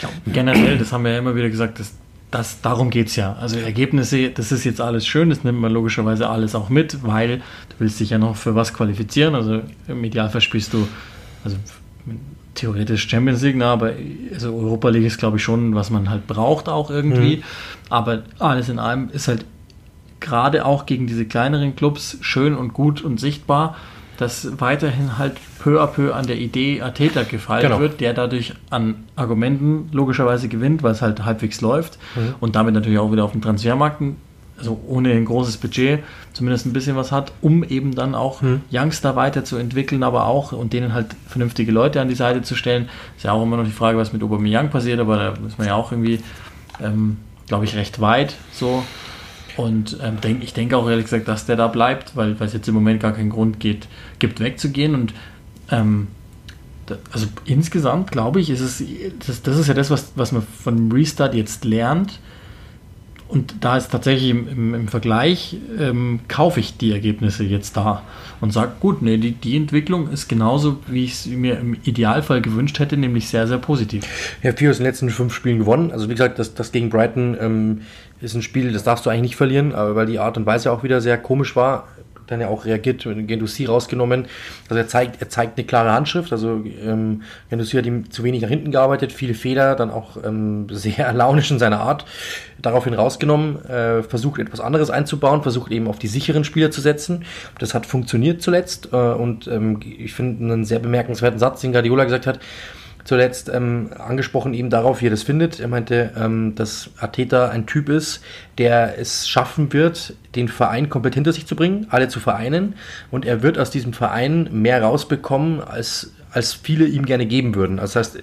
Ja, 0.00 0.08
generell, 0.26 0.78
das 0.78 0.92
haben 0.92 1.04
wir 1.04 1.12
ja 1.12 1.18
immer 1.18 1.36
wieder 1.36 1.48
gesagt, 1.48 1.78
dass 1.78 1.94
das, 2.32 2.62
darum 2.62 2.88
geht 2.88 3.08
es 3.08 3.16
ja. 3.16 3.34
Also 3.34 3.58
Ergebnisse, 3.58 4.30
das 4.30 4.52
ist 4.52 4.64
jetzt 4.64 4.80
alles 4.80 5.06
schön, 5.06 5.28
das 5.28 5.44
nimmt 5.44 5.60
man 5.60 5.70
logischerweise 5.70 6.28
alles 6.28 6.54
auch 6.54 6.70
mit, 6.70 7.06
weil 7.06 7.38
du 7.38 7.74
willst 7.78 8.00
dich 8.00 8.10
ja 8.10 8.18
noch 8.18 8.36
für 8.36 8.54
was 8.54 8.72
qualifizieren. 8.72 9.34
Also 9.34 9.60
im 9.86 10.02
Idealfall 10.02 10.40
spielst 10.40 10.72
du, 10.72 10.88
also 11.44 11.56
theoretisch 12.54 13.06
Champions 13.06 13.42
League, 13.42 13.56
na, 13.56 13.74
aber 13.74 13.92
also 14.32 14.54
Europa 14.54 14.88
League 14.88 15.04
ist, 15.04 15.18
glaube 15.18 15.36
ich, 15.36 15.42
schon, 15.42 15.74
was 15.74 15.90
man 15.90 16.08
halt 16.08 16.26
braucht 16.26 16.70
auch 16.70 16.90
irgendwie. 16.90 17.36
Mhm. 17.36 17.42
Aber 17.90 18.22
alles 18.38 18.70
in 18.70 18.78
allem 18.78 19.10
ist 19.12 19.28
halt 19.28 19.44
gerade 20.22 20.64
auch 20.64 20.86
gegen 20.86 21.06
diese 21.06 21.26
kleineren 21.26 21.76
Clubs 21.76 22.16
schön 22.22 22.56
und 22.56 22.72
gut 22.72 23.02
und 23.02 23.20
sichtbar, 23.20 23.76
dass 24.16 24.60
weiterhin 24.60 25.18
halt 25.18 25.36
peu 25.58 25.80
à 25.80 25.86
peu 25.86 26.14
an 26.14 26.26
der 26.26 26.38
Idee 26.38 26.80
Ateta 26.80 27.22
gefeilt 27.24 27.62
genau. 27.62 27.80
wird, 27.80 28.00
der 28.00 28.14
dadurch 28.14 28.54
an 28.70 29.04
Argumenten 29.16 29.88
logischerweise 29.92 30.48
gewinnt, 30.48 30.82
weil 30.82 30.92
es 30.92 31.02
halt 31.02 31.24
halbwegs 31.24 31.60
läuft 31.60 31.98
mhm. 32.14 32.34
und 32.40 32.56
damit 32.56 32.74
natürlich 32.74 32.98
auch 32.98 33.10
wieder 33.12 33.24
auf 33.24 33.32
dem 33.32 33.42
Transfermarkt, 33.42 34.02
also 34.58 34.80
ohne 34.86 35.10
ein 35.10 35.24
großes 35.24 35.56
Budget, 35.56 36.04
zumindest 36.34 36.66
ein 36.66 36.72
bisschen 36.72 36.94
was 36.94 37.10
hat, 37.10 37.32
um 37.40 37.64
eben 37.64 37.94
dann 37.94 38.14
auch 38.14 38.42
mhm. 38.42 38.60
Youngster 38.72 39.16
weiterzuentwickeln, 39.16 40.02
aber 40.02 40.26
auch 40.26 40.52
und 40.52 40.72
denen 40.72 40.94
halt 40.94 41.06
vernünftige 41.26 41.72
Leute 41.72 42.00
an 42.00 42.08
die 42.08 42.14
Seite 42.14 42.42
zu 42.42 42.54
stellen. 42.54 42.88
Ist 43.16 43.24
ja 43.24 43.32
auch 43.32 43.42
immer 43.42 43.56
noch 43.56 43.64
die 43.64 43.72
Frage, 43.72 43.98
was 43.98 44.12
mit 44.12 44.22
Aubameyang 44.22 44.70
passiert, 44.70 45.00
aber 45.00 45.16
da 45.16 45.34
ist 45.46 45.58
man 45.58 45.66
ja 45.66 45.74
auch 45.74 45.90
irgendwie, 45.90 46.20
ähm, 46.80 47.16
glaube 47.48 47.64
ich, 47.64 47.74
recht 47.74 48.00
weit 48.00 48.36
so. 48.52 48.84
Und 49.56 49.98
ähm, 50.02 50.20
denk, 50.20 50.42
ich 50.42 50.52
denke 50.52 50.76
auch 50.76 50.88
ehrlich 50.88 51.04
gesagt, 51.04 51.28
dass 51.28 51.46
der 51.46 51.56
da 51.56 51.68
bleibt, 51.68 52.16
weil, 52.16 52.36
es 52.40 52.52
jetzt 52.52 52.68
im 52.68 52.74
Moment 52.74 53.00
gar 53.00 53.12
keinen 53.12 53.30
Grund 53.30 53.60
geht, 53.60 53.86
gibt, 54.18 54.40
wegzugehen. 54.40 54.94
Und 54.94 55.14
ähm, 55.70 56.08
da, 56.86 56.96
also 57.12 57.26
insgesamt 57.44 58.10
glaube 58.10 58.40
ich, 58.40 58.50
ist 58.50 58.60
es, 58.60 58.82
das, 59.26 59.42
das 59.42 59.58
ist 59.58 59.68
ja 59.68 59.74
das, 59.74 59.90
was, 59.90 60.12
was 60.14 60.32
man 60.32 60.42
von 60.42 60.90
Restart 60.90 61.34
jetzt 61.34 61.64
lernt. 61.64 62.18
Und 63.32 63.54
da 63.60 63.78
ist 63.78 63.90
tatsächlich 63.90 64.28
im, 64.28 64.46
im, 64.46 64.74
im 64.74 64.88
Vergleich, 64.88 65.56
ähm, 65.78 66.20
kaufe 66.28 66.60
ich 66.60 66.76
die 66.76 66.92
Ergebnisse 66.92 67.44
jetzt 67.44 67.78
da 67.78 68.02
und 68.42 68.52
sage, 68.52 68.72
gut, 68.78 69.00
nee, 69.00 69.16
die, 69.16 69.32
die 69.32 69.56
Entwicklung 69.56 70.10
ist 70.10 70.28
genauso, 70.28 70.80
wie 70.86 71.04
ich 71.04 71.12
es 71.12 71.26
mir 71.26 71.58
im 71.58 71.74
Idealfall 71.82 72.42
gewünscht 72.42 72.78
hätte, 72.78 72.98
nämlich 72.98 73.28
sehr, 73.28 73.46
sehr 73.46 73.56
positiv. 73.56 74.04
Ja, 74.42 74.52
vier 74.52 74.68
aus 74.68 74.76
den 74.76 74.84
letzten 74.84 75.08
fünf 75.08 75.32
Spielen 75.32 75.60
gewonnen. 75.60 75.92
Also 75.92 76.10
wie 76.10 76.12
gesagt, 76.12 76.38
das, 76.38 76.52
das 76.52 76.72
gegen 76.72 76.90
Brighton 76.90 77.34
ähm, 77.40 77.80
ist 78.22 78.34
ein 78.34 78.42
Spiel, 78.42 78.72
das 78.72 78.84
darfst 78.84 79.04
du 79.04 79.10
eigentlich 79.10 79.22
nicht 79.22 79.36
verlieren, 79.36 79.74
aber 79.74 79.96
weil 79.96 80.06
die 80.06 80.18
Art 80.18 80.36
und 80.36 80.46
Weise 80.46 80.72
auch 80.72 80.82
wieder 80.82 81.00
sehr 81.00 81.18
komisch 81.18 81.56
war, 81.56 81.88
dann 82.26 82.40
ja 82.40 82.48
auch 82.48 82.64
reagiert, 82.64 83.02
Gendouzi 83.02 83.66
rausgenommen. 83.66 84.26
Also 84.68 84.76
er 84.76 84.88
zeigt, 84.88 85.20
er 85.20 85.28
zeigt 85.28 85.58
eine 85.58 85.66
klare 85.66 85.92
Handschrift. 85.92 86.32
Also 86.32 86.64
ähm, 86.84 87.22
Gendouzi 87.50 87.76
hat 87.76 87.86
ihm 87.86 88.10
zu 88.10 88.24
wenig 88.24 88.42
nach 88.42 88.48
hinten 88.48 88.70
gearbeitet, 88.70 89.12
viele 89.12 89.34
Fehler, 89.34 89.74
dann 89.74 89.90
auch 89.90 90.16
ähm, 90.24 90.66
sehr 90.70 91.12
launisch 91.14 91.50
in 91.50 91.58
seiner 91.58 91.80
Art. 91.80 92.04
Daraufhin 92.60 92.94
rausgenommen, 92.94 93.64
äh, 93.66 94.02
versucht 94.02 94.40
etwas 94.40 94.60
anderes 94.60 94.90
einzubauen, 94.90 95.42
versucht 95.42 95.72
eben 95.72 95.88
auf 95.88 95.98
die 95.98 96.08
sicheren 96.08 96.44
Spieler 96.44 96.70
zu 96.70 96.80
setzen. 96.80 97.24
Das 97.58 97.74
hat 97.74 97.86
funktioniert 97.86 98.40
zuletzt 98.40 98.88
äh, 98.92 98.96
und 98.96 99.46
ähm, 99.48 99.80
ich 99.98 100.14
finde 100.14 100.44
einen 100.44 100.64
sehr 100.64 100.78
bemerkenswerten 100.78 101.38
Satz, 101.38 101.60
den 101.60 101.72
Guardiola 101.72 102.04
gesagt 102.04 102.26
hat 102.26 102.40
zuletzt 103.04 103.50
ähm, 103.52 103.90
angesprochen, 103.98 104.54
eben 104.54 104.70
darauf, 104.70 105.00
wie 105.00 105.06
er 105.06 105.10
das 105.10 105.22
findet. 105.22 105.60
Er 105.60 105.68
meinte, 105.68 106.12
ähm, 106.16 106.54
dass 106.54 106.90
Ateta 106.98 107.48
ein 107.48 107.66
Typ 107.66 107.88
ist, 107.88 108.22
der 108.58 108.98
es 108.98 109.28
schaffen 109.28 109.72
wird, 109.72 110.14
den 110.34 110.48
Verein 110.48 110.88
komplett 110.88 111.14
hinter 111.14 111.32
sich 111.32 111.46
zu 111.46 111.56
bringen, 111.56 111.86
alle 111.90 112.08
zu 112.08 112.20
vereinen. 112.20 112.74
Und 113.10 113.24
er 113.24 113.42
wird 113.42 113.58
aus 113.58 113.70
diesem 113.70 113.92
Verein 113.92 114.48
mehr 114.52 114.82
rausbekommen, 114.82 115.60
als, 115.60 116.12
als 116.30 116.52
viele 116.52 116.86
ihm 116.86 117.04
gerne 117.06 117.26
geben 117.26 117.54
würden. 117.54 117.78
Also 117.78 117.98
das 117.98 118.14
heißt, 118.14 118.22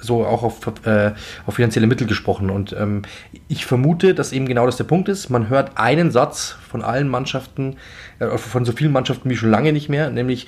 so 0.00 0.24
auch 0.24 0.42
auf, 0.42 0.60
äh, 0.86 1.12
auf 1.46 1.54
finanzielle 1.54 1.86
Mittel 1.86 2.06
gesprochen. 2.06 2.50
Und 2.50 2.72
ähm, 2.78 3.02
ich 3.48 3.66
vermute, 3.66 4.14
dass 4.14 4.32
eben 4.32 4.46
genau 4.46 4.66
das 4.66 4.76
der 4.76 4.84
Punkt 4.84 5.08
ist. 5.08 5.28
Man 5.28 5.48
hört 5.48 5.72
einen 5.76 6.10
Satz 6.10 6.56
von 6.70 6.82
allen 6.82 7.08
Mannschaften, 7.08 7.76
äh, 8.18 8.38
von 8.38 8.64
so 8.64 8.72
vielen 8.72 8.92
Mannschaften 8.92 9.28
wie 9.30 9.36
schon 9.36 9.50
lange 9.50 9.72
nicht 9.72 9.88
mehr, 9.88 10.10
nämlich 10.10 10.46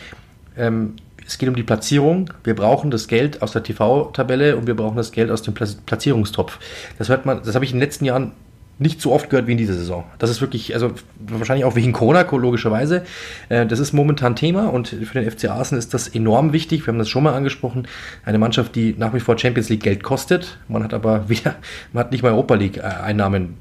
ähm, 0.56 0.94
es 1.30 1.38
geht 1.38 1.48
um 1.48 1.54
die 1.54 1.62
Platzierung. 1.62 2.28
Wir 2.42 2.56
brauchen 2.56 2.90
das 2.90 3.06
Geld 3.06 3.40
aus 3.40 3.52
der 3.52 3.62
TV-Tabelle 3.62 4.56
und 4.56 4.66
wir 4.66 4.74
brauchen 4.74 4.96
das 4.96 5.12
Geld 5.12 5.30
aus 5.30 5.42
dem 5.42 5.54
Platzierungstopf. 5.54 6.58
Das 6.98 7.08
hört 7.08 7.24
man, 7.24 7.40
das 7.44 7.54
habe 7.54 7.64
ich 7.64 7.70
in 7.70 7.76
den 7.76 7.86
letzten 7.86 8.04
Jahren 8.04 8.32
nicht 8.80 9.00
so 9.00 9.12
oft 9.12 9.30
gehört 9.30 9.46
wie 9.46 9.52
in 9.52 9.58
dieser 9.58 9.74
Saison. 9.74 10.02
Das 10.18 10.28
ist 10.28 10.40
wirklich, 10.40 10.74
also 10.74 10.90
wahrscheinlich 11.20 11.64
auch 11.64 11.76
wegen 11.76 11.92
Corona, 11.92 12.22
logischerweise. 12.22 13.04
Äh, 13.48 13.64
das 13.66 13.78
ist 13.78 13.92
momentan 13.92 14.34
Thema 14.34 14.70
und 14.70 14.88
für 14.88 15.20
den 15.20 15.30
FC 15.30 15.50
Arsenal 15.50 15.78
ist 15.78 15.94
das 15.94 16.08
enorm 16.08 16.52
wichtig. 16.52 16.84
Wir 16.84 16.88
haben 16.88 16.98
das 16.98 17.08
schon 17.08 17.22
mal 17.22 17.34
angesprochen. 17.34 17.86
Eine 18.24 18.38
Mannschaft, 18.38 18.74
die 18.74 18.96
nach 18.98 19.14
wie 19.14 19.20
vor 19.20 19.38
Champions 19.38 19.68
League 19.68 19.84
Geld 19.84 20.02
kostet. 20.02 20.58
Man 20.66 20.82
hat 20.82 20.92
aber 20.92 21.28
wieder, 21.28 21.54
man 21.92 22.04
hat 22.04 22.10
nicht 22.10 22.24
mal 22.24 22.32
Europa 22.32 22.54
League 22.56 22.78
äh, 22.78 22.80
Einnahmen. 22.80 23.54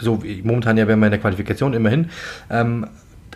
So 0.00 0.24
momentan 0.42 0.76
ja 0.76 0.88
wären 0.88 0.98
wir 0.98 1.06
in 1.06 1.12
der 1.12 1.20
Qualifikation 1.20 1.72
immerhin. 1.72 2.10
Ähm, 2.50 2.88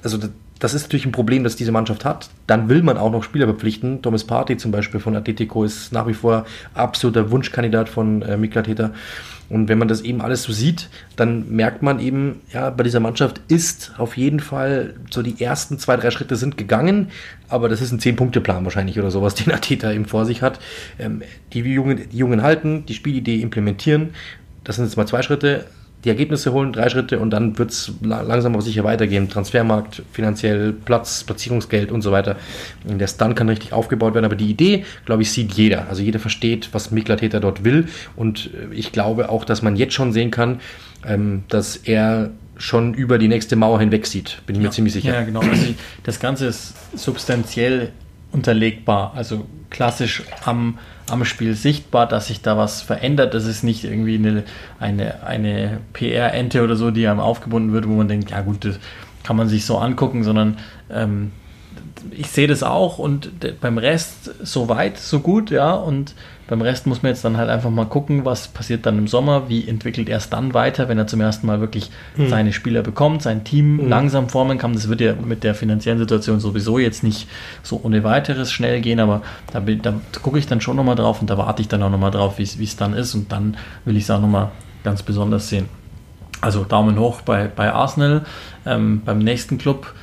also 0.03 0.19
das 0.61 0.75
ist 0.75 0.83
natürlich 0.85 1.07
ein 1.07 1.13
Problem, 1.13 1.43
das 1.43 1.57
diese 1.57 1.73
Mannschaft 1.73 2.05
hat. 2.05 2.31
Dann 2.47 2.69
will 2.69 2.83
man 2.83 2.99
auch 2.99 3.11
noch 3.11 3.25
Spieler 3.25 3.47
verpflichten. 3.47 4.03
Thomas 4.03 4.25
Party 4.25 4.59
zum 4.59 4.71
Beispiel 4.71 5.01
von 5.01 5.17
Atletico 5.17 5.65
ist 5.65 5.91
nach 5.93 6.07
wie 6.07 6.15
vor 6.15 6.45
absoluter 6.75 7.31
Wunschkandidat 7.31 7.89
von 7.89 8.23
äh, 8.23 8.37
Mikla 8.37 8.63
Täter. 8.63 8.93
Und 9.49 9.69
wenn 9.69 9.79
man 9.79 9.89
das 9.89 10.03
eben 10.03 10.21
alles 10.21 10.45
so 10.45 10.53
sieht, 10.53 10.91
dann 11.17 11.51
merkt 11.51 11.83
man 11.83 11.99
eben, 11.99 12.41
ja, 12.53 12.71
bei 12.71 12.85
dieser 12.85 13.01
Mannschaft 13.01 13.41
ist 13.49 13.93
auf 13.99 14.17
jeden 14.17 14.39
Fall 14.39 14.95
so 15.11 15.23
die 15.23 15.43
ersten 15.43 15.79
zwei, 15.79 15.97
drei 15.97 16.13
Schritte 16.13 16.37
sind 16.37 16.57
gegangen, 16.57 17.09
aber 17.49 17.69
das 17.69 17.81
ist 17.81 17.91
ein 17.91 17.99
Zehn-Punkte-Plan 17.99 18.63
wahrscheinlich 18.63 18.99
oder 18.99 19.11
sowas, 19.11 19.35
den 19.37 19.53
Ateta 19.53 19.91
eben 19.91 20.05
vor 20.05 20.25
sich 20.25 20.43
hat. 20.43 20.61
Ähm, 20.99 21.23
die, 21.53 21.61
Jungen, 21.61 22.09
die 22.11 22.17
Jungen 22.17 22.43
halten, 22.43 22.85
die 22.87 22.95
Spielidee 22.95 23.41
implementieren, 23.41 24.11
das 24.63 24.77
sind 24.77 24.85
jetzt 24.85 24.97
mal 24.97 25.09
zwei 25.09 25.23
Schritte, 25.23 25.65
die 26.05 26.09
Ergebnisse 26.09 26.53
holen, 26.53 26.73
drei 26.73 26.89
Schritte 26.89 27.19
und 27.19 27.31
dann 27.31 27.59
wird 27.59 27.71
es 27.71 27.93
langsam 28.03 28.55
aber 28.55 28.63
sicher 28.63 28.85
weitergehen. 28.85 29.29
Transfermarkt, 29.29 30.03
finanziell, 30.13 30.73
Platz, 30.73 31.25
Platzierungsgeld 31.25 31.93
und 31.93 32.03
so 32.03 32.11
weiter. 32.11 32.37
Der 32.85 33.07
Stun 33.07 33.35
kann 33.35 33.49
richtig 33.49 33.73
aufgebaut 33.73 34.15
werden, 34.15 34.25
aber 34.25 34.37
die 34.37 34.49
Idee, 34.49 34.85
glaube 35.05 35.23
ich, 35.23 35.31
sieht 35.31 35.53
jeder. 35.53 35.89
Also 35.89 36.03
jeder 36.03 36.19
versteht, 36.19 36.71
was 36.73 36.91
Mikla 36.91 37.17
Täter 37.17 37.41
dort 37.41 37.65
will 37.65 37.89
und 38.17 38.51
äh, 38.55 38.75
ich 38.75 38.93
glaube 38.93 39.29
auch, 39.29 39.45
dass 39.45 39.63
man 39.63 39.77
jetzt 39.77 39.95
schon 39.95 40.13
sehen 40.13 40.31
kann, 40.31 40.61
ähm, 41.07 41.45
dass 41.49 41.77
er 41.77 42.31
schon 42.57 42.95
über 42.95 43.19
die 43.19 43.29
nächste 43.29 43.57
Mauer 43.57 43.81
hinweg 43.81 44.07
sieht, 44.07 44.43
bin 44.47 44.57
ich 44.57 44.63
ja, 44.63 44.69
mir 44.69 44.73
ziemlich 44.73 44.93
sicher. 44.93 45.15
Ja, 45.15 45.23
genau. 45.23 45.41
Also 45.41 45.75
das 46.03 46.21
Ganze 46.21 46.47
ist 46.47 46.75
substanziell 46.95 47.91
unterlegbar, 48.33 49.13
also 49.15 49.47
klassisch 49.71 50.25
am 50.45 50.79
am 51.11 51.25
Spiel 51.25 51.55
sichtbar, 51.55 52.07
dass 52.07 52.29
sich 52.29 52.41
da 52.41 52.57
was 52.57 52.83
verändert. 52.83 53.35
Das 53.35 53.45
ist 53.45 53.63
nicht 53.63 53.85
irgendwie 53.85 54.15
eine, 54.15 54.45
eine, 54.79 55.23
eine 55.25 55.81
PR-Ente 55.93 56.63
oder 56.63 56.77
so, 56.77 56.91
die 56.91 57.07
einem 57.07 57.21
aufgebunden 57.21 57.73
wird, 57.73 57.89
wo 57.89 57.95
man 57.95 58.09
denkt, 58.09 58.31
ja 58.31 58.41
gut, 58.41 58.65
das 58.65 58.79
kann 59.23 59.37
man 59.37 59.49
sich 59.49 59.65
so 59.65 59.79
angucken, 59.79 60.25
sondern 60.25 60.59
ähm, 60.91 61.33
ich 62.11 62.29
sehe 62.29 62.47
das 62.47 62.63
auch 62.63 62.99
und 62.99 63.31
beim 63.61 63.79
Rest 63.79 64.31
so 64.43 64.69
weit, 64.69 64.99
so 64.99 65.21
gut, 65.21 65.51
ja. 65.51 65.75
Und 65.75 66.15
beim 66.51 66.63
Rest 66.63 66.89
muss 66.89 67.05
man 67.05 67.11
jetzt 67.11 67.25
dann 67.25 67.37
halt 67.37 67.49
einfach 67.49 67.71
mal 67.71 67.87
gucken, 67.87 68.25
was 68.25 68.49
passiert 68.49 68.85
dann 68.85 68.99
im 68.99 69.07
Sommer, 69.07 69.49
wie 69.49 69.69
entwickelt 69.69 70.09
er 70.09 70.19
es 70.19 70.31
dann 70.31 70.53
weiter, 70.53 70.89
wenn 70.89 70.99
er 70.99 71.07
zum 71.07 71.21
ersten 71.21 71.47
Mal 71.47 71.61
wirklich 71.61 71.93
mhm. 72.17 72.29
seine 72.29 72.53
Spieler 72.53 72.83
bekommt, 72.83 73.23
sein 73.23 73.45
Team 73.45 73.77
mhm. 73.77 73.89
langsam 73.89 74.29
formen 74.29 74.59
kann. 74.59 74.73
Das 74.73 74.89
wird 74.89 75.01
ja 75.01 75.15
mit 75.15 75.45
der 75.45 75.55
finanziellen 75.55 76.01
Situation 76.01 76.41
sowieso 76.41 76.81
jetzt 76.81 77.05
nicht 77.05 77.29
so 77.63 77.81
ohne 77.85 78.03
weiteres 78.03 78.51
schnell 78.51 78.81
gehen, 78.81 78.99
aber 78.99 79.23
da, 79.53 79.61
da 79.61 79.95
gucke 80.23 80.41
ich 80.41 80.49
dann 80.49 80.61
schon 80.61 80.75
nochmal 80.75 80.97
drauf 80.97 81.21
und 81.21 81.31
da 81.31 81.39
warte 81.39 81.63
ich 81.63 81.69
dann 81.69 81.85
auch 81.85 81.91
nochmal 81.91 82.11
drauf, 82.11 82.39
wie 82.39 82.43
es 82.43 82.77
dann 82.77 82.95
ist 82.95 83.15
und 83.15 83.31
dann 83.31 83.57
will 83.85 83.97
ich 83.97 84.03
es 84.03 84.11
auch 84.11 84.21
nochmal 84.21 84.51
ganz 84.83 85.05
besonders 85.05 85.49
sehen. 85.49 85.67
Also 86.41 86.65
Daumen 86.65 86.99
hoch 86.99 87.21
bei, 87.21 87.47
bei 87.47 87.73
Arsenal. 87.73 88.25
Ähm, 88.67 89.03
beim 89.05 89.21
nächsten 89.21 89.57
Club 89.57 89.95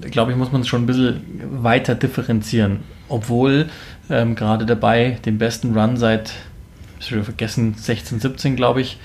glaube 0.00 0.32
ich, 0.32 0.38
muss 0.38 0.52
man 0.52 0.62
es 0.62 0.68
schon 0.68 0.82
ein 0.82 0.86
bisschen 0.86 1.22
weiter 1.62 1.94
differenzieren. 1.94 2.80
Obwohl 3.08 3.68
ähm, 4.12 4.34
gerade 4.34 4.66
dabei 4.66 5.18
den 5.24 5.38
besten 5.38 5.76
Run 5.76 5.96
seit, 5.96 6.32
ich 7.00 7.10
habe 7.10 7.24
vergessen, 7.24 7.74
16, 7.76 8.20
17, 8.20 8.54
glaube 8.54 8.82
ich. 8.82 8.98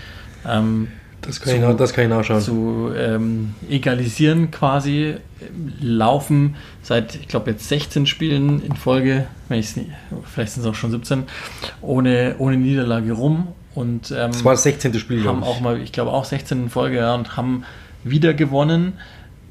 Ähm, 0.46 0.90
das, 1.22 1.42
kann 1.42 1.60
zu, 1.60 1.70
ich, 1.72 1.78
das 1.78 1.94
kann 1.94 2.04
ich 2.04 2.10
nachschauen. 2.10 2.42
Zu 2.42 2.92
ähm, 2.96 3.56
egalisieren 3.70 4.52
quasi. 4.52 5.16
Laufen 5.80 6.56
seit, 6.82 7.16
ich 7.16 7.28
glaube, 7.28 7.52
jetzt 7.52 7.68
16 7.70 8.06
Spielen 8.06 8.62
in 8.62 8.76
Folge, 8.76 9.28
wenn 9.50 9.60
nicht, 9.60 9.78
vielleicht 10.26 10.54
sind 10.54 10.64
es 10.64 10.70
auch 10.70 10.76
schon 10.76 10.92
17, 10.92 11.24
ohne, 11.82 12.36
ohne 12.40 12.58
Niederlage 12.58 13.14
rum. 13.14 13.48
Und, 13.76 14.12
ähm, 14.12 14.32
das 14.32 14.44
war 14.44 14.54
das 14.54 14.64
16. 14.64 14.94
Spiel, 14.96 15.24
haben 15.26 15.44
auch 15.44 15.62
mal, 15.62 15.80
ich 15.80 15.92
glaube 15.92 16.12
auch 16.12 16.26
16 16.26 16.64
in 16.64 16.70
Folge, 16.70 16.98
ja, 16.98 17.14
und 17.14 17.38
haben 17.38 17.64
wieder 18.04 18.34
gewonnen. 18.34 18.94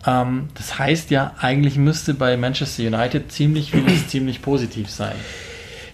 Ähm, 0.06 0.48
das 0.54 0.78
heißt 0.78 1.10
ja, 1.10 1.34
eigentlich 1.38 1.76
müsste 1.76 2.14
bei 2.14 2.36
Manchester 2.36 2.84
United 2.84 3.32
ziemlich 3.32 3.72
vieles 3.72 4.08
ziemlich 4.08 4.42
positiv 4.42 4.88
sein. 4.90 5.14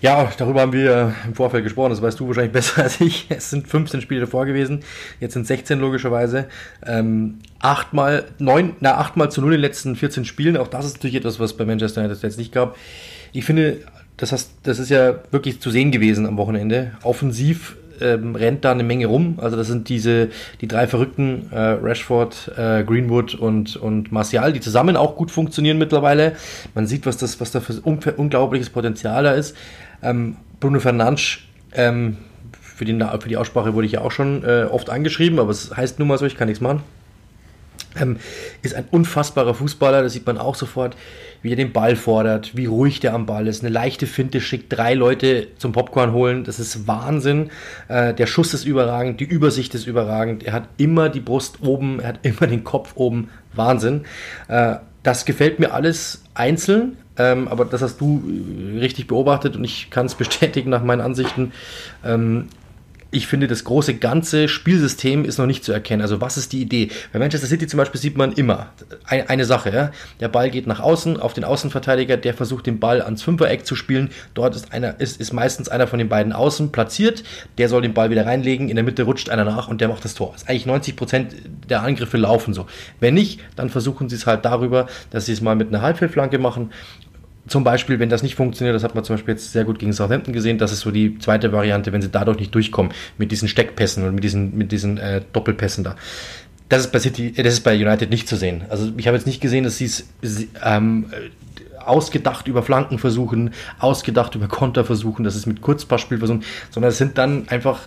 Ja, 0.03 0.33
darüber 0.37 0.62
haben 0.62 0.72
wir 0.72 1.14
im 1.25 1.35
Vorfeld 1.35 1.62
gesprochen, 1.62 1.90
das 1.90 2.03
weißt 2.03 2.18
du 2.18 2.27
wahrscheinlich 2.27 2.53
besser 2.55 2.83
als 2.83 3.01
ich. 3.01 3.27
Es 3.29 3.51
sind 3.51 3.68
15 3.68 4.01
Spiele 4.01 4.22
davor 4.22 4.46
gewesen, 4.46 4.81
jetzt 5.20 5.35
sind 5.35 5.46
16 5.46 5.79
logischerweise. 5.79 6.48
Ähm, 6.85 7.38
achtmal, 7.61 8.25
neun, 8.38 8.75
na, 8.81 8.98
achtmal 8.98 9.31
zu 9.31 9.40
null 9.40 9.53
in 9.53 9.59
den 9.59 9.62
letzten 9.62 9.94
14 9.94 10.25
Spielen, 10.25 10.57
auch 10.57 10.68
das 10.68 10.87
ist 10.87 10.94
natürlich 10.94 11.16
etwas, 11.16 11.38
was 11.38 11.57
bei 11.57 11.64
Manchester 11.64 12.03
United 12.03 12.20
jetzt 12.22 12.38
nicht 12.38 12.53
gab. 12.53 12.77
Ich 13.33 13.44
finde, 13.44 13.79
das, 14.16 14.33
hast, 14.33 14.53
das 14.64 14.81
ist 14.81 14.90
ja 14.90 15.20
wirklich 15.31 15.61
zu 15.61 15.70
sehen 15.70 15.92
gewesen 15.92 16.27
am 16.27 16.37
Wochenende. 16.37 16.92
Offensiv 17.03 17.77
ähm, 18.03 18.35
rennt 18.35 18.65
da 18.65 18.73
eine 18.73 18.83
Menge 18.83 19.07
rum. 19.07 19.38
Also 19.41 19.57
das 19.57 19.67
sind 19.67 19.88
diese, 19.88 20.29
die 20.61 20.69
drei 20.69 20.87
Verrückten, 20.87 21.51
äh, 21.53 21.59
Rashford, 21.59 22.53
äh, 22.57 22.85
Greenwood 22.85 23.35
und, 23.35 23.77
und 23.77 24.12
Martial, 24.12 24.53
die 24.53 24.61
zusammen 24.61 24.97
auch 24.97 25.17
gut 25.17 25.31
funktionieren 25.31 25.79
mittlerweile. 25.79 26.33
Man 26.75 26.87
sieht, 26.87 27.07
was, 27.07 27.17
das, 27.17 27.41
was 27.41 27.53
da 27.53 27.61
für 27.61 27.81
unglaubliches 27.81 28.71
Potenzial 28.71 29.25
da 29.25 29.33
ist. 29.33 29.57
Ähm, 30.03 30.37
Bruno 30.61 30.81
Fernandes, 30.81 31.38
ähm, 31.75 32.19
für, 32.61 32.85
die, 32.85 32.99
für 33.21 33.29
die 33.29 33.37
Aussprache 33.37 33.75
wurde 33.75 33.87
ich 33.87 33.93
ja 33.93 34.01
auch 34.01 34.12
schon 34.12 34.45
äh, 34.45 34.65
oft 34.71 34.91
angeschrieben, 34.91 35.38
aber 35.38 35.51
es 35.51 35.77
heißt 35.77 35.99
nun 35.99 36.09
mal 36.09 36.19
so, 36.19 36.27
ich 36.27 36.37
kann 36.37 36.49
nichts 36.49 36.61
machen. 36.61 36.83
Ähm, 38.00 38.16
ist 38.62 38.74
ein 38.74 38.87
unfassbarer 38.90 39.55
Fußballer, 39.55 40.02
das 40.02 40.12
sieht 40.12 40.26
man 40.26 40.38
auch 40.38 40.55
sofort, 40.55 40.96
wie 41.42 41.52
er 41.52 41.57
den 41.57 41.72
Ball 41.72 41.96
fordert, 41.96 42.57
wie 42.57 42.66
ruhig 42.66 43.00
der 43.00 43.14
am 43.14 43.26
Ball 43.26 43.46
ist. 43.46 43.62
Eine 43.62 43.72
leichte 43.72 44.07
Finte 44.07 44.40
schickt 44.40 44.72
drei 44.72 44.94
Leute 44.94 45.48
zum 45.59 45.72
Popcorn 45.72 46.12
holen, 46.12 46.44
das 46.44 46.59
ist 46.59 46.87
Wahnsinn. 46.87 47.50
Äh, 47.88 48.14
der 48.14 48.26
Schuss 48.26 48.55
ist 48.55 48.64
überragend, 48.64 49.20
die 49.20 49.24
Übersicht 49.24 49.74
ist 49.74 49.87
überragend. 49.87 50.42
Er 50.44 50.52
hat 50.52 50.68
immer 50.78 51.09
die 51.09 51.20
Brust 51.20 51.62
oben, 51.62 52.00
er 52.00 52.09
hat 52.09 52.20
immer 52.22 52.46
den 52.46 52.64
Kopf 52.64 52.92
oben, 52.94 53.28
Wahnsinn. 53.55 54.05
Äh, 54.48 54.76
das 55.02 55.24
gefällt 55.24 55.59
mir 55.59 55.74
alles 55.74 56.22
einzeln, 56.35 56.96
ähm, 57.18 57.48
aber 57.48 57.64
das 57.64 57.83
hast 57.83 58.00
du 58.00 58.22
richtig 58.81 59.09
beobachtet 59.09 59.57
und 59.57 59.64
ich 59.64 59.90
kann 59.90 60.07
es 60.07 60.14
bestätigen 60.16 60.70
nach 60.70 60.83
meinen 60.83 61.00
Ansichten. 61.00 61.52
Ähm, 62.05 62.48
ich 63.12 63.27
finde, 63.27 63.46
das 63.46 63.64
große 63.64 63.94
ganze 63.94 64.48
Spielsystem 64.48 65.27
ist 65.27 65.38
noch 65.38 65.46
nicht 65.46 65.64
zu 65.64 65.72
erkennen. 65.72 66.01
Also 66.01 66.22
was 66.22 66.38
ist 66.38 66.53
die 66.53 66.62
Idee? 66.62 66.88
Bei 67.12 67.18
Manchester 67.18 67.46
City 67.46 67.66
zum 67.66 67.77
Beispiel 67.77 68.01
sieht 68.01 68.16
man 68.16 68.33
immer 68.33 68.72
eine, 69.07 69.44
Sache. 69.44 69.70
Ja? 69.70 69.90
Der 70.20 70.29
Ball 70.29 70.51
geht 70.51 70.66
nach 70.66 70.81
außen 70.81 71.20
auf 71.20 71.35
den 71.35 71.44
Außenverteidiger, 71.44 72.16
der 72.16 72.33
versucht 72.33 72.66
den 72.66 72.81
Ball 72.81 73.03
ans 73.03 73.22
Fünfereck 73.22 73.66
zu 73.66 73.77
spielen. 73.77 74.11
Dort 74.33 74.57
ist, 74.57 74.72
einer, 74.72 74.98
ist, 74.98 75.20
ist 75.20 75.33
meistens 75.33 75.68
einer 75.68 75.87
von 75.87 75.98
den 75.98 76.09
beiden 76.09 76.33
Außen 76.33 76.72
platziert. 76.72 77.22
Der 77.59 77.68
soll 77.68 77.83
den 77.83 77.92
Ball 77.92 78.11
wieder 78.11 78.25
reinlegen. 78.25 78.70
In 78.70 78.77
der 78.77 78.85
Mitte 78.85 79.03
rutscht 79.03 79.29
einer 79.29 79.44
nach 79.44 79.68
und 79.68 79.83
der 79.83 79.88
macht 79.88 80.05
das 80.07 80.14
Tor. 80.14 80.31
Das 80.33 80.42
ist 80.42 80.48
eigentlich 80.48 80.66
90 80.66 80.96
Prozent 80.96 81.35
der 81.68 81.83
Angriffe 81.83 82.16
laufen 82.16 82.55
so. 82.55 82.66
Wenn 82.98 83.12
nicht, 83.12 83.40
dann 83.57 83.68
versuchen 83.68 84.09
sie 84.09 84.16
es 84.16 84.27
halt 84.27 84.46
darüber, 84.46 84.87
dass 85.11 85.27
sie 85.27 85.33
es 85.33 85.42
mal 85.42 85.55
mit 85.55 85.68
einer 85.68 85.83
Halbfeldflanke 85.83 86.38
machen 86.38 86.70
zum 87.48 87.64
Beispiel, 87.64 87.98
wenn 87.98 88.09
das 88.09 88.22
nicht 88.22 88.37
funktioniert, 88.37 88.74
das 88.74 88.85
hat 88.85 88.94
man 88.94 89.05
zum 89.05 89.16
Beispiel 89.16 89.35
jetzt 89.35 89.52
sehr 89.52 89.64
gut 89.64 89.78
gegen 89.78 89.92
Southampton 89.92 90.33
gesehen, 90.33 90.59
das 90.59 90.72
ist 90.72 90.81
so 90.81 90.90
die 90.90 91.18
zweite 91.18 91.52
Variante, 91.52 91.92
wenn 91.92 92.02
sie 92.02 92.09
dadurch 92.09 92.38
nicht 92.38 92.55
durchkommen, 92.55 92.92
mit 93.18 93.33
diesen 93.33 93.48
Steckpässen 93.48 94.05
und 94.05 94.14
mit 94.14 94.24
diesen, 94.24 94.57
mit 94.57 94.70
diesen 94.70 94.98
äh, 94.98 95.22
Doppelpässen 95.33 95.83
da. 95.83 95.96
Das 96.68 96.83
ist 96.83 96.92
bei 96.92 97.00
City, 97.00 97.35
äh, 97.37 97.42
das 97.42 97.55
ist 97.55 97.61
bei 97.61 97.74
United 97.74 98.11
nicht 98.11 98.28
zu 98.28 98.37
sehen. 98.37 98.62
Also 98.68 98.92
ich 98.96 99.07
habe 99.07 99.16
jetzt 99.16 99.26
nicht 99.26 99.40
gesehen, 99.40 99.64
dass 99.64 99.76
sie 99.76 99.87
es 99.87 100.07
ähm, 100.64 101.07
ausgedacht 101.85 102.46
über 102.46 102.62
Flanken 102.62 102.98
versuchen, 102.98 103.50
ausgedacht 103.78 104.35
über 104.35 104.46
Konter 104.46 104.85
versuchen, 104.85 105.24
dass 105.24 105.35
es 105.35 105.46
mit 105.46 105.61
Kurzpassspiel 105.61 106.18
versuchen, 106.18 106.44
sondern 106.70 106.90
es 106.90 106.98
sind 106.98 107.18
dann 107.18 107.48
einfach 107.48 107.81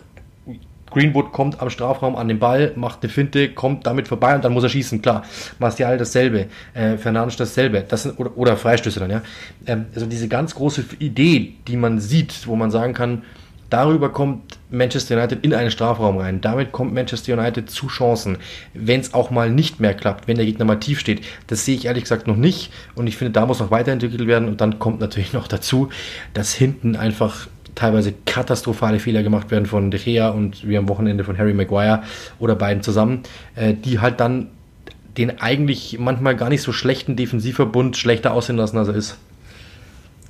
Greenwood 0.95 1.33
kommt 1.33 1.61
am 1.61 1.69
Strafraum 1.69 2.15
an 2.15 2.29
den 2.29 2.39
Ball, 2.39 2.71
macht 2.75 3.03
eine 3.03 3.11
Finte, 3.11 3.49
kommt 3.49 3.85
damit 3.85 4.07
vorbei 4.07 4.33
und 4.33 4.45
dann 4.45 4.53
muss 4.53 4.63
er 4.63 4.69
schießen, 4.69 5.01
klar. 5.01 5.23
Martial 5.59 5.97
dasselbe, 5.97 6.47
äh, 6.73 6.95
Fernandes 6.95 7.35
dasselbe, 7.35 7.83
das 7.85 8.03
sind, 8.03 8.17
oder, 8.17 8.37
oder 8.37 8.55
Freistöße 8.55 9.01
dann, 9.01 9.11
ja. 9.11 9.21
Ähm, 9.65 9.87
also 9.93 10.05
diese 10.07 10.29
ganz 10.29 10.55
große 10.55 10.85
Idee, 10.99 11.55
die 11.67 11.75
man 11.75 11.99
sieht, 11.99 12.47
wo 12.47 12.55
man 12.55 12.71
sagen 12.71 12.93
kann, 12.93 13.23
darüber 13.69 14.09
kommt 14.09 14.57
Manchester 14.69 15.17
United 15.17 15.43
in 15.43 15.53
einen 15.53 15.69
Strafraum 15.69 16.17
rein. 16.17 16.39
Damit 16.39 16.71
kommt 16.71 16.93
Manchester 16.93 17.33
United 17.33 17.69
zu 17.69 17.87
Chancen, 17.87 18.37
wenn 18.73 19.01
es 19.01 19.13
auch 19.13 19.31
mal 19.31 19.49
nicht 19.49 19.81
mehr 19.81 19.93
klappt, 19.93 20.29
wenn 20.29 20.37
der 20.37 20.45
Gegner 20.45 20.63
mal 20.63 20.79
tief 20.79 21.01
steht. 21.01 21.25
Das 21.47 21.65
sehe 21.65 21.75
ich 21.75 21.85
ehrlich 21.87 22.03
gesagt 22.03 22.25
noch 22.25 22.37
nicht 22.37 22.71
und 22.95 23.07
ich 23.07 23.17
finde, 23.17 23.33
da 23.33 23.45
muss 23.45 23.59
noch 23.59 23.71
weiterentwickelt 23.71 24.27
werden 24.27 24.47
und 24.47 24.61
dann 24.61 24.79
kommt 24.79 25.01
natürlich 25.01 25.33
noch 25.33 25.49
dazu, 25.49 25.89
dass 26.33 26.53
hinten 26.53 26.95
einfach 26.95 27.47
teilweise 27.75 28.13
katastrophale 28.25 28.99
Fehler 28.99 29.21
gemacht 29.21 29.51
werden 29.51 29.65
von 29.65 29.91
De 29.91 29.99
Gea 29.99 30.29
und 30.29 30.67
wie 30.67 30.77
am 30.77 30.89
Wochenende 30.89 31.23
von 31.23 31.37
Harry 31.37 31.53
Maguire 31.53 32.03
oder 32.39 32.55
beiden 32.55 32.81
zusammen, 32.81 33.23
äh, 33.55 33.73
die 33.73 33.99
halt 33.99 34.19
dann 34.19 34.47
den 35.17 35.39
eigentlich 35.39 35.97
manchmal 35.99 36.35
gar 36.35 36.49
nicht 36.49 36.61
so 36.61 36.71
schlechten 36.71 37.15
Defensivverbund 37.15 37.97
schlechter 37.97 38.33
aussehen 38.33 38.57
lassen, 38.57 38.77
als 38.77 38.87
er 38.87 38.95
ist. 38.95 39.17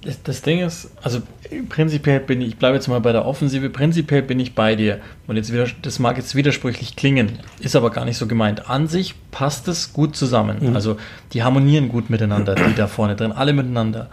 Das, 0.05 0.21
das, 0.21 0.41
Ding 0.43 0.59
ist, 0.59 0.91
also 1.01 1.23
prinzipiell 1.67 2.19
bin 2.19 2.39
ich, 2.39 2.49
ich 2.49 2.57
bleibe 2.57 2.75
jetzt 2.75 2.87
mal 2.87 3.01
bei 3.01 3.11
der 3.11 3.25
Offensive, 3.25 3.71
prinzipiell 3.71 4.21
bin 4.21 4.39
ich 4.39 4.53
bei 4.53 4.75
dir. 4.75 4.99
Und 5.25 5.35
jetzt 5.35 5.51
wieder, 5.51 5.65
das 5.81 5.97
mag 5.97 6.17
jetzt 6.17 6.35
widersprüchlich 6.35 6.95
klingen, 6.95 7.39
ist 7.59 7.75
aber 7.75 7.89
gar 7.89 8.05
nicht 8.05 8.17
so 8.17 8.27
gemeint. 8.27 8.69
An 8.69 8.87
sich 8.87 9.15
passt 9.31 9.67
es 9.67 9.93
gut 9.93 10.15
zusammen. 10.15 10.57
Mhm. 10.59 10.75
Also 10.75 10.97
die 11.33 11.41
harmonieren 11.41 11.89
gut 11.89 12.11
miteinander, 12.11 12.53
die 12.53 12.75
da 12.75 12.85
vorne 12.85 13.15
drin, 13.15 13.31
alle 13.31 13.53
miteinander. 13.53 14.09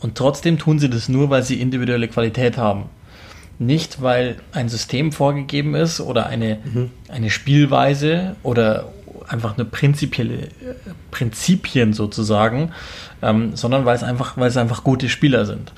Und 0.00 0.16
trotzdem 0.16 0.58
tun 0.58 0.78
sie 0.78 0.90
das 0.90 1.08
nur, 1.08 1.30
weil 1.30 1.42
sie 1.42 1.60
individuelle 1.60 2.08
Qualität 2.08 2.58
haben. 2.58 2.84
Nicht, 3.58 4.02
weil 4.02 4.36
ein 4.52 4.68
System 4.68 5.12
vorgegeben 5.12 5.74
ist 5.74 6.00
oder 6.00 6.26
eine, 6.26 6.58
mhm. 6.62 6.90
eine 7.08 7.30
Spielweise 7.30 8.36
oder 8.42 8.92
einfach 9.28 9.54
eine 9.54 9.64
prinzipielle 9.64 10.48
Prinzipien 11.10 11.92
sozusagen, 11.92 12.72
ähm, 13.22 13.56
sondern 13.56 13.84
weil 13.84 13.96
es 13.96 14.02
einfach, 14.02 14.36
weil 14.36 14.48
es 14.48 14.56
einfach 14.56 14.84
gute 14.84 15.08
Spieler 15.08 15.46
sind. 15.46 15.72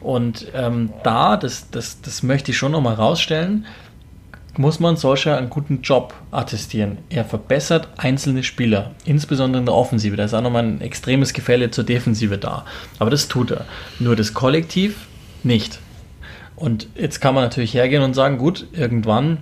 Und 0.00 0.46
ähm, 0.54 0.90
da, 1.02 1.36
das, 1.36 1.70
das, 1.70 2.00
das 2.02 2.22
möchte 2.22 2.50
ich 2.50 2.58
schon 2.58 2.72
nochmal 2.72 2.94
rausstellen, 2.94 3.66
muss 4.58 4.80
man 4.80 4.96
solcher 4.96 5.36
einen 5.36 5.50
guten 5.50 5.82
Job 5.82 6.14
attestieren. 6.30 6.98
Er 7.10 7.24
verbessert 7.24 7.88
einzelne 7.96 8.42
Spieler, 8.42 8.92
insbesondere 9.04 9.60
in 9.60 9.66
der 9.66 9.74
Offensive. 9.74 10.16
Da 10.16 10.24
ist 10.24 10.34
auch 10.34 10.42
nochmal 10.42 10.64
ein 10.64 10.80
extremes 10.80 11.32
Gefälle 11.32 11.70
zur 11.70 11.84
Defensive 11.84 12.38
da. 12.38 12.64
Aber 12.98 13.10
das 13.10 13.28
tut 13.28 13.50
er. 13.50 13.64
Nur 13.98 14.16
das 14.16 14.34
Kollektiv 14.34 15.06
nicht. 15.42 15.80
Und 16.56 16.88
jetzt 16.94 17.20
kann 17.20 17.34
man 17.34 17.44
natürlich 17.44 17.74
hergehen 17.74 18.02
und 18.02 18.14
sagen, 18.14 18.38
gut, 18.38 18.66
irgendwann 18.72 19.38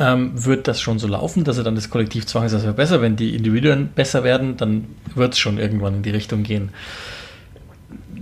ähm, 0.00 0.32
wird 0.44 0.68
das 0.68 0.80
schon 0.80 0.98
so 0.98 1.06
laufen, 1.06 1.44
dass 1.44 1.58
er 1.58 1.64
dann 1.64 1.74
das 1.74 1.90
Kollektiv 1.90 2.26
zwangsweise 2.26 2.72
besser, 2.72 3.00
wenn 3.00 3.16
die 3.16 3.36
Individuen 3.36 3.88
besser 3.94 4.24
werden, 4.24 4.56
dann 4.56 4.86
wird 5.14 5.34
es 5.34 5.38
schon 5.38 5.58
irgendwann 5.58 5.96
in 5.96 6.02
die 6.02 6.10
Richtung 6.10 6.42
gehen. 6.42 6.70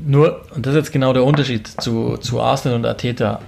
Nur, 0.06 0.42
und 0.54 0.66
das 0.66 0.74
ist 0.74 0.78
jetzt 0.78 0.92
genau 0.92 1.12
der 1.12 1.24
Unterschied 1.24 1.66
zu, 1.66 2.16
zu 2.18 2.40
Arsenal 2.40 2.78
und 2.78 2.86
Ateta. 2.86 3.40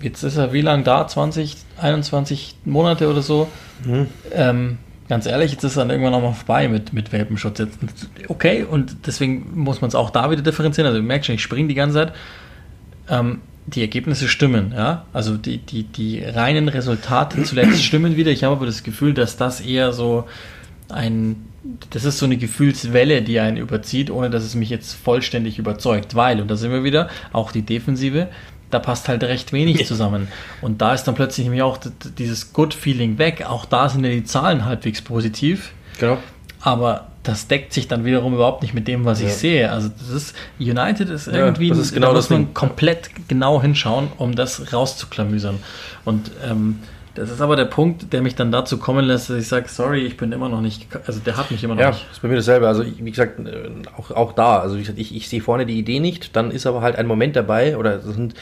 Jetzt 0.00 0.22
ist 0.22 0.36
er 0.36 0.52
wie 0.52 0.60
lange 0.60 0.82
da? 0.82 1.06
20, 1.06 1.56
21 1.80 2.56
Monate 2.64 3.10
oder 3.10 3.22
so? 3.22 3.48
Mhm. 3.84 4.06
Ähm, 4.32 4.78
ganz 5.08 5.26
ehrlich, 5.26 5.52
jetzt 5.52 5.64
ist 5.64 5.76
er 5.76 5.80
dann 5.80 5.90
irgendwann 5.90 6.12
nochmal 6.12 6.34
vorbei 6.34 6.68
mit, 6.68 6.92
mit 6.92 7.12
Welpenschutz. 7.12 7.58
Jetzt, 7.58 7.78
okay, 8.28 8.64
und 8.64 9.06
deswegen 9.06 9.50
muss 9.54 9.80
man 9.80 9.88
es 9.88 9.94
auch 9.94 10.10
da 10.10 10.30
wieder 10.30 10.42
differenzieren. 10.42 10.86
Also, 10.86 11.00
du 11.00 11.06
merkst 11.06 11.26
schon, 11.26 11.34
ich 11.34 11.42
springe 11.42 11.68
die 11.68 11.74
ganze 11.74 11.94
Zeit. 11.96 12.12
Ähm, 13.08 13.40
die 13.66 13.80
Ergebnisse 13.80 14.28
stimmen, 14.28 14.72
ja. 14.74 15.06
Also 15.12 15.36
die, 15.36 15.58
die, 15.58 15.84
die 15.84 16.22
reinen 16.22 16.68
Resultate 16.68 17.42
zuletzt 17.44 17.82
stimmen 17.82 18.16
wieder. 18.16 18.30
Ich 18.30 18.44
habe 18.44 18.56
aber 18.56 18.66
das 18.66 18.82
Gefühl, 18.82 19.14
dass 19.14 19.36
das 19.36 19.60
eher 19.60 19.92
so 19.92 20.24
ein, 20.88 21.36
das 21.90 22.04
ist 22.04 22.18
so 22.18 22.26
eine 22.26 22.36
Gefühlswelle, 22.36 23.22
die 23.22 23.38
einen 23.38 23.56
überzieht, 23.56 24.10
ohne 24.10 24.30
dass 24.30 24.42
es 24.42 24.54
mich 24.54 24.70
jetzt 24.70 24.94
vollständig 24.94 25.58
überzeugt. 25.58 26.14
Weil, 26.14 26.40
und 26.40 26.50
da 26.50 26.56
sind 26.56 26.72
wir 26.72 26.84
wieder, 26.84 27.08
auch 27.32 27.52
die 27.52 27.62
Defensive, 27.62 28.28
da 28.72 28.78
passt 28.78 29.08
halt 29.08 29.22
recht 29.22 29.52
wenig 29.52 29.86
zusammen. 29.86 30.28
Und 30.62 30.80
da 30.80 30.94
ist 30.94 31.04
dann 31.04 31.14
plötzlich 31.14 31.44
nämlich 31.44 31.62
auch 31.62 31.78
dieses 32.18 32.52
Good-Feeling 32.52 33.18
weg. 33.18 33.44
Auch 33.46 33.66
da 33.66 33.88
sind 33.88 34.04
ja 34.04 34.10
die 34.10 34.24
Zahlen 34.24 34.64
halbwegs 34.64 35.02
positiv. 35.02 35.72
Genau. 36.00 36.18
Aber 36.60 37.08
das 37.22 37.46
deckt 37.46 37.72
sich 37.72 37.86
dann 37.86 38.04
wiederum 38.04 38.34
überhaupt 38.34 38.62
nicht 38.62 38.74
mit 38.74 38.88
dem, 38.88 39.04
was 39.04 39.20
ja. 39.20 39.28
ich 39.28 39.34
sehe. 39.34 39.70
Also 39.70 39.90
das 39.96 40.08
ist 40.08 40.36
United 40.58 41.08
ist 41.10 41.28
irgendwie, 41.28 41.68
ja, 41.68 41.74
das 41.74 41.84
ist 41.84 41.94
genau 41.94 42.08
da 42.08 42.14
muss 42.14 42.30
man 42.30 42.46
Ding. 42.46 42.54
komplett 42.54 43.10
genau 43.28 43.60
hinschauen, 43.60 44.08
um 44.16 44.34
das 44.34 44.72
rauszuklamüsern. 44.72 45.58
Und 46.04 46.30
ähm, 46.44 46.78
das 47.14 47.30
ist 47.30 47.40
aber 47.40 47.56
der 47.56 47.66
Punkt, 47.66 48.12
der 48.12 48.22
mich 48.22 48.34
dann 48.34 48.50
dazu 48.50 48.78
kommen 48.78 49.04
lässt, 49.04 49.28
dass 49.28 49.36
ich 49.36 49.48
sage, 49.48 49.68
sorry, 49.68 50.00
ich 50.06 50.16
bin 50.16 50.32
immer 50.32 50.48
noch 50.48 50.60
nicht, 50.60 50.86
also 51.06 51.20
der 51.20 51.36
hat 51.36 51.50
mich 51.50 51.62
immer 51.62 51.74
noch 51.74 51.82
ja, 51.82 51.90
nicht. 51.90 52.02
Ja, 52.02 52.10
ist 52.10 52.22
bei 52.22 52.28
mir 52.28 52.36
dasselbe. 52.36 52.68
Also 52.68 52.84
wie 52.84 53.10
gesagt, 53.10 53.38
äh, 53.46 53.68
auch, 53.96 54.10
auch 54.10 54.32
da, 54.32 54.60
also 54.60 54.76
wie 54.76 54.80
gesagt, 54.80 54.98
ich, 54.98 55.14
ich 55.14 55.28
sehe 55.28 55.40
vorne 55.40 55.66
die 55.66 55.78
Idee 55.78 56.00
nicht, 56.00 56.34
dann 56.36 56.50
ist 56.50 56.66
aber 56.66 56.80
halt 56.80 56.96
ein 56.96 57.06
Moment 57.06 57.36
dabei, 57.36 57.76
oder 57.76 57.96
es 57.96 58.04
sind 58.04 58.34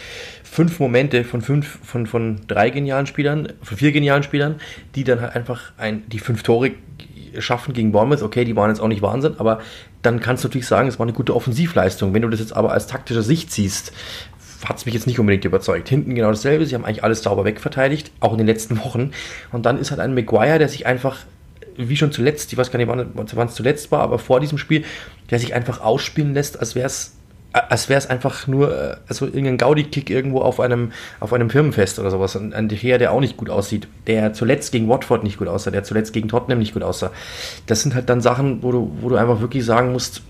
fünf 0.45 0.79
Momente 0.79 1.25
von 1.25 1.43
fünf, 1.43 1.79
von, 1.85 2.07
von 2.07 2.41
drei 2.47 2.71
genialen 2.71 3.07
Spielern, 3.07 3.53
von 3.63 3.77
vier 3.77 3.93
genialen 3.93 4.23
Spielern, 4.23 4.57
die 4.95 5.05
dann 5.05 5.21
halt 5.21 5.35
einfach 5.35 5.73
ein, 5.77 6.09
die 6.09 6.19
fünf 6.19 6.43
Tore 6.43 6.73
schaffen 7.39 7.75
gegen 7.75 7.93
Bournemouth. 7.93 8.23
Okay, 8.23 8.45
die 8.45 8.57
waren 8.57 8.71
jetzt 8.71 8.81
auch 8.81 8.89
nicht 8.89 9.03
Wahnsinn, 9.03 9.35
aber 9.39 9.61
dann 10.03 10.21
kannst 10.21 10.45
du 10.45 10.49
natürlich 10.49 10.67
sagen, 10.67 10.89
es 10.89 10.99
war 10.99 11.07
eine 11.07 11.13
gute 11.13 11.35
Offensivleistung. 11.35 12.15
Wenn 12.15 12.23
du 12.23 12.29
das 12.29 12.41
jetzt 12.41 12.57
aber 12.57 12.73
als 12.73 12.87
taktische 12.87 13.23
Sicht 13.23 13.53
siehst, 13.53 13.93
hat 14.65 14.79
es 14.79 14.87
mich 14.87 14.95
jetzt 14.95 15.07
nicht 15.07 15.19
unbedingt 15.19 15.45
überzeugt. 15.45 15.89
Hinten 15.89 16.15
genau 16.15 16.29
dasselbe, 16.29 16.67
sie 16.67 16.75
haben 16.75 16.85
eigentlich 16.85 17.05
alles 17.05 17.23
sauber 17.23 17.45
wegverteidigt, 17.45 18.11
auch 18.21 18.33
in 18.33 18.39
den 18.39 18.47
letzten 18.47 18.79
Wochen. 18.79 19.13
Und 19.53 19.67
dann 19.67 19.79
ist 19.79 19.91
halt 19.91 20.01
ein 20.01 20.15
Maguire, 20.15 20.59
der 20.59 20.69
sich 20.69 20.87
einfach, 20.87 21.19
wie 21.77 21.97
schon 21.97 22.13
zuletzt, 22.13 22.53
ich 22.53 22.59
weiß 22.59 22.71
gar 22.71 22.79
nicht, 22.79 22.89
wann 22.89 23.47
es 23.47 23.55
zuletzt 23.55 23.91
war, 23.91 24.01
aber 24.01 24.19
vor 24.19 24.41
diesem 24.41 24.59
Spiel, 24.59 24.85
der 25.31 25.39
sich 25.39 25.55
einfach 25.55 25.81
ausspielen 25.81 26.35
lässt, 26.35 26.61
als 26.61 26.75
wäre 26.75 26.87
es 26.87 27.17
als 27.53 27.89
wäre 27.89 27.99
es 27.99 28.09
einfach 28.09 28.47
nur 28.47 28.71
äh, 28.71 28.97
also 29.09 29.27
irgendein 29.27 29.59
Gaudi-Kick 29.59 30.11
irgendwo 30.11 30.41
auf 30.41 30.61
einem, 30.61 30.93
auf 31.19 31.33
einem 31.33 31.51
Firmenfest 31.51 31.99
oder 31.99 32.11
sowas. 32.11 32.37
Ein, 32.37 32.69
De 32.69 32.79
Gea, 32.79 32.99
der 32.99 33.13
auch 33.13 33.21
nicht 33.21 33.37
gut 33.37 33.51
aussieht, 33.51 33.89
der 34.07 34.33
zuletzt 34.33 34.73
gegen 34.73 34.89
Watford 34.89 35.25
nicht 35.25 35.39
gut 35.39 35.49
aussah, 35.49 35.71
der 35.71 35.83
zuletzt 35.83 36.13
gegen 36.13 36.29
Tottenham 36.29 36.61
nicht 36.61 36.75
gut 36.75 36.83
aussah. 36.83 37.11
Das 37.67 37.83
sind 37.83 37.95
halt 37.95 38.09
dann 38.09 38.21
Sachen, 38.21 38.63
wo 38.63 38.71
du, 38.71 38.97
wo 39.01 39.09
du 39.09 39.17
einfach 39.17 39.41
wirklich 39.41 39.65
sagen 39.65 39.93
musst, 39.93 40.23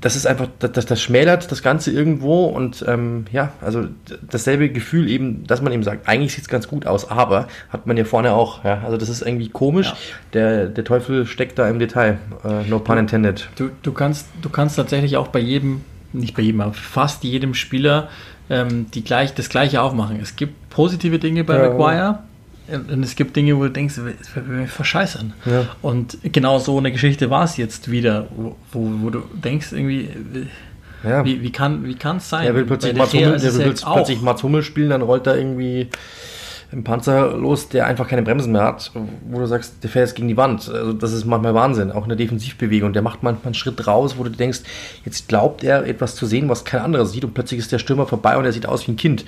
das 0.00 0.16
ist 0.16 0.26
einfach, 0.26 0.48
das, 0.58 0.86
das 0.86 1.00
schmälert 1.00 1.50
das 1.50 1.62
Ganze 1.62 1.90
irgendwo 1.90 2.46
und 2.46 2.84
ähm, 2.86 3.24
ja, 3.32 3.52
also 3.60 3.86
dasselbe 4.30 4.68
Gefühl 4.68 5.08
eben, 5.08 5.46
dass 5.46 5.62
man 5.62 5.72
eben 5.72 5.82
sagt, 5.82 6.08
eigentlich 6.08 6.34
sieht 6.34 6.42
es 6.42 6.48
ganz 6.48 6.68
gut 6.68 6.86
aus, 6.86 7.10
aber 7.10 7.48
hat 7.70 7.86
man 7.86 7.96
ja 7.96 8.04
vorne 8.04 8.32
auch, 8.32 8.64
ja, 8.64 8.82
also 8.84 8.96
das 8.96 9.08
ist 9.08 9.22
irgendwie 9.22 9.48
komisch, 9.48 9.88
ja. 9.88 9.94
der, 10.34 10.66
der 10.66 10.84
Teufel 10.84 11.26
steckt 11.26 11.58
da 11.58 11.68
im 11.68 11.78
Detail, 11.78 12.18
uh, 12.44 12.68
no 12.68 12.78
pun 12.78 12.98
intended. 12.98 13.48
Du, 13.56 13.70
du, 13.82 13.92
kannst, 13.92 14.26
du 14.42 14.50
kannst 14.50 14.76
tatsächlich 14.76 15.16
auch 15.16 15.28
bei 15.28 15.40
jedem 15.40 15.82
nicht 16.12 16.36
bei 16.36 16.42
jedem, 16.42 16.60
aber 16.60 16.74
fast 16.74 17.24
jedem 17.24 17.54
Spieler 17.54 18.08
ähm, 18.50 18.86
die 18.92 19.02
gleich, 19.02 19.34
das 19.34 19.48
gleiche 19.48 19.80
aufmachen. 19.80 20.20
Es 20.20 20.36
gibt 20.36 20.68
positive 20.68 21.18
Dinge 21.18 21.44
bei 21.44 21.56
ja, 21.56 21.70
Maguire 21.70 22.18
und 22.68 23.02
es 23.02 23.16
gibt 23.16 23.34
Dinge, 23.36 23.56
wo 23.56 23.64
du 23.64 23.70
denkst, 23.70 24.00
verscheißern. 24.66 25.32
Ja. 25.44 25.66
Und 25.82 26.18
genau 26.22 26.58
so 26.58 26.78
eine 26.78 26.92
Geschichte 26.92 27.28
war 27.30 27.44
es 27.44 27.56
jetzt 27.56 27.90
wieder, 27.90 28.28
wo, 28.36 28.56
wo, 28.72 29.10
du 29.10 29.22
denkst 29.32 29.72
irgendwie, 29.72 30.08
ja. 31.02 31.24
wie, 31.24 31.42
wie 31.42 31.50
kann 31.50 31.84
es 32.16 32.28
sein? 32.28 32.46
Er 32.46 32.54
will 32.54 32.64
plötzlich, 32.64 32.94
Mats 32.94 33.12
Hummel, 33.12 33.38
der 33.38 33.54
will 33.54 33.74
plötzlich 33.74 34.22
Mats 34.22 34.42
Hummel 34.42 34.62
spielen, 34.62 34.90
dann 34.90 35.02
rollt 35.02 35.26
er 35.26 35.36
irgendwie 35.36 35.88
ein 36.72 36.84
Panzer 36.84 37.36
los, 37.36 37.68
der 37.68 37.86
einfach 37.86 38.08
keine 38.08 38.22
Bremsen 38.22 38.52
mehr 38.52 38.62
hat, 38.62 38.92
wo 39.28 39.38
du 39.38 39.46
sagst, 39.46 39.82
der 39.82 39.90
fährt 39.90 40.08
jetzt 40.08 40.16
gegen 40.16 40.28
die 40.28 40.36
Wand. 40.36 40.68
Also 40.68 40.92
das 40.92 41.12
ist 41.12 41.24
manchmal 41.26 41.54
Wahnsinn, 41.54 41.92
auch 41.92 42.04
eine 42.04 42.16
Defensivbewegung. 42.16 42.92
Der 42.92 43.02
macht 43.02 43.22
manchmal 43.22 43.46
einen 43.46 43.54
Schritt 43.54 43.86
raus, 43.86 44.14
wo 44.16 44.24
du 44.24 44.30
denkst, 44.30 44.60
jetzt 45.04 45.28
glaubt 45.28 45.64
er 45.64 45.86
etwas 45.86 46.14
zu 46.14 46.26
sehen, 46.26 46.48
was 46.48 46.64
kein 46.64 46.80
anderer 46.80 47.06
sieht 47.06 47.24
und 47.24 47.34
plötzlich 47.34 47.60
ist 47.60 47.72
der 47.72 47.78
Stürmer 47.78 48.06
vorbei 48.06 48.36
und 48.36 48.44
er 48.44 48.52
sieht 48.52 48.66
aus 48.66 48.86
wie 48.86 48.92
ein 48.92 48.96
Kind. 48.96 49.24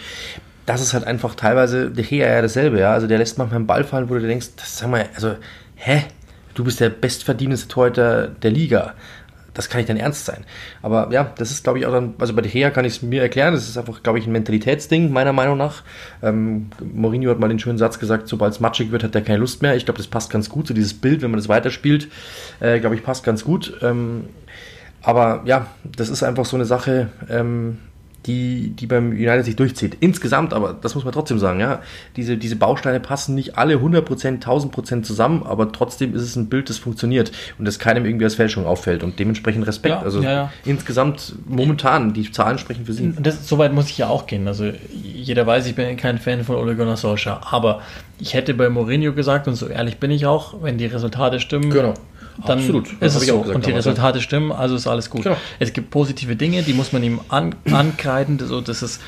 Das 0.67 0.81
ist 0.81 0.95
halt 0.95 1.07
einfach 1.07 1.35
teilweise, 1.35 1.91
der 1.91 2.05
Gea 2.05 2.27
ja 2.27 2.43
dasselbe, 2.43 2.81
ja. 2.81 2.93
Also 2.93 3.07
der 3.07 3.19
lässt 3.19 3.39
manchmal 3.39 3.59
einen 3.59 3.67
Ball 3.67 3.85
fallen, 3.85 4.09
wo 4.09 4.15
du 4.15 4.21
denkst, 4.21 4.51
das 4.57 4.79
sag 4.79 4.91
mal, 4.91 5.07
also, 5.15 5.35
hä? 5.77 6.05
Du 6.55 6.65
bist 6.65 6.81
der 6.81 6.89
bestverdienendste 6.89 7.69
Torhüter 7.69 8.29
der 8.29 8.51
Liga 8.51 8.95
das 9.55 9.69
kann 9.69 9.79
nicht 9.79 9.89
dein 9.89 9.97
Ernst 9.97 10.27
sein. 10.27 10.45
Aber 10.83 11.11
ja, 11.13 11.33
das 11.39 11.51
ist, 11.53 11.63
glaube 11.63 11.79
ich, 11.79 11.87
auch 11.87 11.93
dann, 11.93 12.15
also 12.19 12.35
bei 12.35 12.43
De 12.43 12.51
Gea 12.51 12.71
kann 12.71 12.85
ich 12.85 12.97
es 12.97 13.03
mir 13.03 13.23
erklären, 13.23 13.55
das 13.55 13.69
ist 13.69 13.79
einfach, 13.79 14.03
glaube 14.03 14.19
ich, 14.19 14.27
ein 14.27 14.33
Mentalitätsding, 14.33 15.11
meiner 15.13 15.33
Meinung 15.33 15.57
nach. 15.57 15.83
Ähm, 16.23 16.71
Mourinho 16.93 17.31
hat 17.31 17.39
mal 17.39 17.49
den 17.49 17.61
schönen 17.61 17.79
Satz 17.79 17.99
gesagt, 17.99 18.29
sobald 18.29 18.53
es 18.53 18.61
matschig 18.61 18.91
wird, 18.91 19.05
hat 19.05 19.15
er 19.15 19.23
keine 19.23 19.39
Lust 19.39 19.63
mehr. 19.63 19.77
Ich 19.77 19.85
glaube, 19.85 19.99
das 19.99 20.09
passt 20.09 20.31
ganz 20.31 20.49
gut, 20.51 20.67
so 20.67 20.75
dieses 20.75 20.95
Bild, 20.95 21.23
wenn 21.23 21.31
man 21.31 21.39
das 21.39 21.49
weiterspielt, 21.49 22.09
äh, 22.61 22.81
glaube 22.81 22.97
ich, 22.97 23.05
passt 23.05 23.25
ganz 23.25 23.45
gut. 23.45 23.79
Ähm, 23.81 24.25
aber 25.03 25.43
ja, 25.45 25.69
das 25.85 26.09
ist 26.09 26.23
einfach 26.23 26.45
so 26.45 26.57
eine 26.57 26.65
Sache, 26.65 27.11
ähm, 27.31 27.79
die, 28.27 28.71
die 28.71 28.87
beim 28.87 29.11
United 29.11 29.45
sich 29.45 29.57
durchzieht. 29.57 29.97
Insgesamt, 30.01 30.53
aber 30.55 30.73
das 30.73 30.95
muss 30.95 31.05
man 31.05 31.13
trotzdem 31.13 31.39
sagen, 31.39 31.61
ja, 31.61 31.83
diese, 32.17 32.37
diese 32.37 32.57
Bausteine 32.57 33.01
passen 33.01 33.35
nicht 33.35 33.59
alle 33.59 33.77
100%, 33.77 34.43
1000% 34.43 35.03
zusammen, 35.03 35.43
aber 35.45 35.73
trotzdem 35.73 36.15
ist 36.15 36.23
es 36.23 36.37
ein 36.37 36.49
Bild, 36.49 36.71
das 36.71 36.79
funktioniert 36.79 37.33
und 37.59 37.67
das 37.67 37.79
keinem 37.79 38.07
irgendwie 38.07 38.25
als 38.25 38.35
Fälschung 38.35 38.67
auffällt 38.67 39.03
und 39.03 39.19
dementsprechend 39.19 39.67
Respekt. 39.67 39.97
Ja, 39.97 40.03
also 40.03 40.23
ja, 40.23 40.33
ja. 40.33 40.53
insgesamt 40.65 41.35
momentan, 41.47 42.15
die 42.15 42.31
Zahlen 42.31 42.59
sprechen 42.59 42.87
für 42.87 42.93
sie. 42.93 43.13
Das, 43.19 43.47
so 43.47 43.59
weit 43.59 43.73
muss 43.73 43.91
ich 43.91 43.99
ja 43.99 44.09
auch 44.09 44.27
gehen. 44.27 44.49
Also 44.49 44.73
jeder 44.93 45.47
weiß, 45.47 45.67
ich 45.67 45.75
bin 45.75 45.97
kein 45.97 46.19
Fan 46.19 46.45
von 46.45 46.57
Ole 46.57 46.77
Gunnar 46.77 46.97
Solskjaer, 46.97 47.41
aber 47.51 47.83
ich 48.19 48.35
hätte 48.35 48.55
bei 48.55 48.69
Mourinho 48.69 49.13
gesagt, 49.13 49.49
und 49.49 49.55
so 49.55 49.67
ehrlich 49.69 49.99
bin 49.99 50.11
ich 50.11 50.27
auch, 50.27 50.63
wenn 50.63 50.79
die 50.79 50.87
Resultate 50.87 51.41
stimmen, 51.41 51.71
genau 51.71 51.95
dann 52.47 52.59
Absolut. 52.59 52.93
ist 53.01 53.15
es 53.15 53.27
so. 53.27 53.41
Gesagt, 53.41 53.57
und 53.57 53.67
die 53.67 53.73
Resultate 53.73 54.21
stimmen, 54.21 54.53
also 54.53 54.75
ist 54.75 54.87
alles 54.87 55.11
gut. 55.11 55.23
Genau. 55.25 55.37
Es 55.59 55.73
gibt 55.73 55.91
positive 55.91 56.37
Dinge, 56.37 56.63
die 56.63 56.73
muss 56.73 56.93
man 56.93 57.03
ihm 57.03 57.21
an, 57.29 57.55
ankreiden. 57.71 58.39
So, 58.39 58.61
das 58.61 58.83
ist, 58.83 59.01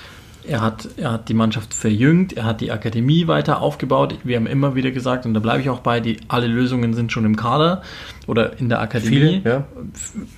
er, 0.45 0.61
hat, 0.61 0.89
er 0.97 1.12
hat 1.12 1.29
die 1.29 1.35
Mannschaft 1.35 1.74
verjüngt, 1.74 2.35
er 2.35 2.45
hat 2.45 2.61
die 2.61 2.70
Akademie 2.70 3.27
weiter 3.27 3.61
aufgebaut. 3.61 4.16
Wir 4.24 4.37
haben 4.37 4.47
immer 4.47 4.74
wieder 4.74 4.91
gesagt, 4.91 5.27
und 5.27 5.35
da 5.35 5.41
bleibe 5.41 5.61
ich 5.61 5.70
auch 5.70 5.81
bei, 5.81 6.01
die, 6.01 6.18
alle 6.29 6.47
Lösungen 6.47 6.95
sind 6.95 7.12
schon 7.12 7.24
im 7.24 7.37
Kader 7.37 7.83
oder 8.27 8.59
in 8.59 8.68
der 8.68 8.81
Akademie. 8.81 9.41
Viele, 9.43 9.43
ja. 9.45 9.64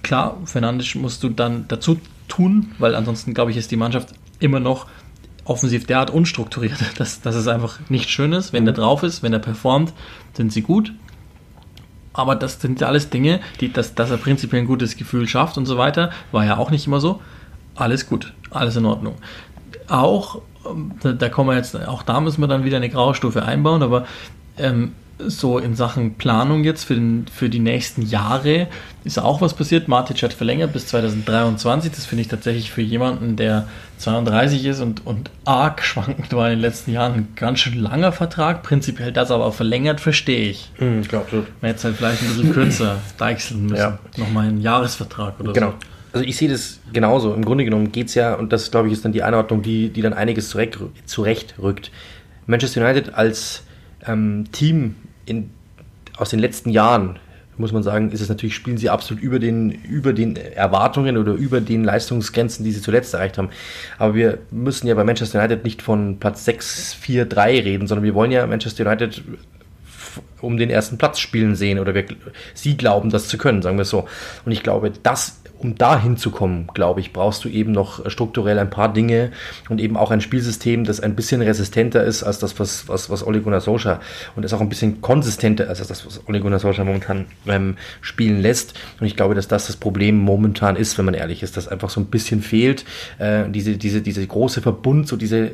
Klar, 0.03 0.39
Fernandes 0.45 0.95
musst 0.95 1.23
du 1.23 1.29
dann 1.29 1.67
dazu 1.69 1.99
tun, 2.27 2.73
weil 2.79 2.95
ansonsten, 2.95 3.35
glaube 3.35 3.51
ich, 3.51 3.57
ist 3.57 3.71
die 3.71 3.77
Mannschaft 3.77 4.15
immer 4.41 4.61
noch 4.61 4.87
offensiv 5.45 5.87
derart 5.87 6.11
unstrukturiert, 6.11 6.79
dass, 6.99 7.21
dass 7.21 7.35
es 7.35 7.49
einfach 7.49 7.79
nicht 7.89 8.11
schön 8.11 8.33
ist. 8.33 8.53
Wenn 8.53 8.63
mhm. 8.63 8.67
der 8.67 8.75
drauf 8.75 9.03
ist, 9.03 9.23
wenn 9.23 9.33
er 9.33 9.39
performt, 9.39 9.93
sind 10.35 10.53
sie 10.53 10.63
gut. 10.63 10.93
Aber 12.19 12.35
das 12.35 12.61
sind 12.61 12.81
ja 12.81 12.89
alles 12.89 13.11
Dinge, 13.11 13.41
die, 13.61 13.73
dass, 13.73 13.95
dass 13.95 14.11
er 14.11 14.17
prinzipiell 14.17 14.63
ein 14.63 14.67
gutes 14.67 14.97
Gefühl 14.97 15.29
schafft 15.29 15.57
und 15.57 15.67
so 15.67 15.79
weiter, 15.79 16.11
war 16.33 16.45
ja 16.45 16.59
auch 16.59 16.71
nicht 16.71 16.87
immer 16.87 17.01
so. 17.01 17.21
Alles 17.77 18.09
gut, 18.09 18.33
alles 18.51 18.75
in 18.75 18.85
Ordnung. 18.85 19.15
Auch, 19.87 20.43
ähm, 20.67 20.93
da, 21.01 21.13
da 21.13 21.29
kommen 21.29 21.51
wir 21.51 21.57
jetzt, 21.57 21.77
auch 21.87 22.03
da 22.03 22.21
müssen 22.21 22.41
wir 22.41 22.49
dann 22.49 22.65
wieder 22.65 22.79
eine 22.79 22.89
Graustufe 22.89 23.45
einbauen, 23.45 23.85
aber 23.85 24.05
ähm, 24.59 24.93
so 25.19 25.59
in 25.59 25.75
Sachen 25.75 26.15
Planung 26.15 26.63
jetzt 26.65 26.85
für, 26.85 26.95
den, 26.95 27.27
für 27.33 27.49
die 27.49 27.59
nächsten 27.59 28.03
Jahre 28.03 28.69
ist 29.05 29.19
auch 29.19 29.41
was 29.41 29.55
passiert. 29.55 29.89
Matic 29.89 30.23
hat 30.23 30.33
verlängert 30.33 30.73
bis 30.73 30.87
2023. 30.89 31.91
Das 31.91 32.07
finde 32.07 32.23
ich 32.23 32.29
tatsächlich 32.29 32.71
für 32.71 32.83
jemanden, 32.83 33.37
der 33.37 33.67
32 33.99 34.65
ist 34.65 34.81
und, 34.81 35.05
und 35.07 35.31
arg 35.45 35.83
schwankend 35.83 36.33
war 36.33 36.49
in 36.49 36.57
den 36.57 36.61
letzten 36.61 36.93
Jahren, 36.93 37.15
ein 37.15 37.29
ganz 37.35 37.61
schön 37.61 37.79
langer 37.79 38.13
Vertrag. 38.13 38.63
Prinzipiell 38.63 39.11
das 39.13 39.31
aber 39.31 39.51
verlängert, 39.53 40.01
verstehe 40.01 40.51
ich. 40.51 40.71
Mhm, 40.79 41.01
ich 41.01 41.09
glaube 41.09 41.27
so. 41.31 41.37
Man 41.39 41.69
hätte 41.69 41.79
es 41.79 41.85
halt 41.85 41.97
vielleicht 41.97 42.23
ein 42.23 42.29
bisschen 42.29 42.53
kürzer 42.53 42.99
deichseln 43.19 43.63
müssen. 43.67 43.77
Ja. 43.77 43.99
Nochmal 44.17 44.47
einen 44.49 44.61
Jahresvertrag 44.61 45.41
oder 45.41 45.53
Genau. 45.53 45.71
so. 45.71 45.75
Also 46.13 46.25
ich 46.27 46.37
sehe 46.37 46.49
das 46.49 46.81
genauso. 46.93 47.35
Im 47.35 47.45
Grunde 47.45 47.65
genommen 47.65 47.93
geht 47.93 48.07
es 48.09 48.15
ja, 48.15 48.35
und 48.35 48.53
das 48.53 48.71
glaube 48.71 48.87
ich 48.89 48.95
ist 48.95 49.05
dann 49.05 49.13
die 49.13 49.23
Einordnung, 49.23 49.63
die, 49.63 49.89
die 49.91 50.01
dann 50.01 50.15
einiges 50.15 50.49
zurecht, 50.51 50.79
zurechtrückt. 51.07 51.91
Manchester 52.47 52.81
United 52.81 53.15
als 53.15 53.63
ähm, 54.07 54.47
Team 54.53 54.95
in, 55.29 55.51
aus 56.17 56.31
den 56.31 56.39
letzten 56.39 56.71
Jahren, 56.71 57.19
muss 57.57 57.73
man 57.73 57.83
sagen, 57.83 58.13
ist 58.13 58.21
es 58.21 58.29
natürlich, 58.29 58.55
spielen 58.55 58.79
sie 58.79 58.89
absolut 58.89 59.23
über 59.23 59.39
den, 59.39 59.71
über 59.71 60.13
den 60.13 60.37
Erwartungen 60.37 61.17
oder 61.17 61.33
über 61.33 61.61
den 61.61 61.83
Leistungsgrenzen, 61.83 62.65
die 62.65 62.71
sie 62.71 62.81
zuletzt 62.81 63.15
erreicht 63.15 63.37
haben. 63.37 63.51
Aber 63.99 64.15
wir 64.15 64.39
müssen 64.51 64.87
ja 64.87 64.95
bei 64.95 65.05
Manchester 65.05 65.41
United 65.41 65.65
nicht 65.65 65.83
von 65.83 66.19
Platz 66.19 66.45
6, 66.45 66.95
4, 66.95 67.25
3 67.25 67.61
reden, 67.61 67.87
sondern 67.89 68.05
wir 68.05 68.15
wollen 68.15 68.31
ja 68.31 68.47
Manchester 68.47 68.87
United 68.87 69.23
um 70.41 70.57
den 70.57 70.71
ersten 70.71 70.99
Platz 70.99 71.19
spielen 71.19 71.57
sehen 71.57 71.79
oder 71.79 71.95
wir, 71.95 72.05
sie 72.55 72.77
glauben, 72.77 73.11
das 73.11 73.29
zu 73.29 73.39
können, 73.39 73.63
sagen 73.63 73.77
wir 73.77 73.83
es 73.83 73.91
so. 73.91 74.09
Und 74.45 74.53
ich 74.53 74.63
glaube, 74.63 74.93
das 75.03 75.41
um 75.59 75.77
da 75.77 76.01
hinzukommen, 76.01 76.69
glaube 76.73 77.01
ich, 77.01 77.13
brauchst 77.13 77.45
du 77.45 77.49
eben 77.49 77.73
noch 77.73 78.09
strukturell 78.09 78.59
ein 78.59 78.71
paar 78.71 78.93
Dinge 78.93 79.33
und 79.69 79.81
eben 79.81 79.97
auch 79.97 80.11
ein 80.11 80.21
Spielsystem, 80.21 80.85
das 80.85 81.01
ein 81.01 81.17
bisschen 81.17 81.43
resistenter 81.43 82.05
ist 82.05 82.23
als 82.23 82.39
das, 82.39 82.59
was, 82.61 82.89
was, 82.89 83.11
was 83.11 83.27
Ole 83.27 83.41
Gunnar 83.41 83.61
Solskjaer 83.61 84.01
und 84.37 84.43
das 84.43 84.53
auch 84.53 84.61
ein 84.61 84.69
bisschen 84.69 85.01
konsistenter 85.01 85.69
als 85.69 85.87
das, 85.87 86.07
was 86.07 86.27
Ole 86.29 86.41
Gunnar 86.41 86.61
Solskjaer 86.61 86.85
momentan 86.85 87.27
ähm, 87.47 87.77
spielen 88.01 88.41
lässt. 88.41 88.75
Und 89.01 89.07
ich 89.07 89.17
glaube, 89.17 89.35
dass 89.35 89.49
das 89.49 89.67
das 89.67 89.77
Problem 89.77 90.17
momentan 90.19 90.77
ist, 90.77 90.97
wenn 90.99 91.05
man 91.05 91.15
ehrlich 91.15 91.43
ist, 91.43 91.57
dass 91.57 91.69
einfach 91.69 91.91
so 91.91 92.01
ein 92.01 92.07
bisschen 92.07 92.43
fehlt, 92.43 92.85
äh, 93.19 93.49
diese, 93.49 93.77
diese, 93.77 94.01
diese 94.01 94.27
große 94.27 94.63
Verbund, 94.63 95.09
so 95.09 95.17
diese, 95.17 95.51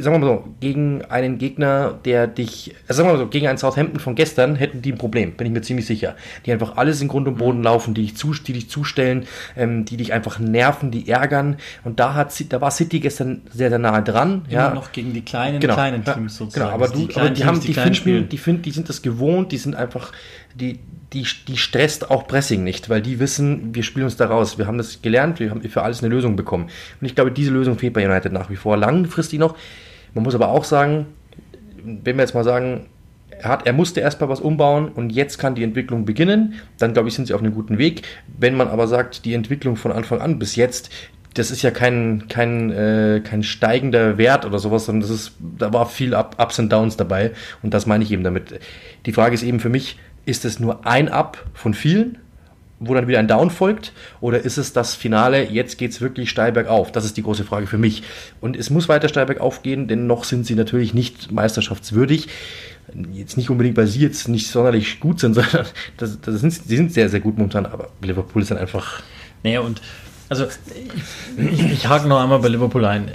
sagen 0.00 0.04
wir 0.04 0.18
mal 0.18 0.26
so, 0.26 0.44
gegen 0.60 1.02
einen 1.04 1.38
Gegner, 1.38 1.98
der 2.04 2.26
dich, 2.26 2.74
also 2.88 2.98
sagen 2.98 3.08
wir 3.08 3.12
mal 3.14 3.18
so, 3.18 3.28
gegen 3.28 3.46
einen 3.46 3.58
Southampton 3.58 4.00
von 4.00 4.14
gestern 4.14 4.56
hätten 4.56 4.82
die 4.82 4.92
ein 4.92 4.98
Problem, 4.98 5.32
bin 5.32 5.46
ich 5.46 5.52
mir 5.52 5.62
ziemlich 5.62 5.86
sicher. 5.86 6.16
Die 6.44 6.52
einfach 6.52 6.76
alles 6.76 7.00
in 7.00 7.08
Grund 7.08 7.28
und 7.28 7.38
Boden 7.38 7.62
laufen, 7.62 7.94
die 7.94 8.02
dich, 8.02 8.16
zu, 8.16 8.34
die 8.34 8.52
dich 8.52 8.68
zustellen, 8.96 9.26
ähm, 9.56 9.84
die 9.84 9.96
dich 9.96 10.12
einfach 10.12 10.38
nerven, 10.38 10.90
die 10.90 11.08
ärgern. 11.08 11.56
Und 11.84 12.00
da 12.00 12.14
hat 12.14 12.32
da 12.52 12.60
war 12.60 12.70
City 12.70 13.00
gestern 13.00 13.42
sehr, 13.52 13.68
sehr 13.68 13.78
nahe 13.78 14.02
dran. 14.02 14.46
Immer 14.48 14.52
ja. 14.52 14.74
noch 14.74 14.92
gegen 14.92 15.12
die 15.12 15.22
kleinen, 15.22 15.60
Genau, 15.60 15.74
kleinen 15.74 16.04
Teams 16.04 16.36
sozusagen. 16.36 16.66
Genau, 16.66 16.74
aber, 16.74 16.86
Das 16.86 16.92
du, 16.92 16.98
sind 17.00 17.16
aber 17.16 17.28
die 17.30 17.34
Teams, 17.34 17.46
haben, 17.46 17.60
die, 17.60 17.72
klein 17.72 17.94
finden, 17.94 18.28
die, 18.28 18.38
finden, 18.38 18.62
die 18.62 18.70
sind 18.70 18.88
das 18.88 19.02
gewohnt, 19.02 19.52
die 19.52 19.58
sind 19.58 19.76
einfach, 19.76 20.12
die, 20.54 20.80
die, 21.12 21.26
die 21.46 21.56
stresst 21.56 22.10
auch 22.10 22.26
Pressing 22.26 22.64
nicht, 22.64 22.88
weil 22.88 23.02
die 23.02 23.20
wissen, 23.20 23.74
wir 23.74 23.82
spielen 23.82 24.06
uns 24.06 24.16
da 24.16 24.26
raus. 24.26 24.58
Wir 24.58 24.66
haben 24.66 24.78
das 24.78 25.02
gelernt, 25.02 25.38
wir 25.40 25.50
haben 25.50 25.62
für 25.62 25.82
alles 25.82 26.02
eine 26.02 26.12
Lösung 26.12 26.36
bekommen. 26.36 26.64
Und 27.00 27.06
ich 27.06 27.14
glaube, 27.14 27.30
diese 27.30 27.50
Lösung 27.50 27.78
fehlt 27.78 27.92
bei 27.92 28.06
United 28.06 28.32
nach 28.32 28.50
wie 28.50 28.56
vor. 28.56 28.76
Langfristig 28.76 29.38
noch. 29.38 29.56
Man 30.14 30.24
muss 30.24 30.34
aber 30.34 30.48
auch 30.48 30.64
sagen, 30.64 31.06
wenn 31.84 32.16
wir 32.16 32.22
jetzt 32.22 32.34
mal 32.34 32.44
sagen, 32.44 32.86
hat, 33.48 33.66
er 33.66 33.72
musste 33.72 34.00
erstmal 34.00 34.28
was 34.28 34.40
umbauen 34.40 34.88
und 34.88 35.10
jetzt 35.10 35.38
kann 35.38 35.54
die 35.54 35.62
Entwicklung 35.62 36.04
beginnen, 36.04 36.54
dann 36.78 36.92
glaube 36.92 37.08
ich, 37.08 37.14
sind 37.14 37.26
sie 37.26 37.34
auf 37.34 37.40
einem 37.40 37.54
guten 37.54 37.78
Weg. 37.78 38.02
Wenn 38.38 38.56
man 38.56 38.68
aber 38.68 38.88
sagt, 38.88 39.24
die 39.24 39.34
Entwicklung 39.34 39.76
von 39.76 39.92
Anfang 39.92 40.20
an 40.20 40.38
bis 40.38 40.56
jetzt, 40.56 40.90
das 41.34 41.50
ist 41.50 41.62
ja 41.62 41.70
kein, 41.70 42.28
kein, 42.28 42.70
äh, 42.70 43.20
kein 43.22 43.42
steigender 43.42 44.16
Wert 44.18 44.46
oder 44.46 44.58
sowas, 44.58 44.86
sondern 44.86 45.02
das 45.02 45.10
ist, 45.10 45.32
da 45.58 45.72
war 45.72 45.86
viel 45.86 46.14
Up, 46.14 46.36
Ups 46.38 46.58
und 46.58 46.72
Downs 46.72 46.96
dabei 46.96 47.32
und 47.62 47.74
das 47.74 47.86
meine 47.86 48.04
ich 48.04 48.12
eben 48.12 48.24
damit. 48.24 48.58
Die 49.04 49.12
Frage 49.12 49.34
ist 49.34 49.42
eben 49.42 49.60
für 49.60 49.68
mich, 49.68 49.98
ist 50.24 50.44
es 50.44 50.58
nur 50.58 50.86
ein 50.86 51.08
Up 51.08 51.44
von 51.54 51.74
vielen 51.74 52.18
wo 52.78 52.94
dann 52.94 53.08
wieder 53.08 53.18
ein 53.18 53.28
Down 53.28 53.50
folgt? 53.50 53.92
Oder 54.20 54.40
ist 54.40 54.58
es 54.58 54.72
das 54.72 54.94
Finale, 54.94 55.50
jetzt 55.50 55.78
geht 55.78 55.92
es 55.92 56.00
wirklich 56.00 56.30
steil 56.30 56.52
bergauf? 56.52 56.92
Das 56.92 57.04
ist 57.04 57.16
die 57.16 57.22
große 57.22 57.44
Frage 57.44 57.66
für 57.66 57.78
mich. 57.78 58.02
Und 58.40 58.56
es 58.56 58.70
muss 58.70 58.88
weiter 58.88 59.08
steil 59.08 59.26
bergauf 59.26 59.62
gehen, 59.62 59.88
denn 59.88 60.06
noch 60.06 60.24
sind 60.24 60.46
sie 60.46 60.54
natürlich 60.54 60.92
nicht 60.94 61.32
meisterschaftswürdig. 61.32 62.28
Jetzt 63.12 63.36
nicht 63.36 63.50
unbedingt, 63.50 63.76
weil 63.76 63.86
sie 63.86 64.00
jetzt 64.00 64.28
nicht 64.28 64.48
sonderlich 64.48 65.00
gut 65.00 65.20
sind, 65.20 65.34
sondern 65.34 65.66
das, 65.96 66.20
das 66.20 66.40
sind, 66.40 66.52
sie 66.52 66.76
sind 66.76 66.92
sehr, 66.92 67.08
sehr 67.08 67.20
gut 67.20 67.36
momentan, 67.36 67.66
aber 67.66 67.88
Liverpool 68.02 68.42
ist 68.42 68.50
dann 68.50 68.58
einfach. 68.58 69.02
Nee, 69.42 69.58
und 69.58 69.80
also 70.28 70.46
ich, 71.38 71.72
ich, 71.72 71.88
hake 71.88 72.08
noch 72.08 72.20
einmal 72.20 72.40
bei 72.40 72.48
Liverpool 72.48 72.84
ein. 72.84 73.12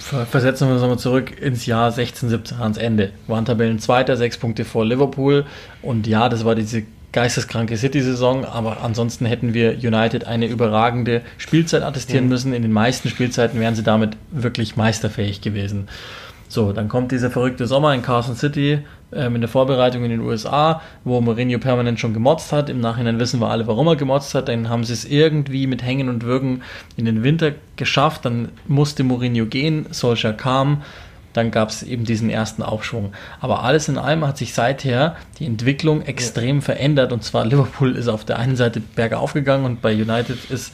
Ver- 0.00 0.26
Versetzen 0.26 0.66
wir 0.66 0.72
uns 0.74 0.82
nochmal 0.82 0.98
zurück 0.98 1.40
ins 1.40 1.66
Jahr 1.66 1.92
16, 1.92 2.28
17 2.28 2.58
ans 2.58 2.76
Ende. 2.76 3.12
Waren 3.28 3.44
Tabellenzweiter, 3.44 4.16
sechs 4.16 4.36
Punkte 4.36 4.64
vor 4.64 4.84
Liverpool. 4.84 5.46
Und 5.80 6.06
ja, 6.06 6.28
das 6.28 6.44
war 6.44 6.54
diese 6.56 6.82
geisteskranke 7.14 7.76
City-Saison, 7.76 8.44
aber 8.44 8.82
ansonsten 8.82 9.24
hätten 9.24 9.54
wir 9.54 9.78
United 9.78 10.26
eine 10.26 10.46
überragende 10.46 11.22
Spielzeit 11.38 11.82
attestieren 11.82 12.28
müssen. 12.28 12.52
In 12.52 12.62
den 12.62 12.72
meisten 12.72 13.08
Spielzeiten 13.08 13.60
wären 13.60 13.76
sie 13.76 13.84
damit 13.84 14.16
wirklich 14.32 14.76
meisterfähig 14.76 15.40
gewesen. 15.40 15.88
So, 16.48 16.72
dann 16.72 16.88
kommt 16.88 17.12
dieser 17.12 17.30
verrückte 17.30 17.66
Sommer 17.66 17.94
in 17.94 18.02
Carson 18.02 18.34
City 18.34 18.80
ähm, 19.12 19.36
in 19.36 19.40
der 19.40 19.48
Vorbereitung 19.48 20.04
in 20.04 20.10
den 20.10 20.20
USA, 20.20 20.82
wo 21.04 21.20
Mourinho 21.20 21.58
permanent 21.58 22.00
schon 22.00 22.14
gemotzt 22.14 22.52
hat. 22.52 22.68
Im 22.68 22.80
Nachhinein 22.80 23.20
wissen 23.20 23.40
wir 23.40 23.48
alle, 23.48 23.66
warum 23.68 23.86
er 23.86 23.96
gemotzt 23.96 24.34
hat. 24.34 24.48
Dann 24.48 24.68
haben 24.68 24.84
sie 24.84 24.92
es 24.92 25.04
irgendwie 25.04 25.68
mit 25.68 25.84
Hängen 25.84 26.08
und 26.08 26.24
Würgen 26.24 26.62
in 26.96 27.04
den 27.04 27.22
Winter 27.22 27.52
geschafft. 27.76 28.24
Dann 28.24 28.48
musste 28.66 29.04
Mourinho 29.04 29.46
gehen, 29.46 29.86
Solskjaer 29.90 30.34
kam. 30.34 30.82
Dann 31.34 31.50
gab 31.50 31.68
es 31.68 31.82
eben 31.82 32.04
diesen 32.04 32.30
ersten 32.30 32.62
Aufschwung. 32.62 33.12
Aber 33.40 33.62
alles 33.62 33.88
in 33.88 33.98
allem 33.98 34.26
hat 34.26 34.38
sich 34.38 34.54
seither 34.54 35.16
die 35.38 35.46
Entwicklung 35.46 36.02
extrem 36.02 36.62
verändert. 36.62 37.12
Und 37.12 37.22
zwar 37.22 37.44
Liverpool 37.44 37.96
ist 37.96 38.08
auf 38.08 38.24
der 38.24 38.38
einen 38.38 38.56
Seite 38.56 38.80
bergauf 38.80 39.34
gegangen 39.34 39.66
und 39.66 39.82
bei 39.82 39.92
United 39.92 40.50
ist 40.50 40.72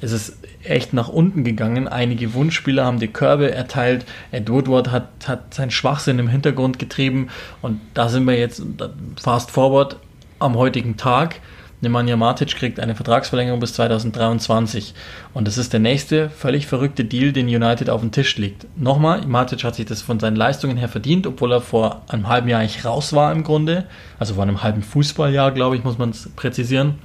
ist 0.00 0.12
es 0.12 0.38
echt 0.64 0.92
nach 0.92 1.08
unten 1.08 1.44
gegangen. 1.44 1.88
Einige 1.88 2.34
Wunschspieler 2.34 2.84
haben 2.84 3.00
die 3.00 3.08
Körbe 3.08 3.52
erteilt. 3.52 4.06
Ed 4.30 4.48
Woodward 4.48 4.90
hat, 4.90 5.08
hat 5.26 5.54
seinen 5.54 5.70
Schwachsinn 5.70 6.18
im 6.18 6.28
Hintergrund 6.28 6.78
getrieben. 6.78 7.28
Und 7.60 7.80
da 7.94 8.08
sind 8.08 8.26
wir 8.26 8.38
jetzt 8.38 8.62
fast 9.20 9.50
forward 9.50 9.96
am 10.38 10.56
heutigen 10.56 10.96
Tag. 10.96 11.40
Nemanja 11.82 12.16
Matic 12.16 12.56
kriegt 12.56 12.78
eine 12.78 12.94
Vertragsverlängerung 12.94 13.60
bis 13.60 13.72
2023. 13.74 14.94
Und 15.32 15.46
das 15.46 15.56
ist 15.56 15.72
der 15.72 15.80
nächste 15.80 16.28
völlig 16.28 16.66
verrückte 16.66 17.04
Deal, 17.04 17.32
den 17.32 17.46
United 17.46 17.88
auf 17.88 18.02
dem 18.02 18.12
Tisch 18.12 18.36
liegt. 18.36 18.66
Nochmal, 18.76 19.26
Matic 19.26 19.64
hat 19.64 19.76
sich 19.76 19.86
das 19.86 20.02
von 20.02 20.20
seinen 20.20 20.36
Leistungen 20.36 20.76
her 20.76 20.88
verdient, 20.88 21.26
obwohl 21.26 21.52
er 21.52 21.60
vor 21.60 22.02
einem 22.08 22.28
halben 22.28 22.48
Jahr 22.48 22.60
eigentlich 22.60 22.84
raus 22.84 23.12
war 23.12 23.32
im 23.32 23.44
Grunde. 23.44 23.86
Also 24.18 24.34
vor 24.34 24.42
einem 24.42 24.62
halben 24.62 24.82
Fußballjahr, 24.82 25.52
glaube 25.52 25.76
ich, 25.76 25.84
muss 25.84 25.96
man 25.96 26.10
es 26.10 26.28
präzisieren. 26.36 26.98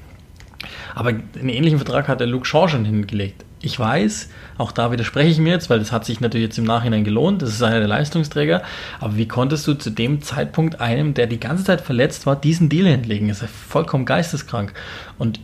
Aber 0.94 1.10
einen 1.10 1.50
ähnlichen 1.50 1.80
Vertrag 1.80 2.08
hat 2.08 2.20
der 2.20 2.28
Luke 2.28 2.46
Shaw 2.46 2.68
schon 2.68 2.86
hingelegt. 2.86 3.46
Ich 3.66 3.80
weiß, 3.80 4.30
auch 4.60 4.72
da 4.72 4.92
widerspreche 4.92 5.32
ich 5.32 5.40
mir 5.40 5.50
jetzt, 5.50 5.72
weil 5.72 5.80
das 5.80 5.92
hat 5.92 6.06
sich 6.06 6.22
natürlich 6.22 6.46
jetzt 6.46 6.60
im 6.60 6.66
Nachhinein 6.66 7.04
gelohnt. 7.04 7.42
Das 7.42 7.50
ist 7.50 7.64
einer 7.64 7.80
der 7.80 7.88
Leistungsträger. 7.88 8.62
Aber 9.00 9.18
wie 9.18 9.28
konntest 9.28 9.66
du 9.66 9.74
zu 9.74 9.90
dem 9.90 10.22
Zeitpunkt 10.22 10.80
einem, 10.80 11.16
der 11.16 11.26
die 11.26 11.40
ganze 11.40 11.64
Zeit 11.64 11.82
verletzt 11.82 12.28
war, 12.28 12.36
diesen 12.36 12.70
Deal 12.70 12.86
hinlegen? 12.86 13.28
Das 13.28 13.38
ist 13.38 13.42
ja 13.42 13.48
vollkommen 13.48 14.06
geisteskrank. 14.06 14.72
Und 15.18 15.40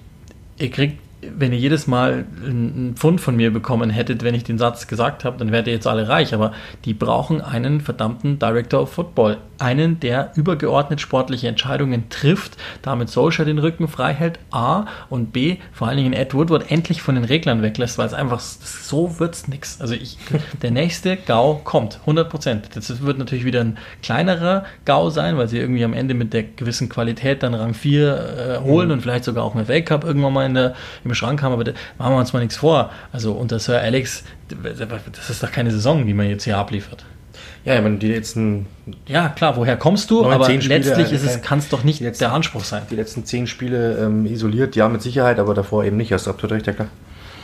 ihr 0.60 0.70
kriegt, 0.70 1.00
wenn 1.36 1.52
ihr 1.52 1.58
jedes 1.58 1.88
Mal 1.88 2.26
einen 2.46 2.94
Pfund 2.96 3.22
von 3.22 3.36
mir 3.36 3.52
bekommen 3.52 3.90
hättet, 3.90 4.22
wenn 4.22 4.36
ich 4.36 4.44
den 4.44 4.60
Satz 4.60 4.86
gesagt 4.86 5.26
habe, 5.26 5.40
dann 5.40 5.52
wärt 5.52 5.66
ihr 5.66 5.74
jetzt 5.74 5.88
alle 5.88 6.08
reich. 6.08 6.36
Aber 6.36 6.54
die 6.86 6.94
brauchen 6.94 7.42
einen 7.42 7.82
verdammten 7.82 8.38
Director 8.38 8.84
of 8.84 8.94
Football. 8.94 9.38
Einen, 9.62 10.00
der 10.00 10.32
übergeordnet 10.36 11.02
sportliche 11.02 11.48
Entscheidungen 11.48 12.10
trifft, 12.10 12.58
damit 12.82 13.10
Solskjaer 13.10 13.46
den 13.46 13.60
Rücken 13.60 13.88
frei 13.88 14.14
hält, 14.14 14.40
A, 14.52 14.86
und 15.10 15.32
B, 15.34 15.58
vor 15.72 15.88
allen 15.88 15.98
Dingen 15.98 16.14
Ed 16.14 16.34
Woodward 16.34 16.72
endlich 16.72 17.02
von 17.02 17.16
den 17.16 17.24
Reglern 17.24 17.62
weglässt, 17.62 17.98
weil 17.98 18.08
es 18.08 18.14
einfach, 18.14 18.40
so 18.40 19.20
wird's 19.20 19.48
nix. 19.48 19.80
Also 19.80 19.94
ich, 19.94 20.18
der 20.62 20.72
nächste 20.72 21.18
GAU 21.18 21.62
kommt, 21.64 22.00
100 22.02 22.30
Prozent. 22.30 22.70
Das 22.74 23.02
wird 23.02 23.18
natürlich 23.18 23.46
wieder 23.46 23.62
ein 23.62 23.78
kleinerer 24.02 24.66
GAU 24.86 25.10
sein, 25.10 25.38
weil 25.38 25.48
sie 25.48 25.58
irgendwie 25.58 25.84
am 25.84 25.94
Ende 25.94 26.14
mit 26.14 26.34
der 26.34 26.44
gewissen 26.44 26.90
Qualität 26.90 27.44
dann 27.44 27.54
Rang 27.54 27.74
4 27.74 28.60
äh, 28.62 28.64
holen 28.64 28.88
mhm. 28.88 28.94
und 28.94 29.02
vielleicht 29.02 29.26
sogar 29.26 29.44
auch 29.44 29.56
einen 29.56 29.68
Weltcup 29.68 30.04
irgendwann 30.04 30.34
mal 30.34 30.46
in 30.46 30.54
der, 30.54 30.74
im 31.04 31.14
Schrank 31.14 31.42
haben, 31.42 31.54
aber 31.54 31.64
da 31.64 31.74
machen 31.98 32.14
wir 32.14 32.20
uns 32.20 32.34
mal 32.34 32.40
nichts 32.40 32.58
vor. 32.58 32.90
Also 33.12 33.34
unter 33.34 33.60
Sir 33.60 33.80
Alex, 33.80 34.24
das 34.50 35.30
ist 35.30 35.44
doch 35.44 35.52
keine 35.52 35.72
Saison, 35.72 36.06
die 36.06 36.14
man 36.14 36.28
jetzt 36.28 36.44
hier 36.44 36.58
abliefert. 36.58 37.06
Ja, 37.64 37.76
ich 37.76 37.82
meine, 37.82 37.98
die 37.98 38.08
letzten. 38.08 38.66
Ja, 39.08 39.30
klar, 39.30 39.56
woher 39.56 39.78
kommst 39.78 40.10
du? 40.10 40.26
Aber 40.26 40.46
Spiele, 40.46 40.68
letztlich 40.80 41.12
ist 41.12 41.24
es, 41.24 41.36
äh, 41.36 41.40
kann 41.40 41.60
es 41.60 41.70
doch 41.70 41.84
nicht 41.84 42.00
letzten- 42.00 42.24
der 42.24 42.34
Anspruch 42.34 42.64
sein. 42.64 42.84
Die 42.90 42.96
letzten 42.96 43.26
zehn 43.26 43.46
Spiele 43.48 43.98
ähm, 44.00 44.26
isoliert, 44.26 44.76
ja, 44.76 44.90
mit 44.90 45.02
Sicherheit, 45.02 45.38
aber 45.40 45.54
davor 45.54 45.84
eben 45.84 45.98
nicht. 45.98 46.12
Hast 46.12 46.26
du 46.26 46.32
absolut 46.32 46.54
recht, 46.54 46.68
ja 46.68 46.74
klar. 46.74 46.88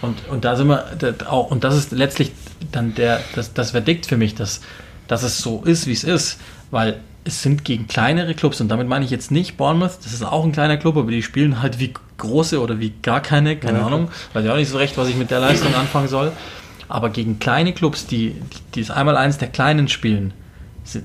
Und, 0.01 0.27
und 0.29 0.45
da 0.45 0.55
sind 0.55 0.67
wir 0.67 0.85
das 0.97 1.25
auch, 1.27 1.49
und 1.51 1.63
das 1.63 1.75
ist 1.75 1.91
letztlich 1.91 2.31
dann 2.71 2.93
der, 2.95 3.19
das, 3.35 3.53
das 3.53 3.71
Verdikt 3.71 4.05
für 4.05 4.17
mich, 4.17 4.35
dass, 4.35 4.61
dass 5.07 5.23
es 5.23 5.39
so 5.39 5.63
ist, 5.65 5.87
wie 5.87 5.93
es 5.93 6.03
ist, 6.03 6.39
weil 6.71 6.99
es 7.23 7.41
sind 7.41 7.65
gegen 7.65 7.87
kleinere 7.87 8.33
Clubs, 8.33 8.61
und 8.61 8.69
damit 8.69 8.87
meine 8.87 9.05
ich 9.05 9.11
jetzt 9.11 9.31
nicht 9.31 9.57
Bournemouth, 9.57 9.97
das 10.03 10.13
ist 10.13 10.23
auch 10.23 10.45
ein 10.45 10.51
kleiner 10.51 10.77
Club, 10.77 10.97
aber 10.97 11.11
die 11.11 11.23
spielen 11.23 11.61
halt 11.61 11.79
wie 11.79 11.93
große 12.17 12.61
oder 12.61 12.79
wie 12.79 12.93
gar 13.01 13.21
keine, 13.21 13.57
keine 13.57 13.79
ja, 13.79 13.85
Ahnung, 13.85 14.09
weiß 14.33 14.45
ich 14.45 14.51
auch 14.51 14.55
nicht 14.55 14.69
so 14.69 14.77
recht, 14.77 14.97
was 14.97 15.07
ich 15.09 15.15
mit 15.15 15.31
der 15.31 15.39
Leistung 15.39 15.73
anfangen 15.75 16.07
soll. 16.07 16.31
Aber 16.89 17.09
gegen 17.09 17.39
kleine 17.39 17.73
Clubs, 17.73 18.07
die, 18.07 18.35
die 18.73 18.81
das 18.81 18.91
einmal 18.91 19.17
eins 19.17 19.37
der 19.37 19.49
Kleinen 19.49 19.87
spielen, 19.87 20.33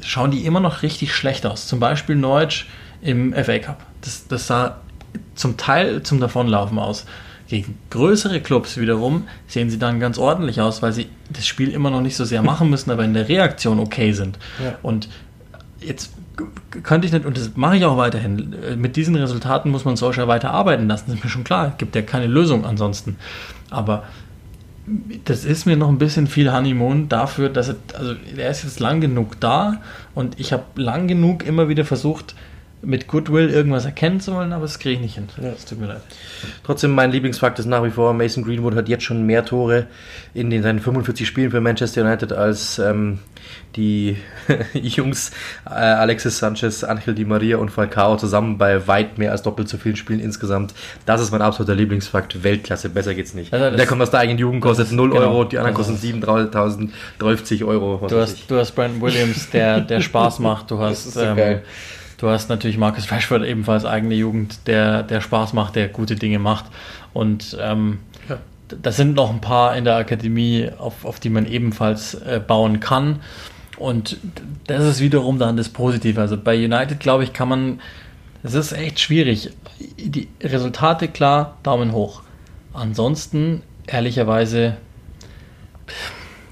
schauen 0.03 0.31
die 0.31 0.45
immer 0.45 0.61
noch 0.61 0.83
richtig 0.83 1.15
schlecht 1.15 1.45
aus. 1.47 1.67
Zum 1.67 1.81
Beispiel 1.81 2.17
Norwich 2.17 2.67
im 3.01 3.33
FA 3.33 3.59
Cup. 3.59 3.87
Das, 4.01 4.27
das 4.29 4.47
sah 4.47 4.79
zum 5.35 5.57
Teil 5.57 6.03
zum 6.03 6.21
Davonlaufen 6.21 6.79
aus. 6.79 7.05
Gegen 7.49 7.77
größere 7.91 8.41
Clubs 8.41 8.79
wiederum 8.79 9.27
sehen 9.47 9.69
sie 9.69 9.79
dann 9.79 10.01
ganz 10.01 10.17
ordentlich 10.17 10.61
aus, 10.61 10.81
weil 10.81 10.93
sie 10.93 11.09
das 11.31 11.47
Spiel 11.47 11.71
immer 11.71 11.91
noch 11.91 12.01
nicht 12.01 12.17
so 12.17 12.25
sehr 12.25 12.43
machen 12.43 12.71
müssen, 12.71 12.91
aber 12.91 13.05
in 13.05 13.13
der 13.13 13.29
Reaktion 13.29 13.79
okay 13.79 14.13
sind. 14.13 14.39
Ja. 14.63 14.79
Und 14.83 15.09
jetzt 15.81 16.13
könnte 16.83 17.07
ich 17.07 17.13
nicht, 17.13 17.27
und 17.27 17.37
das 17.37 17.51
mache 17.57 17.77
ich 17.77 17.85
auch 17.85 17.99
weiterhin, 17.99 18.55
mit 18.77 18.97
diesen 18.97 19.15
Resultaten 19.17 19.71
muss 19.71 19.85
man 19.85 19.97
Solskjaer 19.97 20.29
weiter 20.29 20.51
arbeiten 20.51 20.89
lassen, 20.89 21.05
das 21.09 21.17
ist 21.17 21.25
mir 21.25 21.31
schon 21.31 21.45
klar. 21.45 21.69
Es 21.73 21.79
gibt 21.79 21.95
ja 21.95 22.03
keine 22.03 22.27
Lösung 22.27 22.65
ansonsten. 22.65 23.17
Aber 23.69 24.05
das 25.25 25.45
ist 25.45 25.67
mir 25.67 25.77
noch 25.77 25.89
ein 25.89 25.99
bisschen 25.99 26.27
viel 26.27 26.53
Honeymoon 26.53 27.09
dafür, 27.09 27.49
dass 27.49 27.69
er, 27.69 27.77
also 27.95 28.15
er 28.37 28.51
ist 28.51 28.65
jetzt 28.65 28.81
lang 28.81 29.01
genug 29.01 29.41
da 29.41 29.81
und 30.15 30.39
ich 30.39 30.53
habe 30.53 30.65
lang 30.77 31.09
genug 31.09 31.45
immer 31.45 31.69
wieder 31.69 31.85
versucht, 31.85 32.35
mit 32.83 33.07
Goodwill 33.07 33.49
irgendwas 33.49 33.85
erkennen 33.85 34.21
zu 34.21 34.35
wollen, 34.35 34.53
aber 34.53 34.63
das 34.63 34.79
kriege 34.79 34.97
ich 34.97 35.01
nicht 35.01 35.15
hin. 35.15 35.29
Ja. 35.41 35.51
Das 35.51 35.65
tut 35.65 35.81
mir 35.81 35.87
leid. 35.87 36.01
Trotzdem, 36.65 36.91
mein 36.91 37.13
Lieblingsfakt 37.13 37.59
ist 37.61 37.67
nach 37.67 37.85
wie 37.85 37.91
vor, 37.91 38.13
Mason 38.13 38.43
Greenwood 38.43 38.75
hat 38.75 38.89
jetzt 38.89 39.05
schon 39.05 39.25
mehr 39.25 39.45
Tore 39.45 39.87
in 40.35 40.51
den 40.51 40.63
seinen 40.63 40.81
45 40.81 41.27
Spielen 41.27 41.51
für 41.53 41.61
Manchester 41.61 42.03
United 42.03 42.33
als 42.33 42.81
ähm, 42.81 43.21
die 43.77 44.17
Jungs 44.75 45.31
äh, 45.65 45.71
Alexis 45.71 46.39
Sanchez, 46.39 46.83
Angel 46.83 47.15
Di 47.15 47.25
Maria 47.25 47.59
und 47.59 47.71
Falcao 47.71 48.17
zusammen 48.17 48.59
bei 48.59 48.87
weit 48.89 49.17
mehr 49.17 49.31
als 49.31 49.43
doppelt 49.43 49.69
so 49.69 49.77
vielen 49.77 49.97
Spielen 49.97 50.21
insgesamt. 50.21 50.75
Das 51.07 51.21
ist 51.21 51.31
mein 51.31 51.43
absoluter 51.43 51.77
Lieblingsfakt. 51.77 52.43
Weltklasse, 52.43 52.89
besser 52.89 53.15
geht's 53.15 53.35
nicht. 53.35 53.53
Also 53.53 53.77
der 53.77 53.87
kommt 53.87 54.03
aus 54.03 54.11
der 54.11 54.21
eigenen 54.21 54.39
Jugend, 54.39 54.61
kostet 54.61 54.91
0 54.91 55.11
genau, 55.11 55.21
Euro, 55.23 55.45
die 55.45 55.59
anderen 55.59 55.75
kosten 55.75 55.97
7.030 55.97 57.65
Euro. 57.65 58.07
Du 58.09 58.19
hast, 58.19 58.51
du 58.51 58.57
hast 58.57 58.73
Brandon 58.73 59.01
Williams, 59.01 59.51
der, 59.51 59.81
der 59.81 60.01
Spaß 60.01 60.41
macht. 60.41 60.71
Du 60.71 60.79
hast, 60.81 61.13
so 61.13 61.21
ähm, 61.21 61.61
du 62.23 62.31
hast 62.31 62.49
natürlich 62.49 62.79
Marcus 62.79 63.11
Rashford 63.11 63.43
ebenfalls 63.43 63.85
eigene 63.85 64.15
Jugend, 64.15 64.69
der, 64.69 65.03
der 65.03 65.21
Spaß 65.21 65.55
macht, 65.55 65.75
der 65.75 65.89
gute 65.89 66.15
Dinge 66.15 66.39
macht. 66.39 66.67
Und 67.13 67.57
ähm, 67.61 67.99
ja. 68.29 68.39
das 68.81 68.97
sind 68.97 69.17
noch 69.17 69.31
ein 69.31 69.41
paar 69.41 69.77
in 69.77 69.85
der 69.85 69.97
Akademie, 69.97 70.71
auf, 70.79 71.05
auf 71.05 71.19
die 71.19 71.31
man 71.31 71.47
ebenfalls 71.47 72.15
äh, 72.15 72.41
bauen 72.45 72.79
kann. 72.79 73.19
Und 73.77 74.19
das 74.69 74.85
ist 74.85 75.01
wiederum 75.01 75.41
dann 75.41 75.57
das 75.57 75.69
Positive. 75.69 76.21
Also 76.21 76.37
bei 76.37 76.55
United, 76.55 77.01
glaube 77.01 77.25
ich, 77.25 77.33
kann 77.33 77.49
man, 77.49 77.81
es 78.45 78.55
ist 78.55 78.71
echt 78.71 79.01
schwierig. 79.01 79.51
Die 79.99 80.29
Resultate 80.41 81.09
klar, 81.09 81.57
Daumen 81.65 81.91
hoch. 81.91 82.23
Ansonsten, 82.73 83.63
ehrlicherweise, 83.89 84.77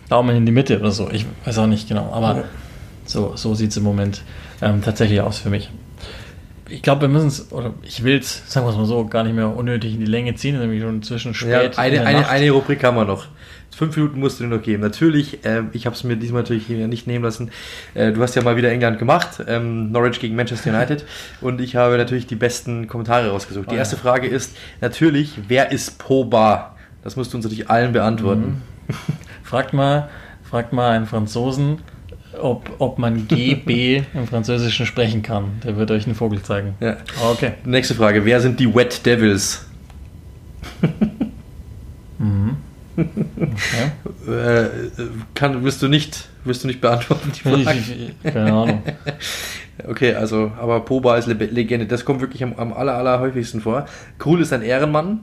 Daumen 0.09 0.35
in 0.35 0.47
die 0.47 0.53
Mitte 0.53 0.81
oder 0.81 0.91
so. 0.91 1.09
Ich 1.12 1.27
weiß 1.45 1.59
auch 1.59 1.68
nicht 1.68 1.89
genau, 1.89 2.11
aber 2.12 2.47
so, 3.05 3.37
so 3.37 3.55
sieht 3.55 3.71
es 3.71 3.77
im 3.77 3.85
Moment 3.85 4.23
ähm, 4.63 4.83
tatsächlich 4.83 5.21
aus 5.21 5.39
für 5.39 5.51
mich. 5.51 5.71
Ich 6.69 6.83
glaube, 6.83 7.03
wir 7.03 7.09
müssen 7.09 7.29
es, 7.29 7.51
oder 7.51 7.75
ich 7.83 8.05
will 8.05 8.19
es, 8.19 8.49
sagen 8.51 8.65
wir 8.65 8.71
es 8.71 8.77
mal 8.77 8.87
so, 8.87 9.05
gar 9.07 9.25
nicht 9.25 9.35
mehr 9.35 9.55
unnötig 9.55 9.95
in 9.95 10.01
die 10.01 10.07
Länge 10.07 10.35
ziehen, 10.37 10.59
nämlich 10.59 10.81
schon 10.81 11.03
zwischen 11.03 11.35
spät. 11.35 11.75
Ja, 11.75 11.83
eine, 11.83 12.07
eine, 12.07 12.29
eine 12.29 12.51
Rubrik 12.51 12.85
haben 12.85 12.97
wir 12.97 13.05
noch. 13.05 13.27
Fünf 13.75 13.97
Minuten 13.97 14.21
musst 14.21 14.39
du 14.39 14.45
dir 14.45 14.51
noch 14.51 14.63
geben. 14.63 14.83
Natürlich, 14.83 15.45
äh, 15.45 15.63
ich 15.73 15.87
habe 15.87 15.97
es 15.97 16.05
mir 16.05 16.17
diesmal 16.17 16.43
natürlich 16.43 16.69
nicht 16.69 17.07
nehmen 17.07 17.25
lassen. 17.25 17.51
Äh, 17.95 18.13
du 18.13 18.23
hast 18.23 18.35
ja 18.37 18.43
mal 18.43 18.57
wieder 18.57 18.71
England 18.71 18.99
gemacht, 18.99 19.43
ähm, 19.47 19.91
Norwich 19.91 20.21
gegen 20.21 20.37
Manchester 20.37 20.71
United. 20.71 21.05
und 21.41 21.61
ich 21.61 21.77
habe 21.77 21.97
natürlich 21.97 22.27
die 22.27 22.37
besten 22.37 22.87
Kommentare 22.87 23.31
rausgesucht. 23.31 23.67
Oh, 23.69 23.71
die 23.71 23.77
erste 23.77 23.97
ja. 23.97 24.03
Frage 24.03 24.29
ist 24.29 24.57
natürlich, 24.81 25.39
wer 25.49 25.73
ist 25.73 25.99
Poba? 25.99 26.77
Das 27.03 27.17
musst 27.17 27.33
du 27.33 27.39
uns 27.39 27.45
natürlich 27.45 27.71
allen 27.71 27.93
beantworten. 27.93 28.63
Mhm. 28.87 28.95
fragt 29.43 29.73
mal, 29.73 30.09
fragt 30.43 30.73
mal 30.73 30.91
einen 30.91 31.07
Franzosen, 31.07 31.79
ob, 32.43 32.70
ob 32.78 32.99
man 32.99 33.28
GB 33.28 34.03
im 34.14 34.26
Französischen 34.26 34.86
sprechen 34.86 35.22
kann. 35.22 35.61
Der 35.64 35.76
wird 35.76 35.91
euch 35.91 36.07
einen 36.07 36.14
Vogel 36.14 36.43
zeigen. 36.43 36.74
Ja. 36.80 36.97
Okay. 37.32 37.53
Nächste 37.64 37.95
Frage. 37.95 38.24
Wer 38.24 38.41
sind 38.41 38.61
die 38.61 38.74
Wet 38.74 39.05
Devils? 39.07 39.66
mhm. 42.18 42.57
Okay. 42.97 44.30
Äh, 44.30 44.68
kann, 45.34 45.64
wirst 45.64 45.82
du 45.82 45.88
nicht, 45.88 46.28
wirst 46.45 46.64
du 46.64 46.68
nicht 46.68 46.80
beantworten, 46.80 47.32
die 47.34 47.41
Frage? 47.41 47.80
Keine 48.22 48.53
Ahnung. 48.53 48.82
Okay, 49.86 50.14
also, 50.14 50.53
aber 50.61 50.80
Poba 50.80 51.16
ist 51.16 51.26
Legende. 51.26 51.86
Das 51.86 52.05
kommt 52.05 52.20
wirklich 52.20 52.43
am, 52.43 52.55
am 52.55 52.72
aller, 52.72 52.95
aller 52.95 53.20
häufigsten 53.20 53.61
vor. 53.61 53.86
Krul 54.18 54.41
ist 54.41 54.53
ein 54.53 54.62
Ehrenmann. 54.62 55.20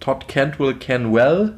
Todd 0.00 0.26
Cantwell 0.26 0.74
can 0.74 1.12
well. 1.14 1.52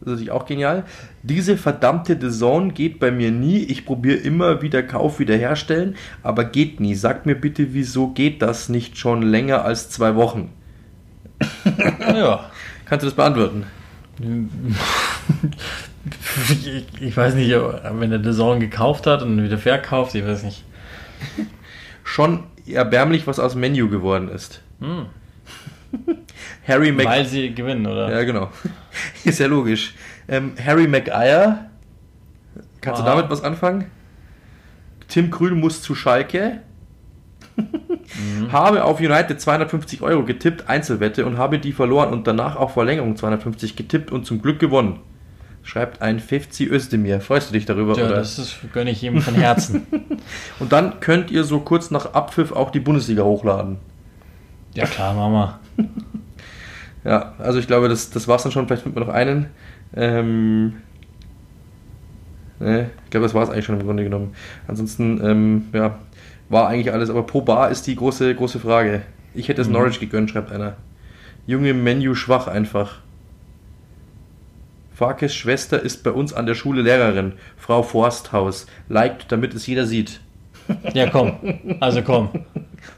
ist 0.00 0.06
natürlich 0.06 0.30
auch 0.30 0.46
genial. 0.46 0.84
Diese 1.28 1.56
verdammte 1.56 2.16
Zone 2.30 2.72
geht 2.72 3.00
bei 3.00 3.10
mir 3.10 3.32
nie. 3.32 3.58
Ich 3.64 3.84
probiere 3.84 4.18
immer 4.18 4.62
wieder 4.62 4.84
Kauf 4.84 5.18
wiederherstellen, 5.18 5.96
aber 6.22 6.44
geht 6.44 6.78
nie. 6.78 6.94
Sag 6.94 7.26
mir 7.26 7.34
bitte, 7.34 7.74
wieso 7.74 8.08
geht 8.08 8.42
das 8.42 8.68
nicht 8.68 8.96
schon 8.96 9.22
länger 9.22 9.64
als 9.64 9.90
zwei 9.90 10.14
Wochen? 10.14 10.52
ja. 11.98 12.48
Kannst 12.84 13.02
du 13.02 13.08
das 13.08 13.16
beantworten? 13.16 13.64
ich, 16.48 16.86
ich, 17.00 17.16
weiß 17.16 17.34
nicht, 17.34 17.50
wenn 17.50 18.12
er 18.12 18.32
Zone 18.32 18.60
gekauft 18.60 19.08
hat 19.08 19.22
und 19.22 19.42
wieder 19.42 19.58
verkauft, 19.58 20.14
ich 20.14 20.24
weiß 20.24 20.44
nicht. 20.44 20.62
Schon 22.04 22.44
erbärmlich, 22.68 23.26
was 23.26 23.40
aus 23.40 23.56
Menu 23.56 23.88
geworden 23.88 24.28
ist. 24.28 24.62
Hm. 24.78 25.06
Harry 26.68 26.92
Mac 26.92 27.06
Weil 27.06 27.26
sie 27.26 27.52
gewinnen, 27.52 27.84
oder? 27.84 28.12
Ja, 28.12 28.22
genau. 28.22 28.52
Ist 29.24 29.40
ja 29.40 29.48
logisch. 29.48 29.92
Ähm, 30.28 30.54
Harry 30.64 30.86
Maguire. 30.86 31.66
Kannst 32.80 33.02
Aha. 33.02 33.10
du 33.10 33.16
damit 33.16 33.30
was 33.30 33.42
anfangen? 33.42 33.86
Tim 35.08 35.30
Grün 35.30 35.60
muss 35.60 35.82
zu 35.82 35.94
Schalke. 35.94 36.60
mhm. 37.56 38.50
Habe 38.52 38.84
auf 38.84 39.00
United 39.00 39.40
250 39.40 40.02
Euro 40.02 40.24
getippt, 40.24 40.68
Einzelwette, 40.68 41.26
und 41.26 41.38
habe 41.38 41.58
die 41.58 41.72
verloren 41.72 42.12
und 42.12 42.26
danach 42.26 42.56
auch 42.56 42.70
Verlängerung 42.70 43.16
250 43.16 43.76
getippt 43.76 44.10
und 44.10 44.26
zum 44.26 44.42
Glück 44.42 44.58
gewonnen. 44.58 45.00
Schreibt 45.62 46.00
ein 46.00 46.20
50 46.20 46.70
Özdemir. 46.70 47.20
Freust 47.20 47.50
du 47.50 47.54
dich 47.54 47.66
darüber? 47.66 47.96
Ja, 47.96 48.06
oder? 48.06 48.14
das 48.16 48.38
ist, 48.38 48.58
gönne 48.72 48.90
ich 48.90 49.02
ihm 49.02 49.20
von 49.20 49.34
Herzen. 49.34 49.84
und 50.60 50.72
dann 50.72 51.00
könnt 51.00 51.32
ihr 51.32 51.42
so 51.42 51.58
kurz 51.58 51.90
nach 51.90 52.14
Abpfiff 52.14 52.52
auch 52.52 52.70
die 52.70 52.78
Bundesliga 52.78 53.24
hochladen. 53.24 53.78
Ja 54.74 54.86
klar, 54.86 55.14
Mama. 55.14 55.58
ja, 57.04 57.34
also 57.38 57.58
ich 57.58 57.66
glaube, 57.66 57.88
das, 57.88 58.10
das 58.10 58.28
war 58.28 58.36
es 58.36 58.44
dann 58.44 58.52
schon. 58.52 58.68
Vielleicht 58.68 58.84
finden 58.84 58.96
wir 58.96 59.06
noch 59.06 59.12
einen. 59.12 59.46
Ähm, 59.96 60.74
ne, 62.60 62.90
ich 63.04 63.10
glaube, 63.10 63.24
das 63.24 63.34
war 63.34 63.42
es 63.42 63.50
eigentlich 63.50 63.64
schon 63.64 63.80
im 63.80 63.86
Grunde 63.86 64.04
genommen. 64.04 64.34
Ansonsten, 64.68 65.20
ähm, 65.24 65.68
ja, 65.72 65.98
war 66.48 66.68
eigentlich 66.68 66.92
alles. 66.92 67.10
Aber 67.10 67.24
pro 67.24 67.40
Bar 67.40 67.70
ist 67.70 67.86
die 67.86 67.96
große, 67.96 68.34
große 68.34 68.60
Frage. 68.60 69.02
Ich 69.34 69.48
hätte 69.48 69.62
es 69.62 69.68
mhm. 69.68 69.74
Norwich 69.74 70.00
gegönnt, 70.00 70.30
schreibt 70.30 70.52
einer. 70.52 70.76
Junge 71.46 71.74
Menu 71.74 72.14
schwach 72.14 72.46
einfach. 72.46 73.00
Farkes 74.94 75.34
Schwester 75.34 75.80
ist 75.80 76.02
bei 76.04 76.10
uns 76.10 76.32
an 76.32 76.46
der 76.46 76.54
Schule 76.54 76.80
Lehrerin, 76.82 77.34
Frau 77.58 77.82
Forsthaus. 77.82 78.66
Liked, 78.88 79.30
damit 79.30 79.54
es 79.54 79.66
jeder 79.66 79.86
sieht. 79.86 80.20
Ja, 80.94 81.10
komm. 81.10 81.34
Also 81.80 82.02
komm. 82.02 82.30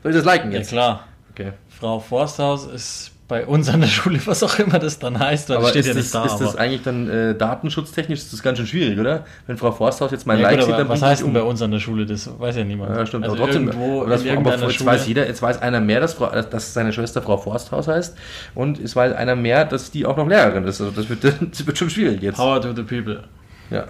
Soll 0.03 0.12
ich 0.12 0.16
das 0.16 0.24
liken 0.24 0.53
jetzt? 0.53 0.70
Ja, 0.70 0.76
klar. 0.76 1.09
Okay. 1.32 1.53
Frau 1.68 1.99
Forsthaus 1.99 2.66
ist 2.66 3.11
bei 3.28 3.46
uns 3.46 3.68
an 3.68 3.82
der 3.82 3.88
Schule, 3.88 4.18
was 4.24 4.42
auch 4.42 4.58
immer 4.58 4.78
das 4.78 4.98
dann 4.98 5.18
heißt, 5.18 5.50
weil 5.50 5.58
aber 5.58 5.68
steht 5.68 5.84
ja 5.84 5.92
nicht 5.92 6.14
da. 6.14 6.24
Ist 6.24 6.38
das 6.38 6.56
eigentlich 6.56 6.82
dann 6.82 7.10
äh, 7.10 7.34
datenschutztechnisch 7.34 8.20
ist 8.20 8.32
das 8.32 8.42
ganz 8.42 8.56
schön 8.56 8.66
schwierig, 8.66 8.98
oder? 8.98 9.26
Wenn 9.46 9.58
Frau 9.58 9.70
Forsthaus 9.70 10.10
jetzt 10.10 10.26
mein 10.26 10.38
ja, 10.38 10.48
Like 10.48 10.60
gut, 10.60 10.68
sieht, 10.68 10.78
dann 10.78 10.88
Was 10.88 11.02
heißt 11.02 11.20
denn 11.20 11.28
um. 11.28 11.34
bei 11.34 11.42
uns 11.42 11.60
an 11.60 11.70
der 11.70 11.78
Schule? 11.78 12.06
Das 12.06 12.30
weiß 12.38 12.56
ja 12.56 12.64
niemand. 12.64 12.96
Ja, 12.96 13.04
stimmt. 13.04 13.24
Also 13.24 13.36
aber 13.36 13.44
trotzdem, 13.44 13.68
irgendwo 13.68 14.00
aber, 14.00 14.10
das, 14.10 14.26
aber 14.26 14.50
jetzt 14.50 14.74
Schule 14.74 14.90
weiß 14.90 15.06
jeder, 15.06 15.26
jetzt 15.26 15.42
weiß 15.42 15.60
einer 15.60 15.80
mehr, 15.80 16.00
dass, 16.00 16.14
Frau, 16.14 16.30
dass 16.30 16.72
seine 16.72 16.92
Schwester 16.94 17.20
Frau 17.20 17.36
Forsthaus 17.36 17.86
heißt 17.86 18.16
und 18.54 18.80
es 18.80 18.96
weiß 18.96 19.12
einer 19.12 19.36
mehr, 19.36 19.66
dass 19.66 19.90
die 19.90 20.06
auch 20.06 20.16
noch 20.16 20.26
Lehrerin 20.26 20.64
ist. 20.64 20.80
Also 20.80 20.92
das 20.92 21.10
wird, 21.10 21.22
das 21.50 21.66
wird 21.66 21.76
schon 21.76 21.90
schwierig 21.90 22.22
jetzt. 22.22 22.36
Power 22.36 22.62
to 22.62 22.72
the 22.72 22.82
people. 22.82 23.24
Ja. 23.70 23.84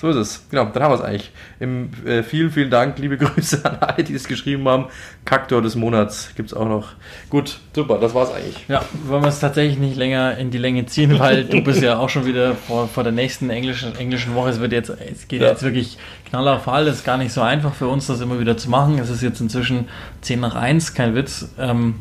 So 0.00 0.08
ist 0.08 0.16
es. 0.16 0.46
Genau, 0.50 0.64
dann 0.64 0.82
haben 0.82 0.92
wir 0.92 0.94
es 0.94 1.02
eigentlich. 1.02 1.30
Im, 1.58 1.90
äh, 2.06 2.22
vielen, 2.22 2.50
vielen 2.50 2.70
Dank. 2.70 2.98
Liebe 2.98 3.18
Grüße 3.18 3.62
an 3.66 3.76
alle, 3.80 4.02
die 4.02 4.14
es 4.14 4.26
geschrieben 4.26 4.66
haben. 4.66 4.86
Kaktor 5.26 5.60
des 5.60 5.74
Monats 5.76 6.30
gibt 6.36 6.52
es 6.52 6.56
auch 6.56 6.66
noch. 6.66 6.92
Gut, 7.28 7.58
super, 7.74 7.98
das 7.98 8.14
war's 8.14 8.32
eigentlich. 8.32 8.64
Ja, 8.66 8.82
wollen 9.04 9.22
wir 9.22 9.28
es 9.28 9.40
tatsächlich 9.40 9.78
nicht 9.78 9.96
länger 9.96 10.38
in 10.38 10.50
die 10.50 10.56
Länge 10.56 10.86
ziehen, 10.86 11.18
weil 11.18 11.44
du 11.44 11.62
bist 11.62 11.82
ja 11.82 11.98
auch 11.98 12.08
schon 12.08 12.24
wieder 12.24 12.54
vor, 12.54 12.88
vor 12.88 13.02
der 13.02 13.12
nächsten 13.12 13.50
englischen, 13.50 13.94
englischen 13.94 14.34
Woche. 14.34 14.48
Es 14.48 14.60
wird 14.60 14.72
jetzt, 14.72 14.88
es 14.88 15.28
geht 15.28 15.42
ja. 15.42 15.48
jetzt 15.48 15.62
wirklich 15.62 15.98
knaller 16.30 16.60
Fall. 16.60 16.88
Es 16.88 16.96
ist 16.96 17.04
gar 17.04 17.18
nicht 17.18 17.34
so 17.34 17.42
einfach 17.42 17.74
für 17.74 17.88
uns, 17.88 18.06
das 18.06 18.22
immer 18.22 18.40
wieder 18.40 18.56
zu 18.56 18.70
machen. 18.70 18.98
Es 18.98 19.10
ist 19.10 19.20
jetzt 19.20 19.42
inzwischen 19.42 19.90
10 20.22 20.40
nach 20.40 20.54
1, 20.54 20.94
kein 20.94 21.14
Witz. 21.14 21.50
Ähm, 21.58 21.96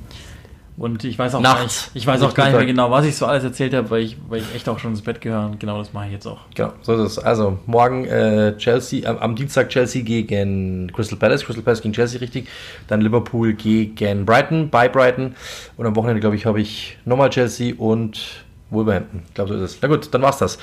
Und 0.80 1.04
ich 1.04 1.20
weiß 1.20 1.36
auch 1.36 1.42
Nachts. 1.42 1.58
gar 1.58 1.64
nicht, 1.64 1.90
ich 1.94 2.08
weiß 2.08 2.22
auch 2.22 2.34
gar 2.34 2.46
nicht 2.46 2.56
mehr 2.56 2.66
genau, 2.66 2.90
was 2.90 3.06
ich 3.06 3.18
so 3.18 3.26
alles 3.26 3.44
erzählt 3.44 3.74
habe, 3.74 3.90
weil 3.90 4.02
ich, 4.02 4.16
weil 4.30 4.40
ich 4.40 4.56
echt 4.56 4.70
auch 4.70 4.80
schon 4.80 4.92
ins 4.92 5.02
Bett 5.02 5.20
gehöre. 5.20 5.48
Und 5.48 5.60
genau 5.60 5.78
das 5.78 5.92
mache 5.92 6.06
ich 6.06 6.14
jetzt 6.14 6.26
auch. 6.26 6.40
Genau, 6.56 6.72
so 6.82 6.94
ist 6.94 7.18
es. 7.18 7.20
Also 7.20 7.60
morgen 7.66 8.06
äh, 8.06 8.56
Chelsea, 8.58 9.08
am, 9.08 9.18
am, 9.18 9.36
Dienstag 9.36 9.68
Chelsea 9.68 10.04
gegen 10.04 10.90
Crystal 10.94 11.20
Palace, 11.20 11.44
Crystal 11.44 11.64
Palace 11.64 11.82
gegen 11.82 11.94
Chelsea 11.94 12.22
richtig. 12.22 12.48
Dann 12.88 13.02
Liverpool 13.02 13.52
gegen 13.54 14.26
Brighton, 14.26 14.70
bei 14.70 14.88
Brighton. 14.88 15.36
Und 15.76 15.86
am 15.86 15.98
Wochenende, 15.98 16.22
glaube 16.22 16.38
ich, 16.38 16.46
habe 16.46 16.62
ich 16.62 16.98
nochmal 17.04 17.30
Chelsea 17.30 17.76
und 17.78 18.46
Wolverhampton. 18.70 19.24
Ich 19.28 19.34
glaube, 19.34 19.50
so 19.50 19.56
ist 19.62 19.72
es. 19.74 19.80
Na 19.82 19.90
gut, 19.90 20.08
dann 20.14 20.22
war's 20.22 20.38
das. 20.38 20.58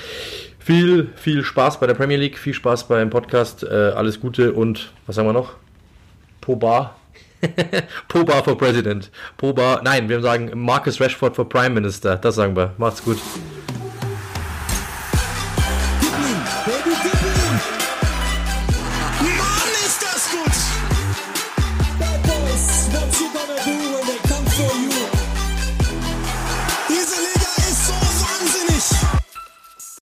Viel, 0.57 1.11
viel 1.15 1.43
Spaß 1.43 1.79
bei 1.79 1.85
der 1.85 1.93
Premier 1.93 2.17
League, 2.17 2.39
viel 2.39 2.55
Spaß 2.55 2.87
beim 2.87 3.11
Podcast, 3.11 3.61
äh, 3.61 3.91
alles 3.95 4.19
Gute 4.19 4.53
und 4.53 4.91
was 5.05 5.15
sagen 5.15 5.27
wir 5.27 5.33
noch? 5.33 5.53
Pobar. 6.41 6.95
Pobar 8.07 8.43
for 8.43 8.57
President. 8.57 9.11
Pobar, 9.37 9.81
nein, 9.83 10.09
wir 10.09 10.21
sagen 10.21 10.51
Marcus 10.55 10.99
Rashford 10.99 11.35
for 11.35 11.47
Prime 11.47 11.71
Minister. 11.71 12.15
Das 12.17 12.35
sagen 12.35 12.55
wir. 12.55 12.73
Macht's 12.77 13.03
gut. 13.03 13.17